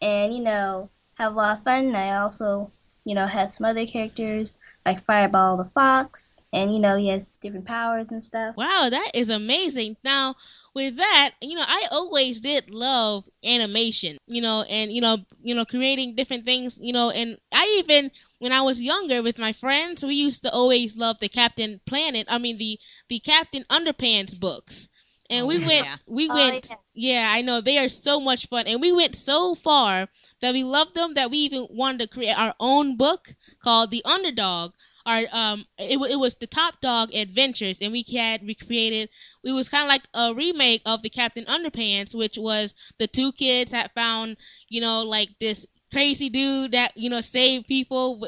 and 0.01 0.35
you 0.35 0.43
know 0.43 0.91
have 1.15 1.33
a 1.33 1.37
lot 1.37 1.59
of 1.59 1.65
fun. 1.65 1.87
And 1.87 1.97
I 1.97 2.17
also 2.17 2.71
you 3.05 3.15
know 3.15 3.27
have 3.27 3.51
some 3.51 3.67
other 3.67 3.87
characters 3.87 4.55
like 4.85 5.05
Fireball 5.05 5.57
the 5.57 5.65
Fox, 5.65 6.43
and 6.53 6.73
you 6.75 6.81
know 6.81 6.97
he 6.97 7.09
has 7.09 7.27
different 7.43 7.67
powers 7.67 8.11
and 8.11 8.23
stuff. 8.23 8.57
Wow, 8.57 8.89
that 8.91 9.11
is 9.15 9.31
amazing. 9.31 9.97
Now, 10.05 10.35
with 10.75 10.97
that, 10.97 11.33
you 11.41 11.55
know, 11.57 11.65
I 11.67 11.87
always 11.91 12.41
did 12.41 12.71
love 12.71 13.25
animation, 13.45 14.19
you 14.27 14.41
know, 14.41 14.65
and 14.69 14.93
you 14.93 15.01
know, 15.01 15.19
you 15.43 15.55
know, 15.55 15.65
creating 15.65 16.15
different 16.17 16.45
things, 16.45 16.79
you 16.83 16.93
know, 16.93 17.11
and 17.11 17.39
I 17.53 17.77
even 17.79 18.11
when 18.39 18.53
I 18.53 18.63
was 18.63 18.83
younger 18.83 19.23
with 19.23 19.39
my 19.39 19.53
friends, 19.53 20.05
we 20.05 20.15
used 20.15 20.43
to 20.43 20.51
always 20.53 20.97
love 20.97 21.17
the 21.21 21.29
Captain 21.29 21.81
Planet. 21.87 22.27
I 22.29 22.39
mean 22.39 22.59
the 22.59 22.79
the 23.09 23.21
Captain 23.21 23.65
Underpants 23.71 24.39
books. 24.39 24.89
And 25.31 25.45
oh, 25.45 25.47
we 25.47 25.59
went, 25.59 25.85
yeah. 25.85 25.97
we 26.09 26.29
Oh, 26.29 26.35
went, 26.35 26.75
yeah, 26.95 27.31
I 27.33 27.41
know 27.41 27.61
they 27.61 27.79
are 27.79 27.89
so 27.89 28.21
much 28.21 28.49
fun, 28.49 28.67
and 28.67 28.81
we 28.81 28.93
went 28.93 29.15
so 29.15 29.55
far 29.55 30.09
that 30.41 30.53
we 30.53 30.63
loved 30.65 30.95
them 30.95 31.15
that 31.15 31.31
we 31.31 31.39
even 31.39 31.67
wanted 31.71 31.99
to 32.01 32.07
create 32.09 32.39
our 32.39 32.55
own 32.61 32.97
book 32.97 33.35
called 33.63 33.91
The 33.91 34.05
Underdog. 34.05 34.73
Our 35.05 35.23
um, 35.33 35.67
it, 35.79 35.99
it 36.11 36.19
was 36.19 36.37
the 36.37 36.47
Top 36.47 36.81
Dog 36.81 37.13
Adventures, 37.13 37.81
and 37.81 37.93
we 37.93 38.05
had 38.15 38.47
recreated. 38.47 39.09
It 39.43 39.53
was 39.53 39.69
kind 39.69 39.83
of 39.83 39.89
like 39.89 40.03
a 40.15 40.33
remake 40.33 40.83
of 40.87 41.03
the 41.03 41.11
Captain 41.11 41.45
Underpants, 41.47 42.15
which 42.15 42.39
was 42.39 42.75
the 42.99 43.09
two 43.09 43.33
kids 43.33 43.73
that 43.73 43.95
found, 43.95 44.37
you 44.69 44.81
know, 44.81 45.03
like 45.03 45.31
this 45.41 45.67
crazy 45.93 46.31
dude 46.31 46.73
that 46.73 46.97
you 46.97 47.11
know 47.11 47.21
saved 47.21 47.67
people, 47.67 48.27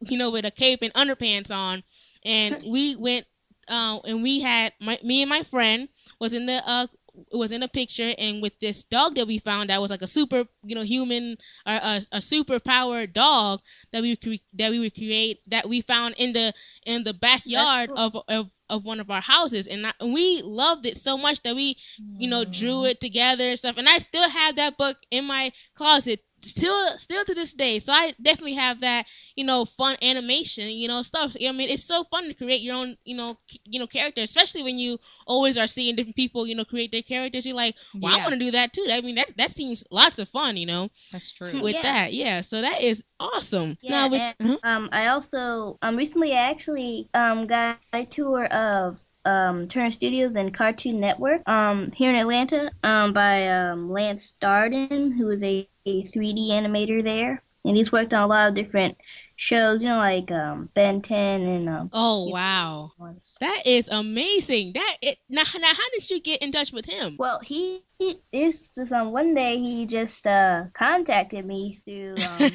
you 0.00 0.18
know, 0.18 0.30
with 0.30 0.44
a 0.44 0.50
cape 0.50 0.80
and 0.82 0.92
underpants 0.92 1.54
on, 1.54 1.82
and 2.24 2.62
we 2.68 2.96
went, 2.96 3.26
uh, 3.68 3.98
and 4.04 4.22
we 4.22 4.40
had 4.40 4.74
my, 4.80 4.98
me 5.02 5.22
and 5.22 5.30
my 5.30 5.42
friend 5.42 5.88
was 6.20 6.34
in 6.34 6.44
the 6.44 6.62
uh 6.66 6.86
was 7.32 7.52
in 7.52 7.62
a 7.62 7.68
picture 7.68 8.12
and 8.18 8.42
with 8.42 8.58
this 8.60 8.82
dog 8.82 9.14
that 9.14 9.26
we 9.26 9.38
found 9.38 9.70
that 9.70 9.80
was 9.80 9.90
like 9.90 10.02
a 10.02 10.06
super 10.06 10.44
you 10.64 10.74
know 10.74 10.82
human 10.82 11.36
or 11.66 11.74
a, 11.74 12.02
a 12.12 12.20
super 12.20 12.58
powered 12.58 13.12
dog 13.12 13.60
that 13.92 14.02
we 14.02 14.16
cre- 14.16 14.44
that 14.54 14.70
we 14.70 14.78
would 14.78 14.94
create 14.94 15.40
that 15.46 15.68
we 15.68 15.80
found 15.80 16.14
in 16.18 16.32
the 16.32 16.52
in 16.86 17.04
the 17.04 17.14
backyard 17.14 17.90
of, 17.96 18.16
of 18.28 18.50
of 18.70 18.84
one 18.84 19.00
of 19.00 19.10
our 19.10 19.20
houses. 19.20 19.66
And, 19.66 19.86
I, 19.86 19.92
and 20.00 20.14
we 20.14 20.40
loved 20.42 20.86
it 20.86 20.96
so 20.96 21.18
much 21.18 21.42
that 21.42 21.54
we 21.54 21.76
you 22.16 22.28
know 22.28 22.44
drew 22.44 22.84
it 22.84 23.00
together 23.00 23.50
and 23.50 23.58
stuff. 23.58 23.76
And 23.76 23.88
I 23.88 23.98
still 23.98 24.28
have 24.28 24.56
that 24.56 24.78
book 24.78 24.96
in 25.10 25.26
my 25.26 25.52
closet 25.74 26.20
still 26.42 26.98
still 26.98 27.24
to 27.24 27.34
this 27.34 27.52
day. 27.54 27.78
So 27.78 27.92
I 27.92 28.12
definitely 28.20 28.54
have 28.54 28.80
that 28.80 29.06
you 29.34 29.44
know 29.44 29.64
fun 29.64 29.96
animation 30.02 30.68
you 30.70 30.88
know 30.88 31.02
stuff. 31.02 31.36
You 31.38 31.48
know, 31.48 31.54
I 31.54 31.56
mean 31.56 31.70
it's 31.70 31.84
so 31.84 32.04
fun 32.04 32.28
to 32.28 32.34
create 32.34 32.60
your 32.60 32.76
own 32.76 32.96
you 33.04 33.16
know 33.16 33.36
c- 33.48 33.60
you 33.64 33.78
know 33.78 33.86
character 33.86 34.22
especially 34.22 34.62
when 34.62 34.78
you 34.78 34.98
always 35.26 35.56
are 35.58 35.66
seeing 35.66 35.96
different 35.96 36.16
people 36.16 36.46
you 36.46 36.54
know 36.54 36.64
create 36.64 36.92
their 36.92 37.02
characters. 37.02 37.46
You're 37.46 37.56
like 37.56 37.76
well 38.00 38.14
I 38.14 38.18
want 38.22 38.34
to 38.34 38.38
do 38.38 38.50
that 38.52 38.72
too. 38.72 38.86
I 38.90 39.00
mean 39.00 39.16
that 39.16 39.36
that 39.36 39.50
seems 39.50 39.84
lots 39.90 40.18
of 40.18 40.28
fun 40.28 40.56
you 40.56 40.66
know 40.66 40.90
That's 41.12 41.30
true. 41.30 41.56
with 41.60 41.80
Yeah. 41.80 41.82
that. 41.82 42.12
Yeah 42.12 42.40
so 42.40 42.60
that 42.60 42.80
is 42.82 43.04
awesome. 43.18 43.78
Yeah, 43.80 44.04
now 44.04 44.08
with 44.08 44.22
and, 44.22 44.36
uh-huh. 44.40 44.58
um, 44.62 44.88
I 44.92 45.06
also 45.08 45.78
um 45.82 45.96
recently 45.96 46.32
I 46.32 46.50
actually 46.50 47.08
um 47.14 47.46
got 47.46 47.78
a 47.92 48.04
tour 48.04 48.46
of 48.46 48.98
um 49.24 49.68
Turner 49.68 49.90
Studios 49.90 50.36
and 50.36 50.52
Cartoon 50.52 51.00
Network 51.00 51.46
um 51.48 51.90
here 51.92 52.10
in 52.10 52.16
Atlanta 52.16 52.70
um 52.82 53.12
by 53.12 53.48
um 53.48 53.90
Lance 53.90 54.34
Darden 54.40 55.14
who 55.16 55.28
is 55.30 55.42
a, 55.42 55.68
a 55.86 56.02
3D 56.02 56.48
animator 56.50 57.02
there. 57.02 57.42
And 57.64 57.76
he's 57.76 57.92
worked 57.92 58.14
on 58.14 58.22
a 58.22 58.26
lot 58.26 58.48
of 58.48 58.54
different 58.54 58.96
shows 59.36 59.80
you 59.80 59.88
know 59.88 59.96
like 59.96 60.30
um 60.30 60.68
Ben 60.74 61.00
10 61.00 61.40
and 61.40 61.68
um 61.68 61.90
oh 61.92 62.28
wow. 62.28 62.92
Ones. 62.98 63.36
that 63.40 63.62
is 63.66 63.88
amazing. 63.88 64.72
That 64.74 64.96
it 65.02 65.18
now, 65.28 65.42
now 65.58 65.68
how 65.68 65.90
did 65.92 66.08
you 66.10 66.20
get 66.20 66.42
in 66.42 66.52
touch 66.52 66.72
with 66.72 66.86
him? 66.86 67.16
Well, 67.18 67.40
he, 67.40 67.82
he 67.98 68.20
this 68.32 68.68
this 68.68 68.92
um 68.92 69.12
one 69.12 69.34
day 69.34 69.58
he 69.58 69.86
just 69.86 70.26
uh 70.26 70.64
contacted 70.72 71.44
me 71.44 71.76
through 71.76 72.16
um 72.16 72.50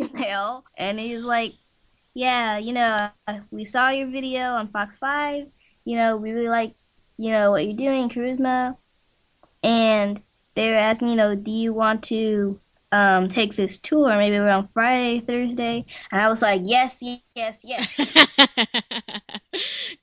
email. 0.00 0.64
And 0.76 0.98
he's 0.98 1.24
like, 1.24 1.54
yeah, 2.14 2.58
you 2.58 2.72
know, 2.72 3.10
uh, 3.26 3.38
we 3.50 3.64
saw 3.64 3.88
your 3.90 4.08
video 4.08 4.52
on 4.52 4.68
Fox 4.68 4.98
Five. 4.98 5.48
You 5.84 5.96
know, 5.96 6.16
we 6.16 6.32
really 6.32 6.48
like, 6.48 6.74
you 7.16 7.30
know, 7.30 7.50
what 7.50 7.66
you're 7.66 7.76
doing, 7.76 8.08
charisma, 8.08 8.76
and 9.62 10.20
they 10.54 10.70
were 10.70 10.76
asking, 10.76 11.08
you 11.08 11.16
know, 11.16 11.34
do 11.34 11.50
you 11.50 11.72
want 11.72 12.02
to 12.04 12.58
um 12.92 13.28
take 13.28 13.54
this 13.54 13.78
tour 13.78 14.08
maybe 14.16 14.36
around 14.36 14.68
Friday, 14.72 15.20
Thursday? 15.20 15.84
And 16.12 16.20
I 16.20 16.28
was 16.28 16.42
like, 16.42 16.62
yes, 16.64 17.02
yes, 17.02 17.20
yes, 17.34 17.60
yes. 17.64 19.20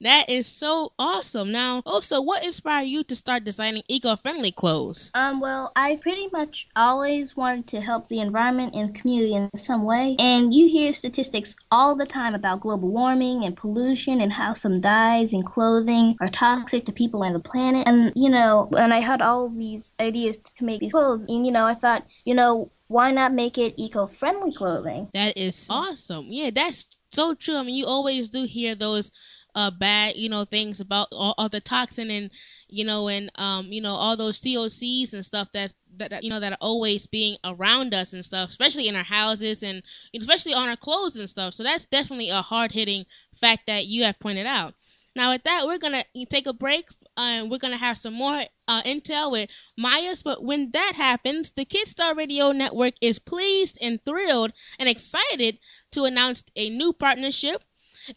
that 0.01 0.29
is 0.29 0.47
so 0.47 0.91
awesome 0.99 1.51
now 1.51 1.81
also 1.85 2.21
what 2.21 2.43
inspired 2.43 2.83
you 2.83 3.03
to 3.03 3.15
start 3.15 3.43
designing 3.43 3.83
eco-friendly 3.87 4.51
clothes 4.51 5.11
Um, 5.13 5.39
well, 5.39 5.71
I 5.75 5.97
pretty 5.97 6.27
much 6.31 6.67
always 6.75 7.35
wanted 7.37 7.67
to 7.67 7.81
help 7.81 8.07
the 8.07 8.19
environment 8.19 8.73
and 8.75 8.93
community 8.93 9.33
in 9.33 9.49
some 9.57 9.83
way. 9.83 10.15
And 10.19 10.53
you 10.53 10.67
hear 10.67 10.93
statistics 10.93 11.55
all 11.71 11.95
the 11.95 12.05
time 12.05 12.35
about 12.35 12.61
global 12.61 12.89
warming 12.89 13.45
and 13.45 13.55
pollution 13.55 14.21
and 14.21 14.31
how 14.31 14.53
some 14.53 14.81
dyes 14.81 15.33
and 15.33 15.45
clothing 15.45 16.15
are 16.21 16.29
toxic 16.29 16.85
to 16.85 16.91
people 16.91 17.23
and 17.23 17.35
the 17.35 17.39
planet. 17.39 17.87
And, 17.87 18.11
you 18.15 18.29
know, 18.29 18.69
and 18.77 18.93
I 18.93 18.99
had 18.99 19.21
all 19.21 19.49
these 19.49 19.93
ideas 19.99 20.39
to 20.39 20.63
make 20.63 20.79
these 20.79 20.91
clothes. 20.91 21.25
And, 21.27 21.45
you 21.45 21.51
know, 21.51 21.65
I 21.65 21.75
thought, 21.75 22.05
you 22.25 22.33
know, 22.33 22.69
why 22.87 23.11
not 23.11 23.33
make 23.33 23.57
it 23.57 23.73
eco 23.77 24.07
friendly 24.07 24.53
clothing? 24.53 25.09
That 25.13 25.37
is 25.37 25.67
awesome. 25.69 26.27
Yeah, 26.29 26.51
that's 26.51 26.87
so 27.11 27.33
true. 27.35 27.57
I 27.57 27.63
mean, 27.63 27.75
you 27.75 27.85
always 27.85 28.29
do 28.29 28.45
hear 28.45 28.75
those 28.75 29.11
uh 29.55 29.71
bad, 29.71 30.15
you 30.15 30.29
know, 30.29 30.45
things 30.45 30.79
about 30.79 31.07
all, 31.11 31.33
all 31.37 31.49
the 31.49 31.61
toxin 31.61 32.09
and 32.09 32.31
you 32.67 32.85
know 32.85 33.07
and 33.07 33.31
um 33.35 33.65
you 33.65 33.81
know 33.81 33.93
all 33.93 34.15
those 34.15 34.39
COCs 34.41 35.13
and 35.13 35.25
stuff 35.25 35.49
that's 35.53 35.75
that, 35.97 36.09
that 36.09 36.23
you 36.23 36.29
know 36.29 36.39
that 36.39 36.53
are 36.53 36.57
always 36.61 37.05
being 37.05 37.37
around 37.43 37.93
us 37.93 38.13
and 38.13 38.23
stuff, 38.23 38.49
especially 38.49 38.87
in 38.87 38.95
our 38.95 39.03
houses 39.03 39.63
and 39.63 39.83
especially 40.15 40.53
on 40.53 40.69
our 40.69 40.77
clothes 40.77 41.15
and 41.15 41.29
stuff. 41.29 41.53
So 41.53 41.63
that's 41.63 41.85
definitely 41.85 42.29
a 42.29 42.41
hard-hitting 42.41 43.05
fact 43.35 43.67
that 43.67 43.85
you 43.85 44.03
have 44.03 44.19
pointed 44.19 44.45
out. 44.45 44.73
Now, 45.15 45.31
with 45.31 45.43
that, 45.43 45.65
we're 45.65 45.77
gonna 45.77 46.05
take 46.29 46.47
a 46.47 46.53
break, 46.53 46.87
and 47.17 47.51
we're 47.51 47.57
gonna 47.57 47.77
have 47.77 47.97
some 47.97 48.13
more 48.13 48.43
uh, 48.67 48.81
intel 48.83 49.31
with 49.31 49.49
Myers. 49.77 50.23
But 50.23 50.43
when 50.43 50.71
that 50.71 50.93
happens, 50.95 51.51
the 51.51 51.65
Kidstar 51.65 52.15
Radio 52.15 52.51
Network 52.53 52.93
is 53.01 53.19
pleased 53.19 53.77
and 53.81 54.03
thrilled 54.03 54.53
and 54.79 54.87
excited 54.87 55.59
to 55.91 56.05
announce 56.05 56.43
a 56.55 56.69
new 56.69 56.93
partnership 56.93 57.63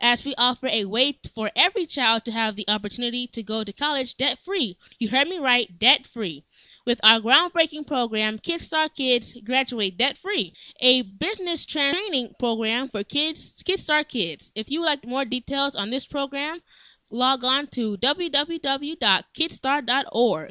as 0.01 0.25
we 0.25 0.35
offer 0.37 0.69
a 0.69 0.85
way 0.85 1.19
for 1.35 1.51
every 1.57 1.87
child 1.87 2.25
to 2.25 2.33
have 2.33 2.57
the 2.57 2.67
opportunity 2.69 3.27
to 3.29 3.43
go 3.43 3.65
to 3.65 3.73
college 3.73 4.17
debt 4.17 4.39
free. 4.39 4.77
You 4.99 5.09
heard 5.09 5.29
me 5.29 5.39
right, 5.39 5.79
debt 5.79 6.07
free. 6.07 6.45
With 6.87 7.01
our 7.03 7.21
groundbreaking 7.21 7.87
program, 7.87 8.39
Kidstar 8.39 8.95
Kids 8.95 9.37
Graduate 9.45 9.97
Debt 9.97 10.19
Free, 10.19 10.53
a 10.81 11.03
business 11.03 11.65
training 11.65 12.35
program 12.39 12.89
for 12.89 13.03
kids, 13.03 13.63
Kidstar 13.63 14.07
Kids. 14.07 14.53
If 14.55 14.71
you 14.71 14.81
would 14.81 14.87
like 14.87 15.07
more 15.07 15.25
details 15.25 15.77
on 15.77 15.89
this 15.91 16.07
program, 16.07 16.61
log 17.11 17.43
on 17.43 17.69
to 17.69 17.97
www.kidstar.org. 17.97 20.51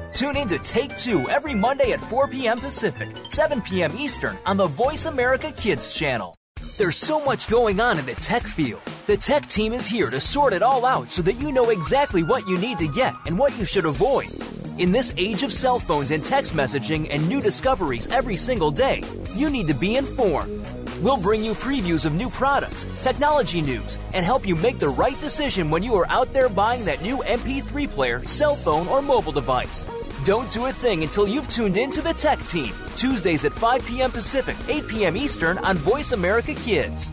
Tune 0.13 0.35
in 0.35 0.47
to 0.49 0.59
Take 0.59 0.95
Two 0.95 1.29
every 1.29 1.55
Monday 1.55 1.93
at 1.93 2.01
4 2.01 2.27
p.m. 2.27 2.59
Pacific, 2.59 3.09
7 3.29 3.61
p.m. 3.61 3.95
Eastern 3.97 4.37
on 4.45 4.57
the 4.57 4.67
Voice 4.67 5.05
America 5.05 5.51
Kids 5.53 5.93
channel. 5.93 6.35
There's 6.77 6.97
so 6.97 7.23
much 7.23 7.47
going 7.47 7.79
on 7.79 7.97
in 7.97 8.05
the 8.05 8.15
tech 8.15 8.43
field. 8.43 8.81
The 9.07 9.15
tech 9.15 9.47
team 9.47 9.71
is 9.73 9.87
here 9.87 10.09
to 10.09 10.19
sort 10.19 10.53
it 10.53 10.61
all 10.61 10.85
out 10.85 11.09
so 11.09 11.21
that 11.21 11.39
you 11.39 11.51
know 11.51 11.69
exactly 11.69 12.23
what 12.23 12.47
you 12.47 12.57
need 12.57 12.77
to 12.79 12.87
get 12.87 13.13
and 13.25 13.37
what 13.37 13.57
you 13.57 13.65
should 13.65 13.85
avoid. 13.85 14.29
In 14.77 14.91
this 14.91 15.13
age 15.15 15.43
of 15.43 15.53
cell 15.53 15.79
phones 15.79 16.11
and 16.11 16.23
text 16.23 16.53
messaging 16.53 17.07
and 17.09 17.27
new 17.27 17.41
discoveries 17.41 18.07
every 18.09 18.35
single 18.35 18.71
day, 18.71 19.03
you 19.33 19.49
need 19.49 19.67
to 19.67 19.73
be 19.73 19.95
informed. 19.95 20.67
We'll 21.01 21.17
bring 21.17 21.43
you 21.43 21.53
previews 21.53 22.05
of 22.05 22.13
new 22.13 22.29
products, 22.29 22.85
technology 23.01 23.61
news, 23.61 23.97
and 24.13 24.25
help 24.25 24.45
you 24.45 24.55
make 24.55 24.77
the 24.77 24.89
right 24.89 25.19
decision 25.19 25.71
when 25.71 25.83
you 25.83 25.95
are 25.95 26.07
out 26.09 26.31
there 26.31 26.49
buying 26.49 26.85
that 26.85 27.01
new 27.01 27.17
MP3 27.17 27.89
player, 27.89 28.23
cell 28.27 28.55
phone, 28.55 28.87
or 28.87 29.01
mobile 29.01 29.31
device. 29.31 29.87
Don't 30.23 30.51
do 30.51 30.67
a 30.67 30.71
thing 30.71 31.01
until 31.01 31.27
you've 31.27 31.47
tuned 31.47 31.77
in 31.77 31.89
to 31.89 31.99
the 31.99 32.13
Tech 32.13 32.37
Team, 32.43 32.75
Tuesdays 32.95 33.43
at 33.43 33.51
5 33.51 33.83
p.m. 33.87 34.11
Pacific, 34.11 34.55
8 34.67 34.87
p.m. 34.87 35.17
Eastern 35.17 35.57
on 35.59 35.77
Voice 35.77 36.11
America 36.11 36.53
Kids. 36.53 37.11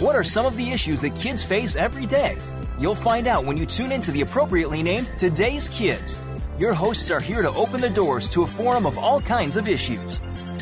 What 0.00 0.14
are 0.14 0.22
some 0.22 0.46
of 0.46 0.56
the 0.56 0.70
issues 0.70 1.00
that 1.00 1.16
kids 1.16 1.42
face 1.42 1.74
every 1.74 2.06
day? 2.06 2.36
You'll 2.78 2.94
find 2.94 3.26
out 3.26 3.44
when 3.44 3.56
you 3.56 3.66
tune 3.66 3.90
into 3.90 4.12
the 4.12 4.20
appropriately 4.20 4.80
named 4.80 5.10
Today's 5.18 5.68
Kids. 5.68 6.30
Your 6.56 6.72
hosts 6.72 7.10
are 7.10 7.18
here 7.18 7.42
to 7.42 7.50
open 7.50 7.80
the 7.80 7.90
doors 7.90 8.30
to 8.30 8.44
a 8.44 8.46
forum 8.46 8.86
of 8.86 8.96
all 8.96 9.20
kinds 9.20 9.56
of 9.56 9.66
issues. 9.66 10.20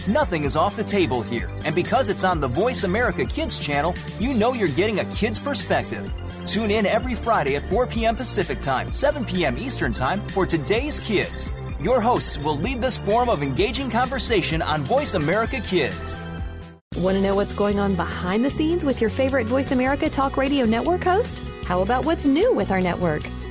Nothing 0.08 0.44
is 0.44 0.56
off 0.56 0.74
the 0.74 0.84
table 0.84 1.20
here, 1.20 1.50
and 1.66 1.74
because 1.74 2.08
it's 2.08 2.24
on 2.24 2.40
the 2.40 2.48
Voice 2.48 2.84
America 2.84 3.26
Kids 3.26 3.58
channel, 3.58 3.94
you 4.18 4.32
know 4.32 4.54
you're 4.54 4.68
getting 4.68 5.00
a 5.00 5.04
kid's 5.06 5.38
perspective. 5.38 6.10
Tune 6.46 6.70
in 6.70 6.86
every 6.86 7.14
Friday 7.14 7.56
at 7.56 7.68
4 7.68 7.86
p.m. 7.86 8.16
Pacific 8.16 8.60
Time, 8.60 8.92
7 8.92 9.24
p.m. 9.24 9.56
Eastern 9.58 9.92
Time 9.92 10.20
for 10.28 10.46
Today's 10.46 11.00
Kids. 11.00 11.52
Your 11.80 12.00
hosts 12.00 12.42
will 12.44 12.56
lead 12.56 12.80
this 12.80 12.98
forum 12.98 13.28
of 13.28 13.42
engaging 13.42 13.90
conversation 13.90 14.62
on 14.62 14.80
Voice 14.82 15.14
America 15.14 15.60
Kids. 15.60 16.20
Want 16.96 17.16
to 17.16 17.22
know 17.22 17.34
what's 17.34 17.54
going 17.54 17.80
on 17.80 17.96
behind 17.96 18.44
the 18.44 18.50
scenes 18.50 18.84
with 18.84 19.00
your 19.00 19.10
favorite 19.10 19.46
Voice 19.46 19.72
America 19.72 20.08
Talk 20.08 20.36
Radio 20.36 20.64
Network 20.64 21.02
host? 21.02 21.40
How 21.64 21.80
about 21.80 22.04
what's 22.04 22.24
new 22.26 22.54
with 22.54 22.70
our 22.70 22.80
network? 22.80 23.22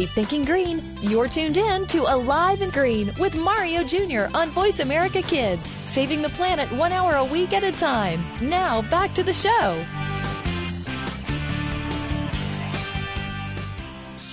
Keep 0.00 0.12
thinking 0.12 0.44
green. 0.46 0.80
You're 1.02 1.28
tuned 1.28 1.58
in 1.58 1.86
to 1.88 2.10
Alive 2.10 2.62
and 2.62 2.72
Green 2.72 3.12
with 3.20 3.36
Mario 3.36 3.84
Jr. 3.84 4.34
on 4.34 4.48
Voice 4.48 4.80
America 4.80 5.20
Kids, 5.20 5.60
saving 5.92 6.22
the 6.22 6.30
planet 6.30 6.72
one 6.72 6.90
hour 6.90 7.16
a 7.16 7.24
week 7.26 7.52
at 7.52 7.64
a 7.64 7.72
time. 7.72 8.18
Now, 8.40 8.80
back 8.80 9.12
to 9.12 9.22
the 9.22 9.34
show. 9.34 9.84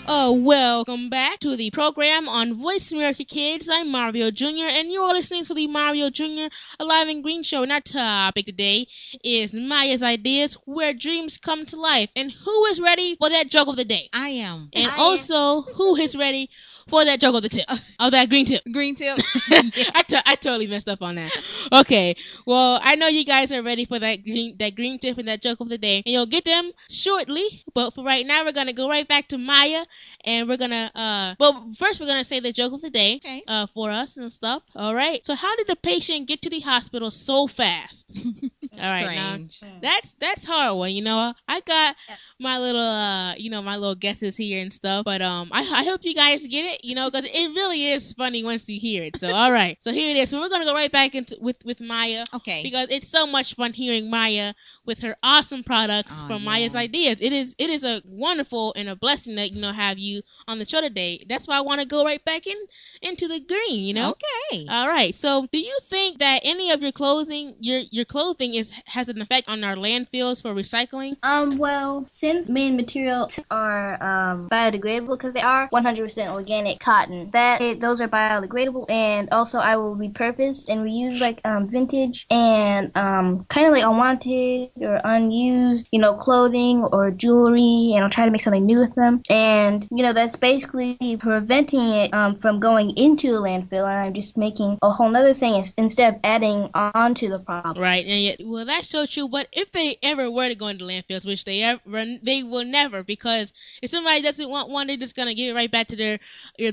Oh, 0.10 0.32
welcome 0.32 1.10
back 1.10 1.40
to 1.40 1.58
the 1.58 1.70
program 1.70 2.30
on 2.30 2.54
Voice 2.54 2.94
America 2.94 3.26
Kids. 3.26 3.70
I'm 3.70 3.92
Mario 3.92 4.32
Jr. 4.32 4.70
and 4.70 4.90
you're 4.90 5.12
listening 5.12 5.44
to 5.44 5.54
the 5.54 5.68
Mario 5.68 6.10
Jr. 6.10 6.48
Alive 6.80 7.10
and 7.10 7.22
Green 7.22 7.44
Show. 7.44 7.64
And 7.64 7.74
our 7.74 7.82
topic 7.82 8.46
today 8.46 8.88
is 9.22 9.54
Maya's 9.54 10.02
Ideas, 10.02 10.54
where 10.64 10.94
dreams 10.94 11.38
come 11.38 11.66
to 11.66 11.76
life. 11.76 12.10
And 12.16 12.32
who 12.32 12.66
is 12.68 12.80
ready 12.80 13.18
for 13.18 13.30
that 13.30 13.50
joke 13.50 13.68
of 13.68 13.76
the 13.76 13.84
day? 13.84 14.08
I 14.14 14.30
am. 14.30 14.70
And 14.74 14.90
also, 14.98 15.64
who 15.74 15.98
is 15.98 16.16
ready 16.16 16.50
for 16.88 17.04
that 17.06 17.20
joke 17.20 17.36
of 17.36 17.42
the 17.44 17.50
tip? 17.50 17.66
Of 18.00 18.12
that 18.12 18.30
green 18.30 18.46
tip. 18.46 18.62
Green 18.72 18.96
tip. 18.96 19.18
I, 19.50 20.04
to- 20.08 20.24
I 20.30 20.36
totally 20.36 20.68
messed 20.68 20.88
up 20.88 21.02
on 21.02 21.16
that. 21.16 21.32
Okay. 21.74 22.16
Well, 22.46 22.80
I 22.84 22.96
know 22.96 23.08
you 23.08 23.26
guys 23.26 23.52
are 23.52 23.62
ready 23.64 23.86
for 23.86 24.00
that 24.00 24.24
green 24.24 24.56
that 24.58 24.76
green 24.76 25.00
tip 25.00 25.18
and 25.18 25.28
that 25.28 25.42
joke 25.42 25.60
of 25.60 25.70
the 25.70 25.78
day. 25.78 25.98
And 26.06 26.14
you'll 26.14 26.26
get 26.26 26.46
them 26.46 26.72
shortly. 26.90 27.64
But 27.74 27.92
for 27.94 28.04
right 28.04 28.26
now, 28.26 28.44
we're 28.46 28.52
gonna 28.52 28.74
go 28.74 28.90
right 28.90 29.08
back 29.08 29.28
to 29.30 29.38
Maya 29.38 29.86
and 30.26 30.48
we're 30.48 30.58
gonna 30.58 30.92
uh 30.96 31.36
well 31.40 31.72
first 31.78 32.00
we're 32.00 32.08
gonna 32.08 32.24
say 32.24 32.40
the 32.40 32.52
joke 32.52 32.74
of 32.74 32.82
the 32.82 32.90
day 32.90 33.16
Okay. 33.24 33.44
uh 33.48 33.66
for 33.68 33.90
us 33.92 34.18
and 34.18 34.32
stuff. 34.32 34.64
All 34.76 34.96
right. 34.96 35.26
So 35.26 35.36
how 35.36 35.56
did 35.56 35.68
the 35.68 35.76
patient 35.76 36.28
get 36.28 36.42
to 36.44 36.50
the 36.50 36.60
hospital 36.62 37.12
so 37.12 37.48
fast? 37.48 38.18
All 38.80 38.92
right, 38.92 39.16
now 39.16 39.38
that's 39.82 40.14
that's 40.16 40.46
hard 40.46 40.78
one. 40.78 40.92
You 40.92 41.02
know, 41.02 41.34
I 41.48 41.62
got 41.62 41.96
my 42.40 42.60
little 42.60 42.82
uh 42.82 43.34
you 43.36 43.50
know 43.50 43.62
my 43.62 43.76
little 43.78 43.96
guesses 43.96 44.38
here 44.38 44.62
and 44.62 44.72
stuff, 44.72 45.06
but 45.06 45.22
um 45.22 45.50
I, 45.52 45.62
I 45.62 45.84
hope 45.84 46.02
you 46.04 46.14
guys 46.14 46.46
get 46.46 46.66
it. 46.66 46.77
You 46.84 46.96
know, 46.96 47.10
because 47.10 47.26
it 47.26 47.48
really 47.56 47.88
is 47.88 48.14
funny 48.14 48.44
once 48.44 48.68
you 48.70 48.80
hear 48.80 49.04
it. 49.04 49.18
So 49.18 49.30
all 49.30 49.52
right, 49.52 49.78
so 49.82 49.92
here 49.92 50.10
it 50.16 50.18
is. 50.20 50.30
So 50.30 50.40
we're 50.40 50.50
gonna 50.50 50.66
go 50.66 50.74
right 50.74 50.92
back 50.92 51.16
into 51.16 51.38
with 51.40 51.58
with 51.66 51.82
Maya 51.82 52.24
Okay. 52.34 52.62
because 52.64 52.90
it's 52.90 53.08
so 53.08 53.26
much 53.28 53.56
fun 53.56 53.74
hearing 53.74 54.10
Maya 54.10 54.54
with 54.88 55.02
her 55.02 55.16
awesome 55.24 55.64
products 55.64 56.20
Oh, 56.22 56.28
from 56.28 56.44
yeah. 56.44 56.50
Maya's 56.50 56.76
ideas. 56.76 57.22
It 57.22 57.34
is 57.34 57.56
it 57.60 57.70
is 57.70 57.84
a 57.84 58.02
wonderful 58.06 58.74
and 58.76 58.90
a 58.90 58.96
blessing 58.96 59.36
that 59.36 59.52
you 59.52 59.62
know 59.62 59.72
have 59.74 60.00
you 60.00 60.22
on 60.48 60.60
the 60.60 60.66
show 60.66 60.82
today. 60.82 61.24
That's 61.30 61.48
why 61.48 61.58
I 61.58 61.62
want 61.62 61.82
to 61.82 61.88
go 61.88 62.04
right 62.04 62.24
back 62.24 62.48
in 62.48 62.56
into 63.02 63.28
the 63.28 63.40
green. 63.40 63.84
You 63.84 63.94
know. 63.94 64.12
Okay. 64.12 64.66
All 64.70 64.88
right. 64.88 65.14
So, 65.14 65.48
do 65.52 65.60
you 65.60 65.78
think 65.84 66.20
that 66.20 66.40
any 66.44 66.72
of 66.72 66.82
your 66.82 66.92
clothing, 66.92 67.56
your 67.60 67.80
your 67.92 68.06
clothing, 68.06 68.56
is 68.56 68.72
has 68.88 69.10
an 69.10 69.22
effect 69.22 69.50
on 69.50 69.64
our 69.64 69.76
landfills 69.76 70.42
for 70.42 70.54
recycling? 70.54 71.18
Um, 71.24 71.58
well, 71.58 72.06
since 72.08 72.48
main 72.48 72.76
materials 72.78 73.40
are 73.52 74.02
um, 74.02 74.48
biodegradable 74.50 75.18
because 75.18 75.34
they 75.34 75.42
are 75.42 75.68
100% 75.70 76.32
organic 76.34 76.80
cotton, 76.80 77.30
that 77.32 77.62
it, 77.62 77.80
those 77.80 78.02
are 78.02 78.08
biodegradable, 78.08 78.90
and 78.90 79.30
also 79.32 79.60
I 79.60 79.76
will 79.78 79.96
repurpose 79.96 80.70
and 80.70 80.82
reuse 80.82 81.20
like 81.20 81.42
um, 81.46 81.68
vintage 81.68 82.26
and 82.30 82.96
um, 82.96 83.46
kind 83.46 83.68
of 83.68 83.74
like 83.74 83.84
unwanted 83.84 84.70
or 84.82 85.02
unused, 85.04 85.88
you 85.92 86.00
know, 86.00 86.14
clothing 86.14 86.84
or 86.84 87.12
jewelry, 87.12 87.92
and 87.94 88.04
I'll 88.04 88.10
try 88.10 88.26
to 88.26 88.32
make 88.32 88.42
something 88.42 88.66
new 88.66 88.80
with 88.80 88.96
them. 88.96 89.22
And 89.30 89.88
you 89.92 90.04
know, 90.04 90.14
that's 90.14 90.36
basically 90.36 91.18
preventing 91.20 91.90
it 91.90 92.14
um, 92.14 92.36
from 92.36 92.60
going 92.60 92.92
into 92.98 93.36
a 93.36 93.40
landfill, 93.40 93.88
and 93.88 94.00
I'm 94.00 94.14
just 94.14 94.38
making 94.38 94.78
a 94.82 94.90
whole 94.90 95.16
other 95.16 95.34
thing 95.34 95.64
instead 95.78 96.14
of 96.14 96.20
adding 96.24 96.70
on 96.74 97.16
to 97.16 97.30
the 97.30 97.40
problem. 97.40 97.82
Right. 97.82 98.06
And 98.06 98.22
yet, 98.22 98.42
well, 98.44 98.66
that's 98.66 98.90
so 98.90 99.06
true. 99.06 99.28
But 99.28 99.48
if 99.52 99.72
they 99.72 99.98
ever 100.04 100.30
were 100.30 100.50
to 100.50 100.56
go 100.56 100.68
into 100.68 100.86
landfills, 100.86 101.26
which 101.26 101.46
they 101.46 101.64
ever, 101.64 101.82
they 102.22 102.44
will 102.44 102.66
never, 102.66 103.04
because 103.04 103.54
if 103.82 103.90
somebody 103.90 104.22
doesn't 104.22 104.50
want 104.50 104.70
one, 104.70 104.88
they're 104.88 104.98
just 104.98 105.16
gonna 105.16 105.34
give 105.34 105.52
it 105.52 105.56
right 105.56 105.72
back 105.72 105.88
to 105.88 105.96
their 105.96 106.20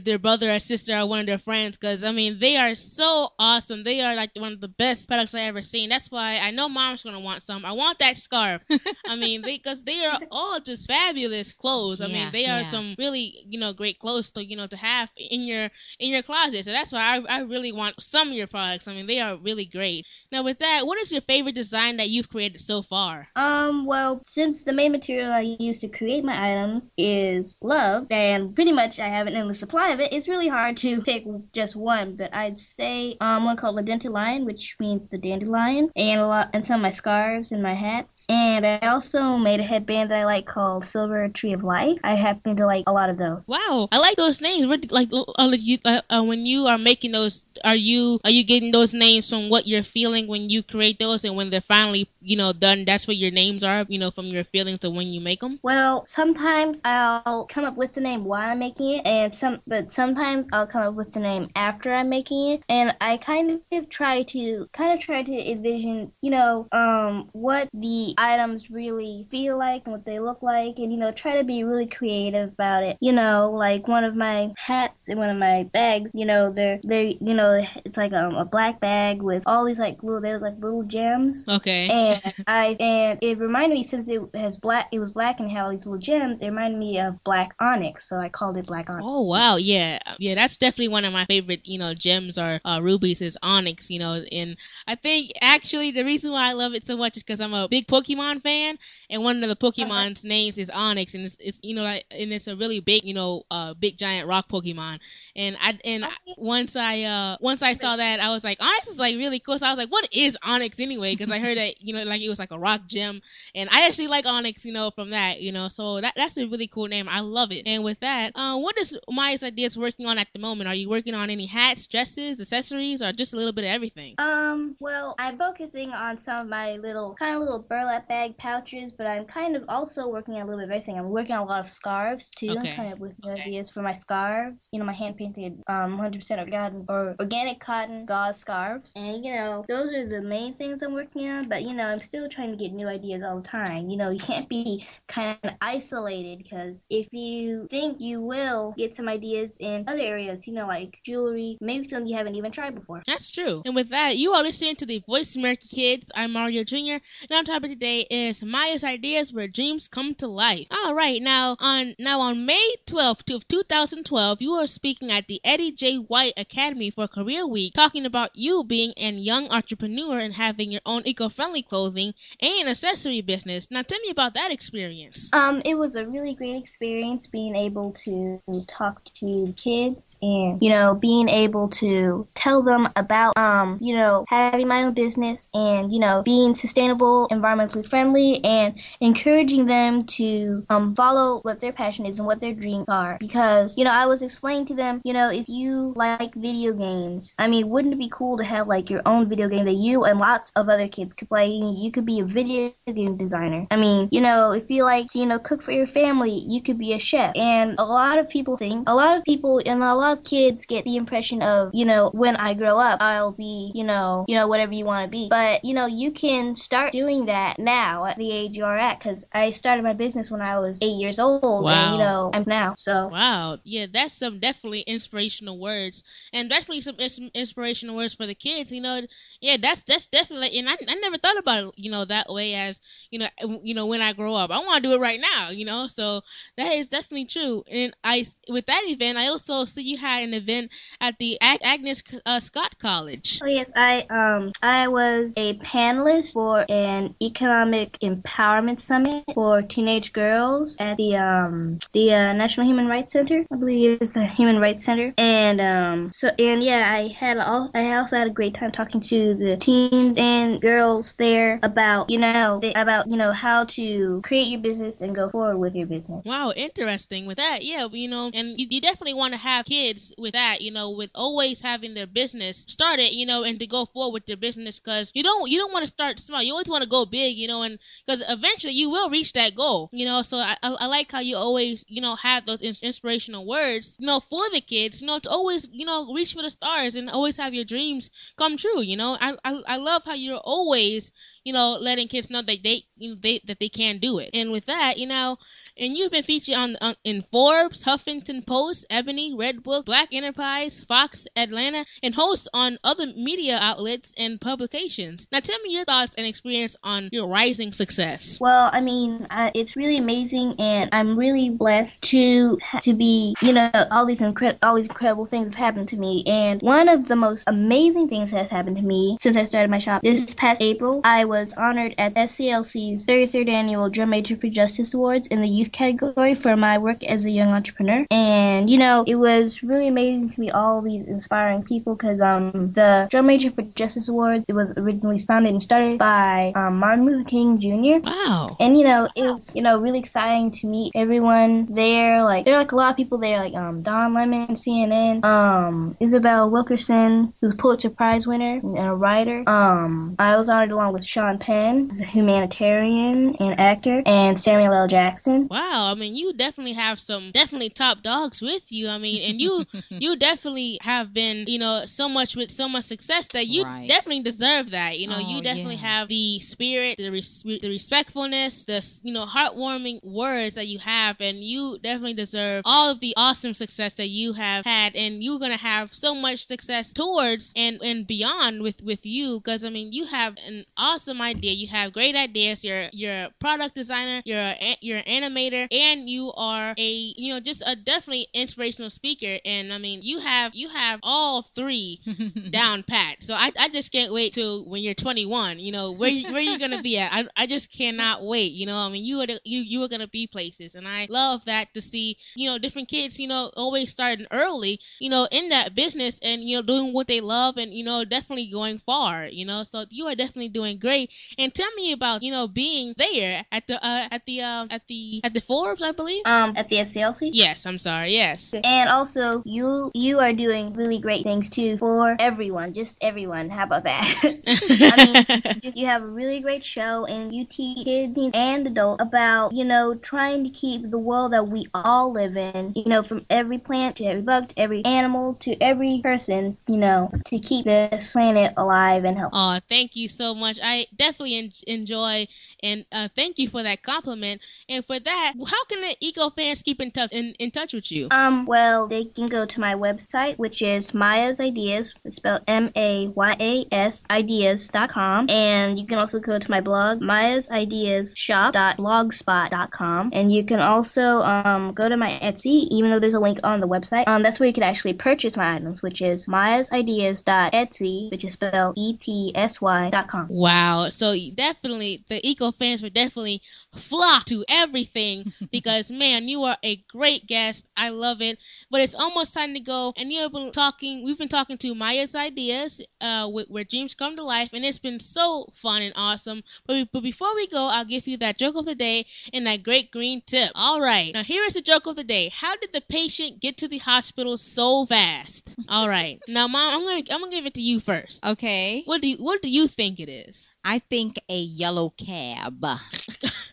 their 0.00 0.18
brother 0.18 0.52
or 0.52 0.58
sister 0.58 0.96
or 0.96 1.06
one 1.06 1.20
of 1.20 1.26
their 1.26 1.38
friends. 1.38 1.76
Because 1.76 2.04
I 2.04 2.12
mean, 2.12 2.38
they 2.38 2.56
are 2.56 2.74
so 2.74 3.32
awesome. 3.38 3.84
They 3.84 4.00
are 4.00 4.14
like 4.14 4.30
one 4.34 4.52
of 4.52 4.60
the 4.60 4.68
best 4.68 5.08
products 5.08 5.34
I 5.34 5.42
ever 5.42 5.62
seen. 5.62 5.88
That's 5.88 6.10
why 6.10 6.38
I 6.42 6.50
know 6.50 6.68
mom's 6.68 7.02
gonna 7.02 7.20
want 7.20 7.42
some. 7.42 7.64
I 7.64 7.72
want 7.72 7.93
that 7.98 8.16
scarf. 8.16 8.62
I 9.06 9.16
mean, 9.24 9.42
because 9.42 9.84
they 9.84 10.04
are 10.04 10.20
all 10.30 10.60
just 10.60 10.88
fabulous 10.88 11.52
clothes. 11.52 12.00
I 12.00 12.06
mean, 12.06 12.28
they 12.32 12.44
are 12.44 12.58
yeah. 12.58 12.62
some 12.62 12.94
really 12.98 13.34
you 13.48 13.58
know 13.58 13.72
great 13.72 13.98
clothes 13.98 14.30
to 14.32 14.44
you 14.44 14.56
know 14.56 14.66
to 14.66 14.76
have 14.76 15.10
in 15.16 15.42
your 15.42 15.70
in 15.98 16.10
your 16.10 16.22
closet. 16.22 16.64
So 16.64 16.70
that's 16.70 16.92
why 16.92 17.16
I, 17.16 17.38
I 17.38 17.40
really 17.40 17.72
want 17.72 18.02
some 18.02 18.28
of 18.28 18.34
your 18.34 18.46
products. 18.46 18.88
I 18.88 18.94
mean, 18.94 19.06
they 19.06 19.20
are 19.20 19.36
really 19.36 19.64
great. 19.64 20.06
Now, 20.32 20.42
with 20.42 20.58
that, 20.60 20.86
what 20.86 20.98
is 21.00 21.12
your 21.12 21.22
favorite 21.22 21.54
design 21.54 21.74
design 21.74 21.96
that 21.96 22.10
you've 22.10 22.28
created 22.28 22.60
so 22.60 22.82
far? 22.82 23.28
Um, 23.36 23.86
well, 23.86 24.20
since 24.24 24.62
the 24.62 24.72
main 24.72 24.92
material 24.92 25.32
I 25.32 25.56
use 25.58 25.80
to 25.80 25.88
create 25.88 26.24
my 26.24 26.52
items 26.52 26.94
is 26.98 27.60
love, 27.62 28.06
and 28.10 28.54
pretty 28.54 28.72
much 28.72 29.00
I 29.00 29.08
have 29.08 29.26
an 29.26 29.34
endless 29.34 29.58
supply 29.58 29.90
of 29.90 30.00
it, 30.00 30.12
it's 30.12 30.28
really 30.28 30.48
hard 30.48 30.76
to 30.78 31.02
pick 31.08 31.24
just 31.52 31.76
one. 31.76 32.16
But 32.16 32.34
I'd 32.34 32.58
say 32.58 33.16
um 33.20 33.44
one 33.44 33.56
called 33.56 33.78
the 33.78 33.82
dandelion, 33.82 34.44
which 34.44 34.76
means 34.78 35.08
the 35.08 35.18
dandelion, 35.18 35.90
and 35.96 36.20
a 36.20 36.26
lot 36.26 36.50
and 36.52 36.64
some 36.64 36.76
of 36.76 36.82
my 36.82 36.90
scarves 36.90 37.52
and 37.52 37.62
my 37.62 37.74
hats. 37.84 38.26
And 38.28 38.66
I 38.66 38.78
also 38.88 39.36
made 39.36 39.60
a 39.60 39.62
headband 39.62 40.10
that 40.10 40.18
I 40.18 40.24
like 40.24 40.46
called 40.46 40.86
Silver 40.86 41.28
Tree 41.28 41.52
of 41.52 41.62
Life. 41.62 41.98
I 42.02 42.14
happen 42.14 42.56
to 42.56 42.66
like 42.66 42.84
a 42.86 42.92
lot 42.92 43.10
of 43.10 43.18
those. 43.18 43.48
Wow, 43.48 43.88
I 43.92 43.98
like 43.98 44.16
those 44.16 44.40
names. 44.40 44.66
Where, 44.66 44.78
like, 44.90 45.08
uh, 45.12 45.50
you, 45.52 45.78
uh, 45.84 46.00
uh, 46.10 46.22
when 46.22 46.46
you 46.46 46.66
are 46.66 46.78
making 46.78 47.12
those, 47.12 47.44
are 47.62 47.76
you 47.76 48.20
are 48.24 48.30
you 48.30 48.44
getting 48.44 48.72
those 48.72 48.94
names 48.94 49.28
from 49.28 49.50
what 49.50 49.66
you're 49.66 49.84
feeling 49.84 50.26
when 50.26 50.48
you 50.48 50.62
create 50.62 50.98
those, 50.98 51.24
and 51.24 51.36
when 51.36 51.50
they're 51.50 51.60
finally 51.60 52.08
you 52.20 52.36
know 52.36 52.52
done, 52.52 52.84
that's 52.84 53.06
what 53.06 53.16
your 53.16 53.30
names 53.30 53.62
are. 53.62 53.84
You 53.88 53.98
know, 53.98 54.10
from 54.10 54.26
your 54.26 54.44
feelings 54.44 54.80
to 54.80 54.90
when 54.90 55.08
you 55.08 55.20
make 55.20 55.40
them. 55.40 55.60
Well, 55.62 56.06
sometimes 56.06 56.80
I'll 56.84 57.46
come 57.46 57.64
up 57.64 57.76
with 57.76 57.94
the 57.94 58.00
name 58.00 58.24
while 58.24 58.50
I'm 58.50 58.58
making 58.58 58.98
it, 58.98 59.06
and 59.06 59.34
some, 59.34 59.60
but 59.66 59.92
sometimes 59.92 60.48
I'll 60.52 60.66
come 60.66 60.82
up 60.82 60.94
with 60.94 61.12
the 61.12 61.20
name 61.20 61.50
after 61.54 61.92
I'm 61.92 62.08
making 62.08 62.48
it, 62.48 62.62
and 62.68 62.96
I 63.00 63.16
kind 63.18 63.50
of 63.50 63.88
try 63.90 64.22
to 64.22 64.68
kind 64.72 64.92
of 64.92 65.04
try 65.04 65.22
to 65.22 65.50
envision, 65.50 66.12
you 66.20 66.30
know, 66.30 66.66
um, 66.72 67.28
what 67.32 67.68
the 67.74 68.14
items 68.18 68.70
really 68.70 69.26
feel 69.30 69.58
like 69.58 69.82
and 69.84 69.92
what 69.92 70.04
they 70.04 70.20
look 70.20 70.42
like, 70.42 70.78
and 70.78 70.92
you 70.92 70.98
know, 70.98 71.10
try 71.12 71.36
to 71.36 71.44
be 71.44 71.64
really 71.64 71.86
creative 71.86 72.50
about 72.50 72.82
it. 72.82 72.96
You 73.00 73.12
know, 73.12 73.50
like 73.50 73.88
one 73.88 74.04
of 74.04 74.16
my 74.16 74.52
hats 74.56 75.08
and 75.08 75.18
one 75.18 75.30
of 75.30 75.36
my 75.36 75.64
bags, 75.64 76.10
you 76.14 76.24
know, 76.24 76.52
they're 76.52 76.80
they 76.84 77.18
you 77.20 77.34
know, 77.34 77.64
it's 77.84 77.96
like 77.96 78.12
um, 78.12 78.34
a 78.34 78.44
black 78.44 78.80
bag 78.80 79.22
with 79.22 79.42
all 79.46 79.64
these 79.64 79.78
like 79.78 80.02
little 80.02 80.20
look 80.20 80.42
like 80.42 80.58
little 80.58 80.82
gems. 80.82 81.46
Okay. 81.48 81.88
And 81.88 82.44
I 82.46 82.76
and 82.80 83.18
it 83.22 83.38
reminded 83.38 83.74
me 83.74 83.82
since 83.82 84.08
it 84.08 84.20
has 84.34 84.56
black, 84.56 84.88
it 84.92 84.98
was 84.98 85.10
black 85.10 85.40
and 85.40 85.50
had 85.50 85.64
all 85.64 85.70
these 85.70 85.86
little 85.86 85.98
gems. 85.98 86.40
It 86.40 86.46
reminded 86.46 86.78
me 86.78 86.98
of 86.98 87.22
black 87.24 87.54
onyx, 87.60 88.08
so 88.08 88.18
I 88.18 88.28
called 88.28 88.56
it 88.56 88.66
black 88.66 88.90
onyx. 88.90 89.04
Oh 89.06 89.22
wow, 89.22 89.56
yeah, 89.56 89.98
yeah, 90.18 90.34
that's 90.34 90.56
definitely 90.56 90.88
one 90.88 91.04
of 91.04 91.12
my 91.12 91.24
favorite, 91.24 91.66
you 91.66 91.78
know, 91.78 91.94
gems 91.94 92.38
or 92.38 92.60
uh, 92.64 92.80
rubies 92.82 93.20
is 93.20 93.38
onyx. 93.42 93.90
You 93.90 93.98
know, 93.98 94.24
and 94.30 94.56
I 94.86 94.94
think 94.94 95.32
actually 95.40 95.90
the 95.90 96.04
reason 96.04 96.32
why 96.32 96.48
I 96.48 96.52
love 96.52 96.74
it 96.74 96.84
so 96.84 96.96
much 96.96 97.16
is 97.16 97.22
because 97.22 97.40
I'm 97.40 97.53
a 97.54 97.68
big 97.68 97.86
Pokemon 97.86 98.42
fan, 98.42 98.78
and 99.08 99.22
one 99.22 99.42
of 99.42 99.48
the 99.48 99.56
Pokemon's 99.56 100.24
uh-huh. 100.24 100.28
names 100.28 100.58
is 100.58 100.70
Onix, 100.70 101.14
and 101.14 101.24
it's, 101.24 101.36
it's 101.40 101.60
you 101.62 101.74
know 101.74 101.84
like 101.84 102.04
and 102.10 102.32
it's 102.32 102.48
a 102.48 102.56
really 102.56 102.80
big, 102.80 103.04
you 103.04 103.14
know, 103.14 103.44
uh, 103.50 103.74
big 103.74 103.96
giant 103.96 104.28
rock 104.28 104.48
Pokemon. 104.48 104.98
And 105.36 105.56
I 105.62 105.78
and 105.84 106.04
I, 106.04 106.10
once 106.36 106.76
I 106.76 107.02
uh 107.02 107.36
once 107.40 107.62
I 107.62 107.74
saw 107.74 107.96
that, 107.96 108.20
I 108.20 108.30
was 108.30 108.44
like, 108.44 108.58
Onix 108.58 108.88
is 108.88 108.98
like 108.98 109.16
really 109.16 109.38
cool. 109.38 109.58
So 109.58 109.66
I 109.66 109.70
was 109.70 109.78
like, 109.78 109.92
what 109.92 110.08
is 110.12 110.36
Onyx 110.42 110.80
anyway? 110.80 111.12
Because 111.12 111.30
I 111.30 111.38
heard 111.38 111.58
that 111.58 111.80
you 111.80 111.94
know 111.94 112.02
like 112.02 112.22
it 112.22 112.28
was 112.28 112.38
like 112.38 112.50
a 112.50 112.58
rock 112.58 112.82
gem, 112.86 113.22
and 113.54 113.68
I 113.70 113.86
actually 113.86 114.08
like 114.08 114.26
Onyx 114.26 114.64
you 114.64 114.72
know, 114.72 114.90
from 114.90 115.10
that, 115.10 115.40
you 115.40 115.52
know. 115.52 115.68
So 115.68 116.00
that 116.00 116.14
that's 116.16 116.36
a 116.36 116.46
really 116.46 116.66
cool 116.66 116.88
name. 116.88 117.08
I 117.08 117.20
love 117.20 117.52
it. 117.52 117.66
And 117.66 117.84
with 117.84 118.00
that, 118.00 118.32
uh, 118.34 118.56
what 118.56 118.76
is 118.78 118.98
Maya's 119.10 119.44
ideas 119.44 119.78
working 119.78 120.06
on 120.06 120.18
at 120.18 120.28
the 120.32 120.38
moment? 120.38 120.68
Are 120.68 120.74
you 120.74 120.88
working 120.88 121.14
on 121.14 121.30
any 121.30 121.46
hats, 121.46 121.86
dresses, 121.86 122.40
accessories, 122.40 123.02
or 123.02 123.12
just 123.12 123.34
a 123.34 123.36
little 123.36 123.52
bit 123.52 123.64
of 123.64 123.70
everything? 123.70 124.14
Um, 124.18 124.76
well, 124.80 125.14
I'm 125.18 125.38
focusing 125.38 125.90
on 125.90 126.18
some 126.18 126.40
of 126.40 126.48
my 126.48 126.76
little 126.76 127.14
kind 127.14 127.36
of 127.36 127.42
little 127.44 127.60
burlap 127.60 128.08
bag 128.08 128.36
pouches, 128.36 128.92
but 128.92 129.06
I'm 129.06 129.24
kind 129.24 129.56
of 129.56 129.64
also 129.68 130.08
working 130.08 130.34
on 130.34 130.42
a 130.42 130.44
little 130.44 130.60
bit 130.60 130.64
of 130.64 130.70
everything. 130.70 130.98
I'm 130.98 131.10
working 131.10 131.36
on 131.36 131.46
a 131.46 131.48
lot 131.48 131.60
of 131.60 131.68
scarves 131.68 132.30
too. 132.30 132.50
Okay. 132.50 132.70
I'm 132.70 132.76
kind 132.76 132.92
of 132.92 133.00
with 133.00 133.12
new 133.24 133.32
okay. 133.32 133.42
ideas 133.42 133.70
for 133.70 133.82
my 133.82 133.92
scarves. 133.92 134.68
You 134.72 134.78
know, 134.78 134.84
my 134.84 134.92
hand 134.92 135.16
painted 135.16 135.62
um 135.68 135.98
100% 135.98 136.38
organic 136.38 136.90
or 136.90 137.16
organic 137.20 137.60
cotton 137.60 138.06
gauze 138.06 138.38
scarves, 138.38 138.92
and 138.96 139.24
you 139.24 139.32
know 139.32 139.64
those 139.68 139.92
are 139.94 140.08
the 140.08 140.22
main 140.22 140.54
things 140.54 140.82
I'm 140.82 140.92
working 140.92 141.28
on. 141.28 141.48
But 141.48 141.62
you 141.62 141.74
know, 141.74 141.84
I'm 141.84 142.00
still 142.00 142.28
trying 142.28 142.50
to 142.50 142.56
get 142.56 142.72
new 142.72 142.88
ideas 142.88 143.22
all 143.22 143.36
the 143.36 143.48
time. 143.48 143.88
You 143.90 143.96
know, 143.96 144.10
you 144.10 144.18
can't 144.18 144.48
be 144.48 144.86
kind 145.08 145.38
of 145.44 145.52
isolated 145.60 146.38
because 146.38 146.86
if 146.90 147.06
you 147.12 147.66
think 147.70 148.00
you 148.00 148.20
will 148.20 148.74
get 148.76 148.92
some 148.94 149.08
ideas 149.08 149.56
in 149.60 149.84
other 149.86 150.00
areas, 150.00 150.46
you 150.46 150.54
know, 150.54 150.66
like 150.66 150.98
jewelry, 151.04 151.58
maybe 151.60 151.88
something 151.88 152.06
you 152.06 152.16
haven't 152.16 152.34
even 152.34 152.50
tried 152.50 152.74
before. 152.74 153.02
That's 153.06 153.30
true. 153.30 153.60
And 153.64 153.74
with 153.74 153.90
that, 153.90 154.16
you 154.16 154.32
are 154.32 154.42
listening 154.42 154.76
to 154.76 154.86
the 154.86 155.02
Voice 155.06 155.36
America 155.36 155.66
Kids. 155.70 156.10
I'm 156.14 156.32
Mario 156.32 156.64
Jr. 156.64 156.98
And 157.34 157.48
our 157.48 157.54
topic 157.54 157.72
today 157.72 158.06
is 158.10 158.44
Maya's 158.44 158.84
ideas 158.84 159.32
where 159.32 159.48
dreams 159.48 159.88
come 159.88 160.14
to 160.16 160.28
life. 160.28 160.68
All 160.70 160.94
right, 160.94 161.20
now 161.20 161.56
on 161.58 161.96
now 161.98 162.20
on 162.20 162.46
May 162.46 162.76
12th 162.86 163.34
of 163.34 163.48
2012, 163.48 164.40
you 164.40 164.52
are 164.52 164.68
speaking 164.68 165.10
at 165.10 165.26
the 165.26 165.40
Eddie 165.42 165.72
J. 165.72 165.96
White 165.96 166.34
Academy 166.36 166.90
for 166.90 167.08
Career 167.08 167.44
Week, 167.44 167.74
talking 167.74 168.06
about 168.06 168.30
you 168.34 168.62
being 168.62 168.92
a 168.96 169.10
young 169.10 169.50
entrepreneur 169.50 170.20
and 170.20 170.34
having 170.34 170.70
your 170.70 170.80
own 170.86 171.02
eco-friendly 171.04 171.62
clothing 171.62 172.14
and 172.40 172.68
accessory 172.68 173.20
business. 173.20 173.68
Now, 173.68 173.82
tell 173.82 173.98
me 173.98 174.10
about 174.10 174.34
that 174.34 174.52
experience. 174.52 175.32
Um, 175.32 175.60
it 175.64 175.76
was 175.76 175.96
a 175.96 176.06
really 176.06 176.36
great 176.36 176.54
experience 176.54 177.26
being 177.26 177.56
able 177.56 177.90
to 178.04 178.40
talk 178.68 179.02
to 179.02 179.52
kids 179.56 180.14
and 180.22 180.62
you 180.62 180.70
know 180.70 180.94
being 180.94 181.28
able 181.28 181.68
to 181.70 182.28
tell 182.34 182.62
them 182.62 182.88
about 182.94 183.36
um 183.36 183.78
you 183.80 183.96
know 183.96 184.24
having 184.28 184.68
my 184.68 184.84
own 184.84 184.94
business 184.94 185.50
and 185.52 185.92
you 185.92 185.98
know 185.98 186.22
being 186.22 186.54
sustainable, 186.54 187.23
environmentally 187.28 187.86
friendly, 187.88 188.42
and 188.44 188.78
encouraging 189.00 189.66
them 189.66 190.04
to 190.04 190.64
um 190.70 190.94
follow 190.94 191.40
what 191.42 191.60
their 191.60 191.72
passion 191.72 192.06
is 192.06 192.18
and 192.18 192.26
what 192.26 192.40
their 192.40 192.54
dreams 192.54 192.88
are. 192.88 193.16
Because 193.20 193.76
you 193.76 193.84
know 193.84 193.90
I 193.90 194.06
was 194.06 194.22
explaining 194.22 194.66
to 194.66 194.74
them, 194.74 195.00
you 195.04 195.12
know, 195.12 195.30
if 195.30 195.48
you 195.48 195.92
like 195.96 196.34
video 196.34 196.72
games, 196.72 197.34
I 197.38 197.48
mean, 197.48 197.68
wouldn't 197.68 197.94
it 197.94 197.98
be 197.98 198.08
cool 198.10 198.38
to 198.38 198.44
have 198.44 198.66
like 198.68 198.90
your 198.90 199.02
own 199.06 199.28
video 199.28 199.48
game 199.48 199.64
that 199.64 199.74
you 199.74 200.04
and 200.04 200.18
lots 200.18 200.50
of 200.56 200.68
other 200.68 200.88
kids 200.88 201.14
could 201.14 201.28
play? 201.28 201.48
You 201.48 201.90
could 201.90 202.06
be 202.06 202.20
a 202.20 202.24
video 202.24 202.72
game 202.86 203.16
designer. 203.16 203.66
I 203.70 203.76
mean, 203.76 204.08
you 204.10 204.20
know, 204.20 204.52
if 204.52 204.70
you 204.70 204.84
like, 204.84 205.14
you 205.14 205.26
know, 205.26 205.38
cook 205.38 205.62
for 205.62 205.72
your 205.72 205.86
family, 205.86 206.44
you 206.46 206.62
could 206.62 206.78
be 206.78 206.92
a 206.92 206.98
chef. 206.98 207.36
And 207.36 207.74
a 207.78 207.84
lot 207.84 208.18
of 208.18 208.28
people 208.28 208.56
think, 208.56 208.88
a 208.88 208.94
lot 208.94 209.18
of 209.18 209.24
people 209.24 209.60
and 209.64 209.82
a 209.82 209.94
lot 209.94 210.18
of 210.18 210.24
kids 210.24 210.66
get 210.66 210.84
the 210.84 210.96
impression 210.96 211.42
of, 211.42 211.70
you 211.74 211.84
know, 211.84 212.10
when 212.12 212.36
I 212.36 212.54
grow 212.54 212.78
up, 212.78 213.00
I'll 213.00 213.32
be, 213.32 213.72
you 213.74 213.84
know, 213.84 214.24
you 214.28 214.34
know, 214.34 214.48
whatever 214.48 214.72
you 214.72 214.84
want 214.84 215.04
to 215.06 215.10
be. 215.10 215.28
But, 215.28 215.64
you 215.64 215.74
know, 215.74 215.86
you 215.86 216.10
can 216.12 216.56
start 216.56 216.92
doing 216.92 217.13
that 217.26 217.58
now 217.58 218.04
at 218.04 218.16
the 218.18 218.30
age 218.30 218.56
you're 218.56 218.78
at 218.78 218.98
because 218.98 219.24
I 219.32 219.50
started 219.50 219.82
my 219.82 219.92
business 219.92 220.30
when 220.30 220.40
I 220.40 220.58
was 220.58 220.78
eight 220.82 221.00
years 221.00 221.18
old. 221.18 221.42
Wow. 221.42 221.70
And, 221.70 221.92
you 221.92 221.98
know, 221.98 222.30
I'm 222.34 222.44
now. 222.46 222.74
So. 222.76 223.08
Wow. 223.08 223.58
Yeah, 223.64 223.86
that's 223.92 224.14
some 224.14 224.38
definitely 224.38 224.80
inspirational 224.80 225.58
words 225.58 226.02
and 226.32 226.50
definitely 226.50 226.80
some, 226.80 226.96
some 227.08 227.30
inspirational 227.34 227.96
words 227.96 228.14
for 228.14 228.26
the 228.26 228.34
kids. 228.34 228.72
You 228.72 228.80
know, 228.80 229.02
yeah, 229.40 229.56
that's, 229.60 229.84
that's 229.84 230.08
definitely, 230.08 230.58
and 230.58 230.68
I, 230.68 230.76
I 230.88 230.94
never 230.96 231.16
thought 231.16 231.38
about 231.38 231.68
it, 231.68 231.74
you 231.76 231.90
know, 231.90 232.04
that 232.04 232.26
way 232.28 232.54
as, 232.54 232.80
you 233.10 233.18
know, 233.18 233.28
you 233.62 233.74
know, 233.74 233.86
when 233.86 234.02
I 234.02 234.12
grow 234.12 234.34
up. 234.34 234.50
I 234.50 234.58
want 234.58 234.82
to 234.82 234.88
do 234.88 234.94
it 234.94 235.00
right 235.00 235.20
now, 235.20 235.50
you 235.50 235.64
know. 235.64 235.86
So 235.86 236.22
that 236.56 236.72
is 236.72 236.88
definitely 236.88 237.26
true. 237.26 237.62
And 237.70 237.94
I, 238.02 238.26
with 238.48 238.66
that 238.66 238.82
event, 238.86 239.18
I 239.18 239.28
also 239.28 239.64
see 239.64 239.82
you 239.82 239.98
had 239.98 240.24
an 240.24 240.34
event 240.34 240.70
at 241.00 241.18
the 241.18 241.38
Ag- 241.40 241.60
Agnes 241.62 242.02
uh, 242.26 242.40
Scott 242.40 242.78
College. 242.78 243.40
Oh 243.42 243.46
yes, 243.46 243.70
I 243.76 244.06
um 244.10 244.52
I 244.62 244.88
was 244.88 245.34
a 245.36 245.54
panelist 245.58 246.32
for 246.32 246.64
an 246.70 247.03
economic 247.22 247.98
empowerment 248.00 248.80
summit 248.80 249.24
for 249.34 249.62
teenage 249.62 250.12
girls 250.12 250.76
at 250.80 250.96
the 250.96 251.16
um 251.16 251.78
the 251.92 252.12
uh, 252.12 252.32
National 252.32 252.66
Human 252.66 252.86
Rights 252.86 253.12
Center. 253.12 253.44
I 253.52 253.56
believe 253.56 253.98
is 254.00 254.12
the 254.12 254.24
Human 254.24 254.58
Rights 254.58 254.84
Center. 254.84 255.12
And 255.18 255.60
um 255.60 256.12
so 256.12 256.30
and 256.38 256.62
yeah, 256.62 256.92
I 256.92 257.08
had 257.08 257.38
all 257.38 257.70
I 257.74 257.94
also 257.96 258.16
had 258.16 258.26
a 258.26 258.30
great 258.30 258.54
time 258.54 258.72
talking 258.72 259.00
to 259.02 259.34
the 259.34 259.56
teens 259.56 260.16
and 260.16 260.60
girls 260.60 261.14
there 261.14 261.58
about 261.62 262.10
you 262.10 262.18
know 262.18 262.60
about 262.74 263.10
you 263.10 263.16
know 263.16 263.32
how 263.32 263.64
to 263.64 264.20
create 264.22 264.48
your 264.48 264.60
business 264.60 265.00
and 265.00 265.14
go 265.14 265.28
forward 265.28 265.58
with 265.58 265.74
your 265.74 265.86
business. 265.86 266.24
Wow, 266.24 266.52
interesting 266.54 267.26
with 267.26 267.38
that. 267.38 267.64
Yeah, 267.64 267.86
you 267.90 268.08
know, 268.08 268.30
and 268.32 268.58
you, 268.60 268.66
you 268.70 268.80
definitely 268.80 269.14
want 269.14 269.32
to 269.32 269.38
have 269.38 269.66
kids 269.66 270.12
with 270.18 270.32
that, 270.32 270.60
you 270.60 270.70
know, 270.70 270.90
with 270.90 271.10
always 271.14 271.62
having 271.62 271.94
their 271.94 272.06
business 272.06 272.64
started, 272.68 273.12
you 273.12 273.26
know, 273.26 273.42
and 273.42 273.58
to 273.58 273.66
go 273.66 273.84
forward 273.86 274.14
with 274.14 274.26
their 274.26 274.36
business 274.36 274.78
because 274.80 275.10
you 275.14 275.22
don't 275.22 275.50
you 275.50 275.58
don't 275.58 275.72
want 275.72 275.82
to 275.82 275.88
start 275.88 276.20
small. 276.20 276.42
You 276.42 276.52
always 276.52 276.68
want 276.68 276.82
to 276.84 276.88
go 276.88 276.93
big, 277.02 277.34
you 277.36 277.46
know, 277.46 277.62
and 277.62 277.78
because 278.06 278.22
eventually 278.28 278.72
you 278.72 278.88
will 278.88 279.08
reach 279.10 279.32
that 279.32 279.54
goal, 279.54 279.88
you 279.92 280.04
know. 280.04 280.22
So 280.22 280.36
I, 280.36 280.54
I, 280.62 280.74
I 280.80 280.86
like 280.86 281.10
how 281.10 281.18
you 281.18 281.34
always, 281.36 281.84
you 281.88 282.00
know, 282.00 282.14
have 282.14 282.46
those 282.46 282.62
inspirational 282.62 283.44
words, 283.46 283.96
you 283.98 284.06
know, 284.06 284.20
for 284.20 284.42
the 284.52 284.60
kids, 284.60 285.00
you 285.00 285.06
know, 285.06 285.18
to 285.18 285.28
always, 285.28 285.68
you 285.72 285.84
know, 285.84 286.12
reach 286.14 286.34
for 286.34 286.42
the 286.42 286.50
stars 286.50 286.94
and 286.96 287.10
always 287.10 287.36
have 287.38 287.52
your 287.54 287.64
dreams 287.64 288.10
come 288.36 288.56
true. 288.56 288.80
You 288.80 288.96
know, 288.96 289.16
I 289.20 289.36
I, 289.44 289.60
I 289.66 289.76
love 289.76 290.02
how 290.04 290.14
you're 290.14 290.36
always, 290.36 291.10
you 291.44 291.52
know, 291.52 291.76
letting 291.80 292.08
kids 292.08 292.30
know 292.30 292.42
that 292.42 292.62
they, 292.62 292.82
you 292.96 293.10
know, 293.10 293.16
they 293.20 293.40
that 293.44 293.58
they 293.58 293.68
can 293.68 293.98
do 293.98 294.18
it. 294.18 294.30
And 294.32 294.52
with 294.52 294.66
that, 294.66 294.98
you 294.98 295.06
know, 295.06 295.38
and 295.76 295.96
you've 295.96 296.12
been 296.12 296.22
featured 296.22 296.54
on, 296.54 296.76
on 296.80 296.94
in 297.04 297.22
Forbes, 297.22 297.84
Huffington 297.84 298.46
Post, 298.46 298.86
Ebony, 298.90 299.32
Redbook, 299.32 299.84
Black 299.84 300.08
Enterprise, 300.12 300.80
Fox, 300.80 301.26
Atlanta, 301.36 301.84
and 302.02 302.14
hosts 302.14 302.48
on 302.54 302.78
other 302.84 303.06
media 303.16 303.58
outlets 303.60 304.12
and 304.16 304.40
publications. 304.40 305.26
Now, 305.32 305.40
tell 305.40 305.58
me 305.60 305.74
your 305.74 305.84
thoughts 305.84 306.14
and 306.14 306.26
experience 306.26 306.76
on 306.84 307.08
your 307.12 307.28
rising 307.28 307.72
success. 307.72 308.38
Well, 308.40 308.70
I 308.72 308.80
mean, 308.80 309.26
uh, 309.30 309.50
it's 309.54 309.76
really 309.76 309.96
amazing, 309.96 310.54
and 310.58 310.90
I'm 310.92 311.18
really 311.18 311.50
blessed 311.50 312.04
to 312.04 312.58
to 312.82 312.92
be, 312.94 313.34
you 313.42 313.52
know, 313.52 313.70
all 313.90 314.06
these 314.06 314.20
incre- 314.20 314.58
all 314.62 314.76
these 314.76 314.88
incredible 314.88 315.26
things 315.26 315.46
have 315.46 315.54
happened 315.54 315.88
to 315.88 315.96
me. 315.96 316.24
And 316.26 316.60
one 316.62 316.88
of 316.88 317.08
the 317.08 317.16
most 317.16 317.44
amazing 317.46 318.08
things 318.08 318.30
that 318.30 318.42
has 318.42 318.50
happened 318.50 318.76
to 318.76 318.82
me 318.82 319.16
since 319.20 319.36
I 319.36 319.44
started 319.44 319.70
my 319.70 319.78
shop 319.78 320.02
this 320.02 320.34
past 320.34 320.62
April, 320.62 321.00
I 321.04 321.24
was 321.24 321.52
honored 321.54 321.94
at 321.98 322.14
SCLC's 322.14 323.06
33rd 323.06 323.48
annual 323.48 323.88
Drum 323.88 324.10
Major 324.10 324.36
for 324.36 324.48
Justice 324.48 324.94
Awards 324.94 325.26
in 325.28 325.40
the 325.40 325.63
category 325.72 326.34
for 326.34 326.56
my 326.56 326.78
work 326.78 327.02
as 327.04 327.24
a 327.24 327.30
young 327.30 327.48
entrepreneur. 327.48 328.06
And 328.10 328.68
you 328.68 328.78
know, 328.78 329.04
it 329.06 329.16
was 329.16 329.62
really 329.62 329.88
amazing 329.88 330.30
to 330.30 330.40
meet 330.40 330.52
all 330.52 330.80
these 330.80 331.06
inspiring 331.06 331.62
people 331.62 331.94
because 331.94 332.20
um 332.20 332.72
the 332.72 333.08
Drum 333.10 333.26
Major 333.26 333.50
for 333.50 333.62
Justice 333.62 334.08
Awards 334.08 334.44
it 334.48 334.52
was 334.52 334.76
originally 334.76 335.18
founded 335.18 335.52
and 335.52 335.62
started 335.62 335.98
by 335.98 336.52
um, 336.54 336.78
Martin 336.78 337.06
Luther 337.06 337.28
King 337.28 337.60
Jr. 337.60 338.06
Wow. 338.06 338.56
And 338.60 338.76
you 338.76 338.84
know, 338.84 339.08
it 339.16 339.22
was 339.22 339.54
you 339.54 339.62
know 339.62 339.78
really 339.78 339.98
exciting 339.98 340.50
to 340.52 340.66
meet 340.66 340.92
everyone 340.94 341.66
there. 341.66 342.22
Like 342.22 342.44
there 342.44 342.54
are 342.54 342.58
like 342.58 342.72
a 342.72 342.76
lot 342.76 342.90
of 342.90 342.96
people 342.96 343.18
there, 343.18 343.38
like 343.38 343.54
um 343.54 343.82
Don 343.82 344.14
Lemon, 344.14 344.48
CNN, 344.48 345.24
um 345.24 345.96
Isabel 346.00 346.50
Wilkerson, 346.50 347.32
who's 347.40 347.52
a 347.52 347.56
Pulitzer 347.56 347.90
Prize 347.90 348.26
winner 348.26 348.60
and 348.62 348.78
a 348.78 348.94
writer. 348.94 349.42
Um, 349.46 350.16
I 350.18 350.36
was 350.36 350.48
honored 350.48 350.72
along 350.72 350.92
with 350.92 351.06
Sean 351.06 351.38
Penn, 351.38 351.88
who's 351.88 352.00
a 352.00 352.04
humanitarian 352.04 353.36
and 353.36 353.58
actor, 353.58 354.02
and 354.06 354.40
Samuel 354.40 354.74
L. 354.74 354.88
Jackson. 354.88 355.48
Wow, 355.54 355.92
I 355.92 355.94
mean, 355.94 356.16
you 356.16 356.32
definitely 356.32 356.72
have 356.72 356.98
some 356.98 357.30
definitely 357.30 357.68
top 357.68 358.02
dogs 358.02 358.42
with 358.42 358.72
you. 358.72 358.88
I 358.88 358.98
mean, 358.98 359.22
and 359.22 359.40
you 359.40 359.64
you 359.90 360.16
definitely 360.16 360.78
have 360.82 361.14
been, 361.14 361.44
you 361.46 361.58
know, 361.60 361.82
so 361.86 362.08
much 362.08 362.34
with 362.34 362.50
so 362.50 362.68
much 362.68 362.84
success 362.84 363.28
that 363.28 363.46
you 363.46 363.62
Right. 363.62 363.88
definitely 363.88 364.22
deserve 364.22 364.70
that. 364.72 364.98
You 364.98 365.06
know, 365.06 365.18
you 365.18 365.38
Oh, 365.38 365.42
definitely 365.42 365.76
yeah. 365.76 365.98
have 366.00 366.08
the 366.08 366.40
spirit, 366.40 366.96
the 366.96 367.10
res- 367.10 367.42
the 367.44 367.68
respectfulness, 367.68 368.64
the 368.64 368.80
you 369.04 369.12
know 369.12 369.26
heartwarming 369.26 370.02
words 370.04 370.56
that 370.56 370.66
you 370.66 370.78
have, 370.80 371.20
and 371.20 371.42
you 371.44 371.78
definitely 371.82 372.14
deserve 372.14 372.62
all 372.64 372.90
of 372.90 372.98
the 373.00 373.14
awesome 373.16 373.54
success 373.54 373.94
that 373.94 374.08
you 374.08 374.32
have 374.32 374.64
had, 374.64 374.96
and 374.96 375.22
you're 375.22 375.38
gonna 375.38 375.56
have 375.56 375.94
so 375.94 376.14
much 376.14 376.46
success 376.46 376.92
towards 376.92 377.52
and 377.56 377.80
and 377.82 378.06
beyond 378.06 378.60
with 378.62 378.82
with 378.82 379.06
you. 379.06 379.38
Because 379.38 379.64
I 379.64 379.70
mean, 379.70 379.92
you 379.92 380.06
have 380.06 380.34
an 380.48 380.64
awesome 380.76 381.20
idea. 381.22 381.52
You 381.52 381.68
have 381.68 381.92
great 381.92 382.16
ideas. 382.16 382.64
You're 382.64 382.88
you're 382.92 383.24
a 383.24 383.30
product 383.38 383.74
designer. 383.76 384.20
You're 384.24 384.38
a, 384.40 384.76
you're 384.80 384.98
an 384.98 385.04
animator, 385.04 385.43
and 385.52 386.08
you 386.08 386.32
are 386.36 386.74
a 386.78 386.90
you 387.16 387.32
know 387.32 387.40
just 387.40 387.62
a 387.66 387.76
definitely 387.76 388.26
inspirational 388.32 388.90
speaker. 388.90 389.38
And 389.44 389.72
I 389.72 389.78
mean, 389.78 390.00
you 390.02 390.20
have 390.20 390.54
you 390.54 390.68
have 390.68 391.00
all 391.02 391.42
three 391.42 392.00
down 392.50 392.82
pat. 392.82 393.22
So 393.22 393.34
I, 393.34 393.52
I 393.58 393.68
just 393.68 393.92
can't 393.92 394.12
wait 394.12 394.32
till 394.32 394.64
when 394.64 394.82
you're 394.82 394.94
21. 394.94 395.58
You 395.58 395.72
know 395.72 395.92
where 395.92 396.10
you, 396.10 396.32
where 396.32 396.40
you 396.40 396.58
gonna 396.58 396.82
be 396.82 396.98
at. 396.98 397.12
I, 397.12 397.24
I 397.36 397.46
just 397.46 397.72
cannot 397.76 398.24
wait. 398.24 398.52
You 398.52 398.66
know 398.66 398.76
I 398.76 398.88
mean 398.88 399.04
you 399.04 399.20
are 399.20 399.26
the, 399.26 399.40
you 399.44 399.60
you 399.60 399.82
are 399.82 399.88
gonna 399.88 400.08
be 400.08 400.26
places, 400.26 400.74
and 400.74 400.88
I 400.88 401.06
love 401.10 401.44
that 401.44 401.74
to 401.74 401.80
see 401.80 402.16
you 402.34 402.48
know 402.48 402.58
different 402.58 402.88
kids. 402.88 403.18
You 403.18 403.28
know 403.28 403.50
always 403.56 403.90
starting 403.90 404.26
early. 404.30 404.80
You 405.00 405.10
know 405.10 405.28
in 405.30 405.48
that 405.50 405.74
business 405.74 406.20
and 406.22 406.42
you 406.42 406.56
know 406.56 406.62
doing 406.62 406.92
what 406.92 407.08
they 407.08 407.20
love 407.20 407.56
and 407.56 407.74
you 407.74 407.84
know 407.84 408.04
definitely 408.04 408.50
going 408.50 408.78
far. 408.78 409.26
You 409.26 409.44
know 409.44 409.62
so 409.62 409.84
you 409.90 410.06
are 410.06 410.14
definitely 410.14 410.48
doing 410.48 410.78
great. 410.78 411.10
And 411.38 411.52
tell 411.54 411.70
me 411.74 411.92
about 411.92 412.22
you 412.22 412.30
know 412.30 412.48
being 412.48 412.94
there 412.96 413.44
at 413.52 413.66
the 413.66 413.84
uh, 413.84 414.08
at 414.10 414.24
the 414.26 414.42
uh, 414.42 414.66
at 414.70 414.86
the 414.86 415.20
at 415.24 415.33
the 415.34 415.40
Forbes 415.40 415.82
I 415.82 415.92
believe. 415.92 416.22
Um, 416.24 416.54
at 416.56 416.68
the 416.68 416.76
SCLC. 416.78 417.30
Yes, 417.32 417.66
I'm 417.66 417.78
sorry. 417.78 418.12
Yes. 418.14 418.54
And 418.54 418.88
also, 418.88 419.42
you 419.44 419.90
you 419.94 420.20
are 420.20 420.32
doing 420.32 420.72
really 420.74 420.98
great 420.98 421.24
things 421.24 421.50
too 421.50 421.76
for 421.78 422.16
everyone, 422.18 422.72
just 422.72 422.96
everyone. 423.02 423.50
How 423.50 423.64
about 423.64 423.84
that? 423.84 424.04
I 424.46 424.96
mean, 425.04 425.60
you- 425.62 425.72
you 425.82 425.86
have 425.86 426.02
a 426.02 426.06
really 426.06 426.40
great 426.40 426.64
show, 426.64 427.04
and 427.06 427.34
you 427.34 427.44
teach 427.44 427.84
kids 427.84 428.18
and 428.32 428.66
adults 428.66 429.02
about 429.02 429.52
you 429.52 429.64
know 429.64 429.94
trying 429.94 430.44
to 430.44 430.50
keep 430.50 430.88
the 430.90 430.98
world 430.98 431.32
that 431.32 431.46
we 431.48 431.66
all 431.74 432.12
live 432.12 432.36
in. 432.36 432.72
You 432.76 432.86
know, 432.86 433.02
from 433.02 433.26
every 433.28 433.58
plant 433.58 433.96
to 433.96 434.04
every 434.04 434.22
bug 434.22 434.48
to 434.48 434.58
every 434.58 434.84
animal 434.84 435.34
to 435.40 435.60
every 435.60 436.00
person. 436.02 436.56
You 436.68 436.76
know, 436.78 437.10
to 437.26 437.38
keep 437.40 437.64
this 437.64 438.12
planet 438.12 438.54
alive 438.56 439.04
and 439.04 439.18
healthy. 439.18 439.34
Oh, 439.36 439.58
thank 439.68 439.96
you 439.96 440.06
so 440.08 440.34
much. 440.34 440.58
I 440.62 440.86
definitely 440.94 441.36
en- 441.38 441.52
enjoy 441.66 442.26
and 442.62 442.86
uh, 442.92 443.08
thank 443.14 443.38
you 443.38 443.48
for 443.48 443.62
that 443.62 443.82
compliment. 443.82 444.40
And 444.68 444.84
for 444.84 444.98
that, 444.98 445.23
how 445.46 445.64
can 445.64 445.80
the 445.80 445.96
eco 446.00 446.30
fans 446.30 446.62
keep 446.62 446.80
in 446.80 446.90
touch 446.90 447.12
in, 447.12 447.34
in 447.38 447.50
touch 447.50 447.72
with 447.72 447.90
you? 447.90 448.08
Um, 448.10 448.46
well, 448.46 448.86
they 448.86 449.04
can 449.04 449.26
go 449.26 449.46
to 449.46 449.60
my 449.60 449.74
website, 449.74 450.38
which 450.38 450.62
is 450.62 450.94
Maya's 450.94 451.40
Ideas. 451.40 451.94
It's 452.04 452.16
spelled 452.16 452.42
M 452.46 452.70
A 452.76 453.08
Y 453.08 453.36
A 453.40 453.66
S 453.72 454.06
Ideas.com. 454.10 455.30
And 455.30 455.78
you 455.78 455.86
can 455.86 455.98
also 455.98 456.18
go 456.18 456.38
to 456.38 456.50
my 456.50 456.60
blog, 456.60 457.00
Maya's 457.00 457.50
Ideas 457.50 458.14
Shop.blogspot.com. 458.16 460.10
And 460.12 460.32
you 460.32 460.44
can 460.44 460.60
also 460.60 461.20
um, 461.22 461.72
go 461.72 461.88
to 461.88 461.96
my 461.96 462.18
Etsy, 462.22 462.68
even 462.70 462.90
though 462.90 462.98
there's 462.98 463.14
a 463.14 463.20
link 463.20 463.40
on 463.44 463.60
the 463.60 463.68
website. 463.68 464.06
Um, 464.06 464.22
that's 464.22 464.38
where 464.40 464.46
you 464.46 464.52
can 464.52 464.62
actually 464.62 464.94
purchase 464.94 465.36
my 465.36 465.54
items, 465.56 465.82
which 465.82 466.02
is 466.02 466.28
Maya's 466.28 466.70
Ideas.etsy, 466.72 468.10
which 468.10 468.24
is 468.24 468.32
spelled 468.32 468.74
E 468.76 468.96
T 468.96 469.32
S 469.34 469.60
Y.com. 469.60 470.26
Wow. 470.28 470.90
So 470.90 471.16
definitely 471.34 472.04
the 472.08 472.20
eco 472.26 472.52
fans 472.52 472.82
were 472.82 472.90
definitely 472.90 473.42
flock 473.76 474.24
to 474.26 474.44
everything 474.48 475.32
because 475.50 475.90
man, 475.90 476.28
you 476.28 476.42
are 476.44 476.56
a 476.64 476.76
great 476.88 477.26
guest. 477.26 477.68
I 477.76 477.88
love 477.90 478.20
it. 478.20 478.38
But 478.70 478.80
it's 478.80 478.94
almost 478.94 479.34
time 479.34 479.54
to 479.54 479.60
go 479.60 479.92
and 479.96 480.12
you've 480.12 480.32
been 480.32 480.52
talking 480.52 481.04
we've 481.04 481.18
been 481.18 481.28
talking 481.28 481.58
to 481.58 481.74
Maya's 481.74 482.14
ideas, 482.14 482.80
uh 483.00 483.28
wh- 483.28 483.50
where 483.50 483.64
dreams 483.64 483.94
come 483.94 484.16
to 484.16 484.22
life 484.22 484.50
and 484.52 484.64
it's 484.64 484.78
been 484.78 485.00
so 485.00 485.48
fun 485.54 485.82
and 485.82 485.92
awesome. 485.96 486.42
But, 486.66 486.88
but 486.92 487.02
before 487.02 487.34
we 487.34 487.46
go, 487.46 487.68
I'll 487.70 487.84
give 487.84 488.06
you 488.06 488.16
that 488.18 488.38
joke 488.38 488.56
of 488.56 488.64
the 488.66 488.74
day 488.74 489.06
and 489.32 489.46
that 489.46 489.62
great 489.62 489.90
green 489.90 490.22
tip. 490.26 490.50
All 490.54 490.80
right. 490.80 491.12
Now 491.14 491.22
here 491.22 491.44
is 491.44 491.54
the 491.54 491.62
joke 491.62 491.86
of 491.86 491.96
the 491.96 492.04
day. 492.04 492.30
How 492.32 492.56
did 492.56 492.72
the 492.72 492.80
patient 492.80 493.40
get 493.40 493.56
to 493.58 493.68
the 493.68 493.78
hospital 493.78 494.36
so 494.36 494.86
fast? 494.86 495.54
All 495.68 495.88
right. 495.88 496.20
Now 496.28 496.48
mom, 496.48 496.74
I'm 496.74 496.84
gonna 496.84 497.02
I'm 497.10 497.20
gonna 497.20 497.30
give 497.30 497.46
it 497.46 497.54
to 497.54 497.62
you 497.62 497.78
first. 497.80 498.24
Okay. 498.26 498.82
What 498.86 499.00
do 499.00 499.08
you 499.08 499.16
what 499.18 499.40
do 499.42 499.48
you 499.48 499.68
think 499.68 500.00
it 500.00 500.08
is? 500.08 500.48
I 500.64 500.78
think 500.78 501.20
a 501.28 501.38
yellow 501.38 501.90
cab. 501.90 502.64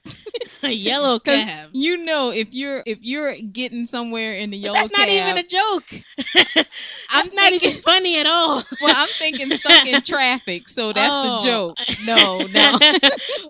a 0.64 0.70
yellow 0.72 1.20
cab. 1.26 1.70
You 1.74 1.98
know, 2.06 2.32
if 2.32 2.50
you're 2.54 2.84
if 2.86 3.00
you're 3.02 3.34
getting 3.52 3.86
somewhere 3.86 4.34
in 4.34 4.50
the 4.50 4.58
yellow 4.58 4.76
cab 4.78 4.90
That's 4.90 5.00
not 5.00 5.08
cab, 5.08 5.30
even 5.30 5.46
a 5.46 5.48
joke. 5.48 6.66
That's 7.14 7.34
not 7.34 7.54
even 7.54 7.72
funny 7.84 8.20
at 8.20 8.26
all. 8.26 8.64
well, 8.82 8.96
I'm 8.98 9.10
thinking 9.10 9.52
stuck 9.52 9.86
in 9.86 10.02
traffic, 10.02 10.68
so 10.70 10.94
that's 10.94 11.10
Oh. 11.14 11.38
the 11.38 11.44
joke. 11.46 11.78
No, 12.06 12.40
no. 12.54 12.78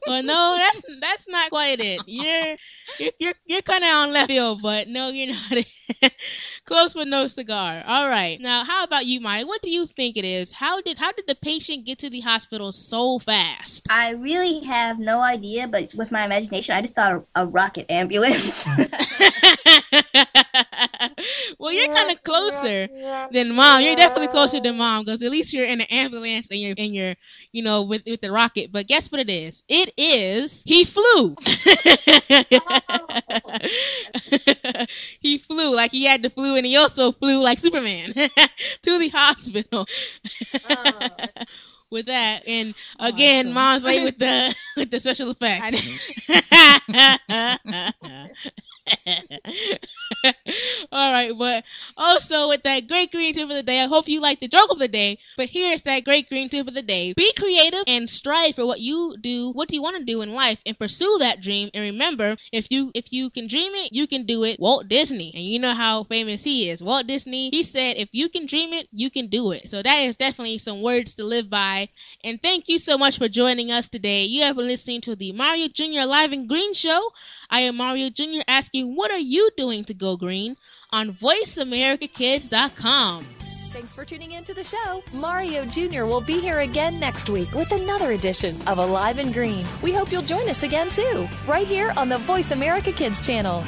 well, 0.08 0.24
no, 0.24 0.56
that's 0.58 0.84
that's 1.00 1.28
not 1.28 1.50
quite 1.52 1.80
it. 1.80 2.02
You're 2.08 2.56
you're 3.00 3.12
you're, 3.20 3.34
you're 3.46 3.62
kind 3.62 3.84
of 3.84 3.90
on 3.90 4.14
left 4.14 4.28
field, 4.28 4.62
but 4.62 4.88
no, 4.88 5.10
you're 5.10 5.34
not. 5.34 5.66
Close 6.66 6.94
but 6.94 7.08
no 7.08 7.28
cigar. 7.28 7.84
All 7.86 8.08
right. 8.08 8.40
Now, 8.40 8.64
how 8.64 8.84
about 8.84 9.06
you, 9.06 9.20
Mike? 9.20 9.48
What 9.48 9.62
do 9.62 9.70
you 9.70 9.86
think 9.88 10.18
it 10.18 10.26
is? 10.26 10.54
How 10.54 10.82
did 10.82 10.98
how 10.98 11.12
did 11.12 11.28
the 11.28 11.36
patient 11.36 11.86
get 11.86 12.00
to 12.00 12.10
the 12.10 12.22
hospital 12.22 12.72
so 12.72 13.20
fast? 13.20 13.88
I 13.90 14.12
really 14.12 14.62
have 14.62 15.00
no 15.00 15.22
idea, 15.22 15.68
but 15.68 15.94
with 15.96 16.12
my 16.12 16.26
imagination, 16.26 16.76
I 16.76 16.82
just 16.82 16.96
thought 16.96 17.26
a, 17.36 17.44
a 17.44 17.46
rocket 17.46 17.86
ambulance. 17.90 18.68
well, 21.60 21.72
you're 21.72 21.94
kind 21.94 22.12
of 22.12 22.22
closer 22.24 22.88
than 23.32 23.56
mom. 23.56 23.82
You're 23.82 23.96
definitely 23.96 24.28
closer 24.28 24.60
than 24.60 24.78
mom 24.78 25.06
because 25.06 25.22
at 25.22 25.32
least 25.32 25.54
you're 25.54 25.66
in 25.66 25.82
an 25.82 25.88
ambulance 25.92 26.50
and 26.52 26.60
you're 26.60 26.76
and 26.78 26.94
you're 26.94 27.16
you 27.52 27.64
know 27.64 27.84
with 27.84 28.04
with 28.06 28.22
the 28.22 28.32
rocket. 28.32 28.72
But 28.72 28.88
guess 28.88 29.12
what 29.12 29.22
it 29.22 29.30
is? 29.30 29.64
It 29.68 29.94
is 29.98 30.64
he 30.66 30.84
flew. 30.84 31.36
he 35.20 35.38
flew 35.38 35.76
like 35.76 35.92
he 35.92 36.06
had 36.06 36.22
the 36.22 36.30
flu, 36.30 36.56
and 36.56 36.66
he 36.66 36.78
also 36.78 37.12
flew 37.12 37.42
like 37.42 37.60
Superman 37.60 38.14
to 38.14 39.00
the 39.00 39.10
hospital. 39.14 39.86
With 41.92 42.06
that, 42.06 42.44
and 42.48 42.74
again, 43.00 43.52
mom's 43.52 43.84
late 43.84 44.06
with 44.06 44.18
the 44.18 44.56
with 44.78 44.92
the 44.92 45.00
special 45.02 45.30
effects. 45.30 46.00
All 50.92 51.12
right, 51.12 51.32
but 51.38 51.64
also 51.98 52.50
with 52.50 52.64
that 52.64 52.88
great 52.88 53.12
green 53.12 53.34
tip 53.34 53.44
of 53.44 53.50
the 53.56 53.64
day, 53.64 53.82
I 53.84 53.88
hope 53.88 54.08
you 54.08 54.22
like 54.22 54.40
the 54.40 54.48
joke 54.48 54.72
of 54.72 54.80
the 54.80 54.88
day. 54.88 55.18
But 55.38 55.50
here's 55.50 55.84
that 55.84 56.04
great 56.04 56.30
green 56.30 56.50
tip 56.50 56.68
of 56.68 56.74
the 56.74 56.82
day: 56.82 57.14
be 57.14 57.32
creative 57.34 57.84
and 57.88 58.10
strive 58.10 58.56
for 58.56 58.66
what 58.66 58.82
you 58.82 59.16
do, 59.20 59.52
what 59.52 59.68
do 59.70 59.76
you 59.76 59.82
want 59.82 59.98
to 59.98 60.04
do 60.04 60.22
in 60.22 60.34
life, 60.34 60.62
and 60.66 60.78
pursue 60.78 61.18
that 61.20 61.42
dream. 61.42 61.70
And 61.74 61.84
remember, 61.84 62.36
if 62.52 62.72
you 62.72 62.92
if 62.96 63.12
you 63.14 63.30
can 63.30 63.48
dream 63.48 63.74
it, 63.76 63.90
you 63.92 64.08
can 64.08 64.26
do 64.26 64.44
it. 64.44 64.60
Walt 64.60 64.88
Disney, 64.88 65.32
and 65.36 65.44
you 65.44 65.60
know 65.60 65.74
how 65.74 66.04
famous 66.04 66.44
he 66.44 66.70
is. 66.70 66.84
Walt 66.84 67.08
Disney, 67.08 67.50
he 67.52 67.64
said, 67.64 67.98
"If 67.98 68.10
you 68.12 68.30
can 68.30 68.46
dream 68.46 68.74
it, 68.74 68.88
you 68.92 69.10
can 69.10 69.28
do 69.28 69.52
it." 69.52 69.70
So 69.70 69.82
that 69.84 70.00
is 70.00 70.18
definitely 70.18 70.58
some 70.58 70.82
words 70.82 71.14
to 71.16 71.24
live 71.24 71.50
by. 71.50 71.90
And 72.24 72.42
thank 72.42 72.68
you 72.68 72.80
so 72.80 72.98
much 72.98 73.18
for 73.18 73.28
joining 73.30 73.72
us 73.72 73.88
today. 73.88 74.24
You 74.26 74.44
have 74.44 74.56
been 74.56 74.68
listening 74.68 75.02
to 75.02 75.16
the 75.16 75.32
Mario 75.32 75.68
Jr. 75.68 76.06
Live 76.06 76.32
and 76.32 76.48
Green 76.48 76.74
Show. 76.74 77.12
I 77.52 77.60
am 77.62 77.78
Mario 77.78 78.10
Jr. 78.10 78.42
asking, 78.48 78.96
what 78.96 79.12
are 79.12 79.20
you 79.20 79.52
doing 79.58 79.84
to 79.84 79.94
go 79.94 80.18
green 80.18 80.56
on 80.94 81.12
VoiceAmericaKids.com. 81.12 83.26
Thanks 83.72 83.96
for 83.96 84.04
tuning 84.04 84.34
in 84.34 84.44
to 84.44 84.54
the 84.54 84.66
show. 84.66 85.02
Mario 85.14 85.64
Jr. 85.66 86.04
will 86.04 86.22
be 86.22 86.40
here 86.40 86.60
again 86.60 87.00
next 87.00 87.30
week 87.30 87.52
with 87.54 87.72
another 87.72 88.12
edition 88.12 88.58
of 88.68 88.80
Alive 88.80 89.18
and 89.18 89.34
Green. 89.34 89.66
We 89.82 89.94
hope 89.94 90.12
you'll 90.12 90.24
join 90.24 90.50
us 90.50 90.64
again 90.64 90.90
too, 90.90 91.28
right 91.48 91.66
here 91.66 91.94
on 91.96 92.10
the 92.10 92.18
Voice 92.20 92.52
America 92.52 92.92
Kids 92.92 93.26
channel. 93.26 93.64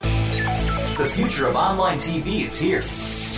The 0.00 1.10
future 1.14 1.48
of 1.48 1.56
online 1.56 1.98
TV 1.98 2.46
is 2.46 2.58
here. 2.58 2.82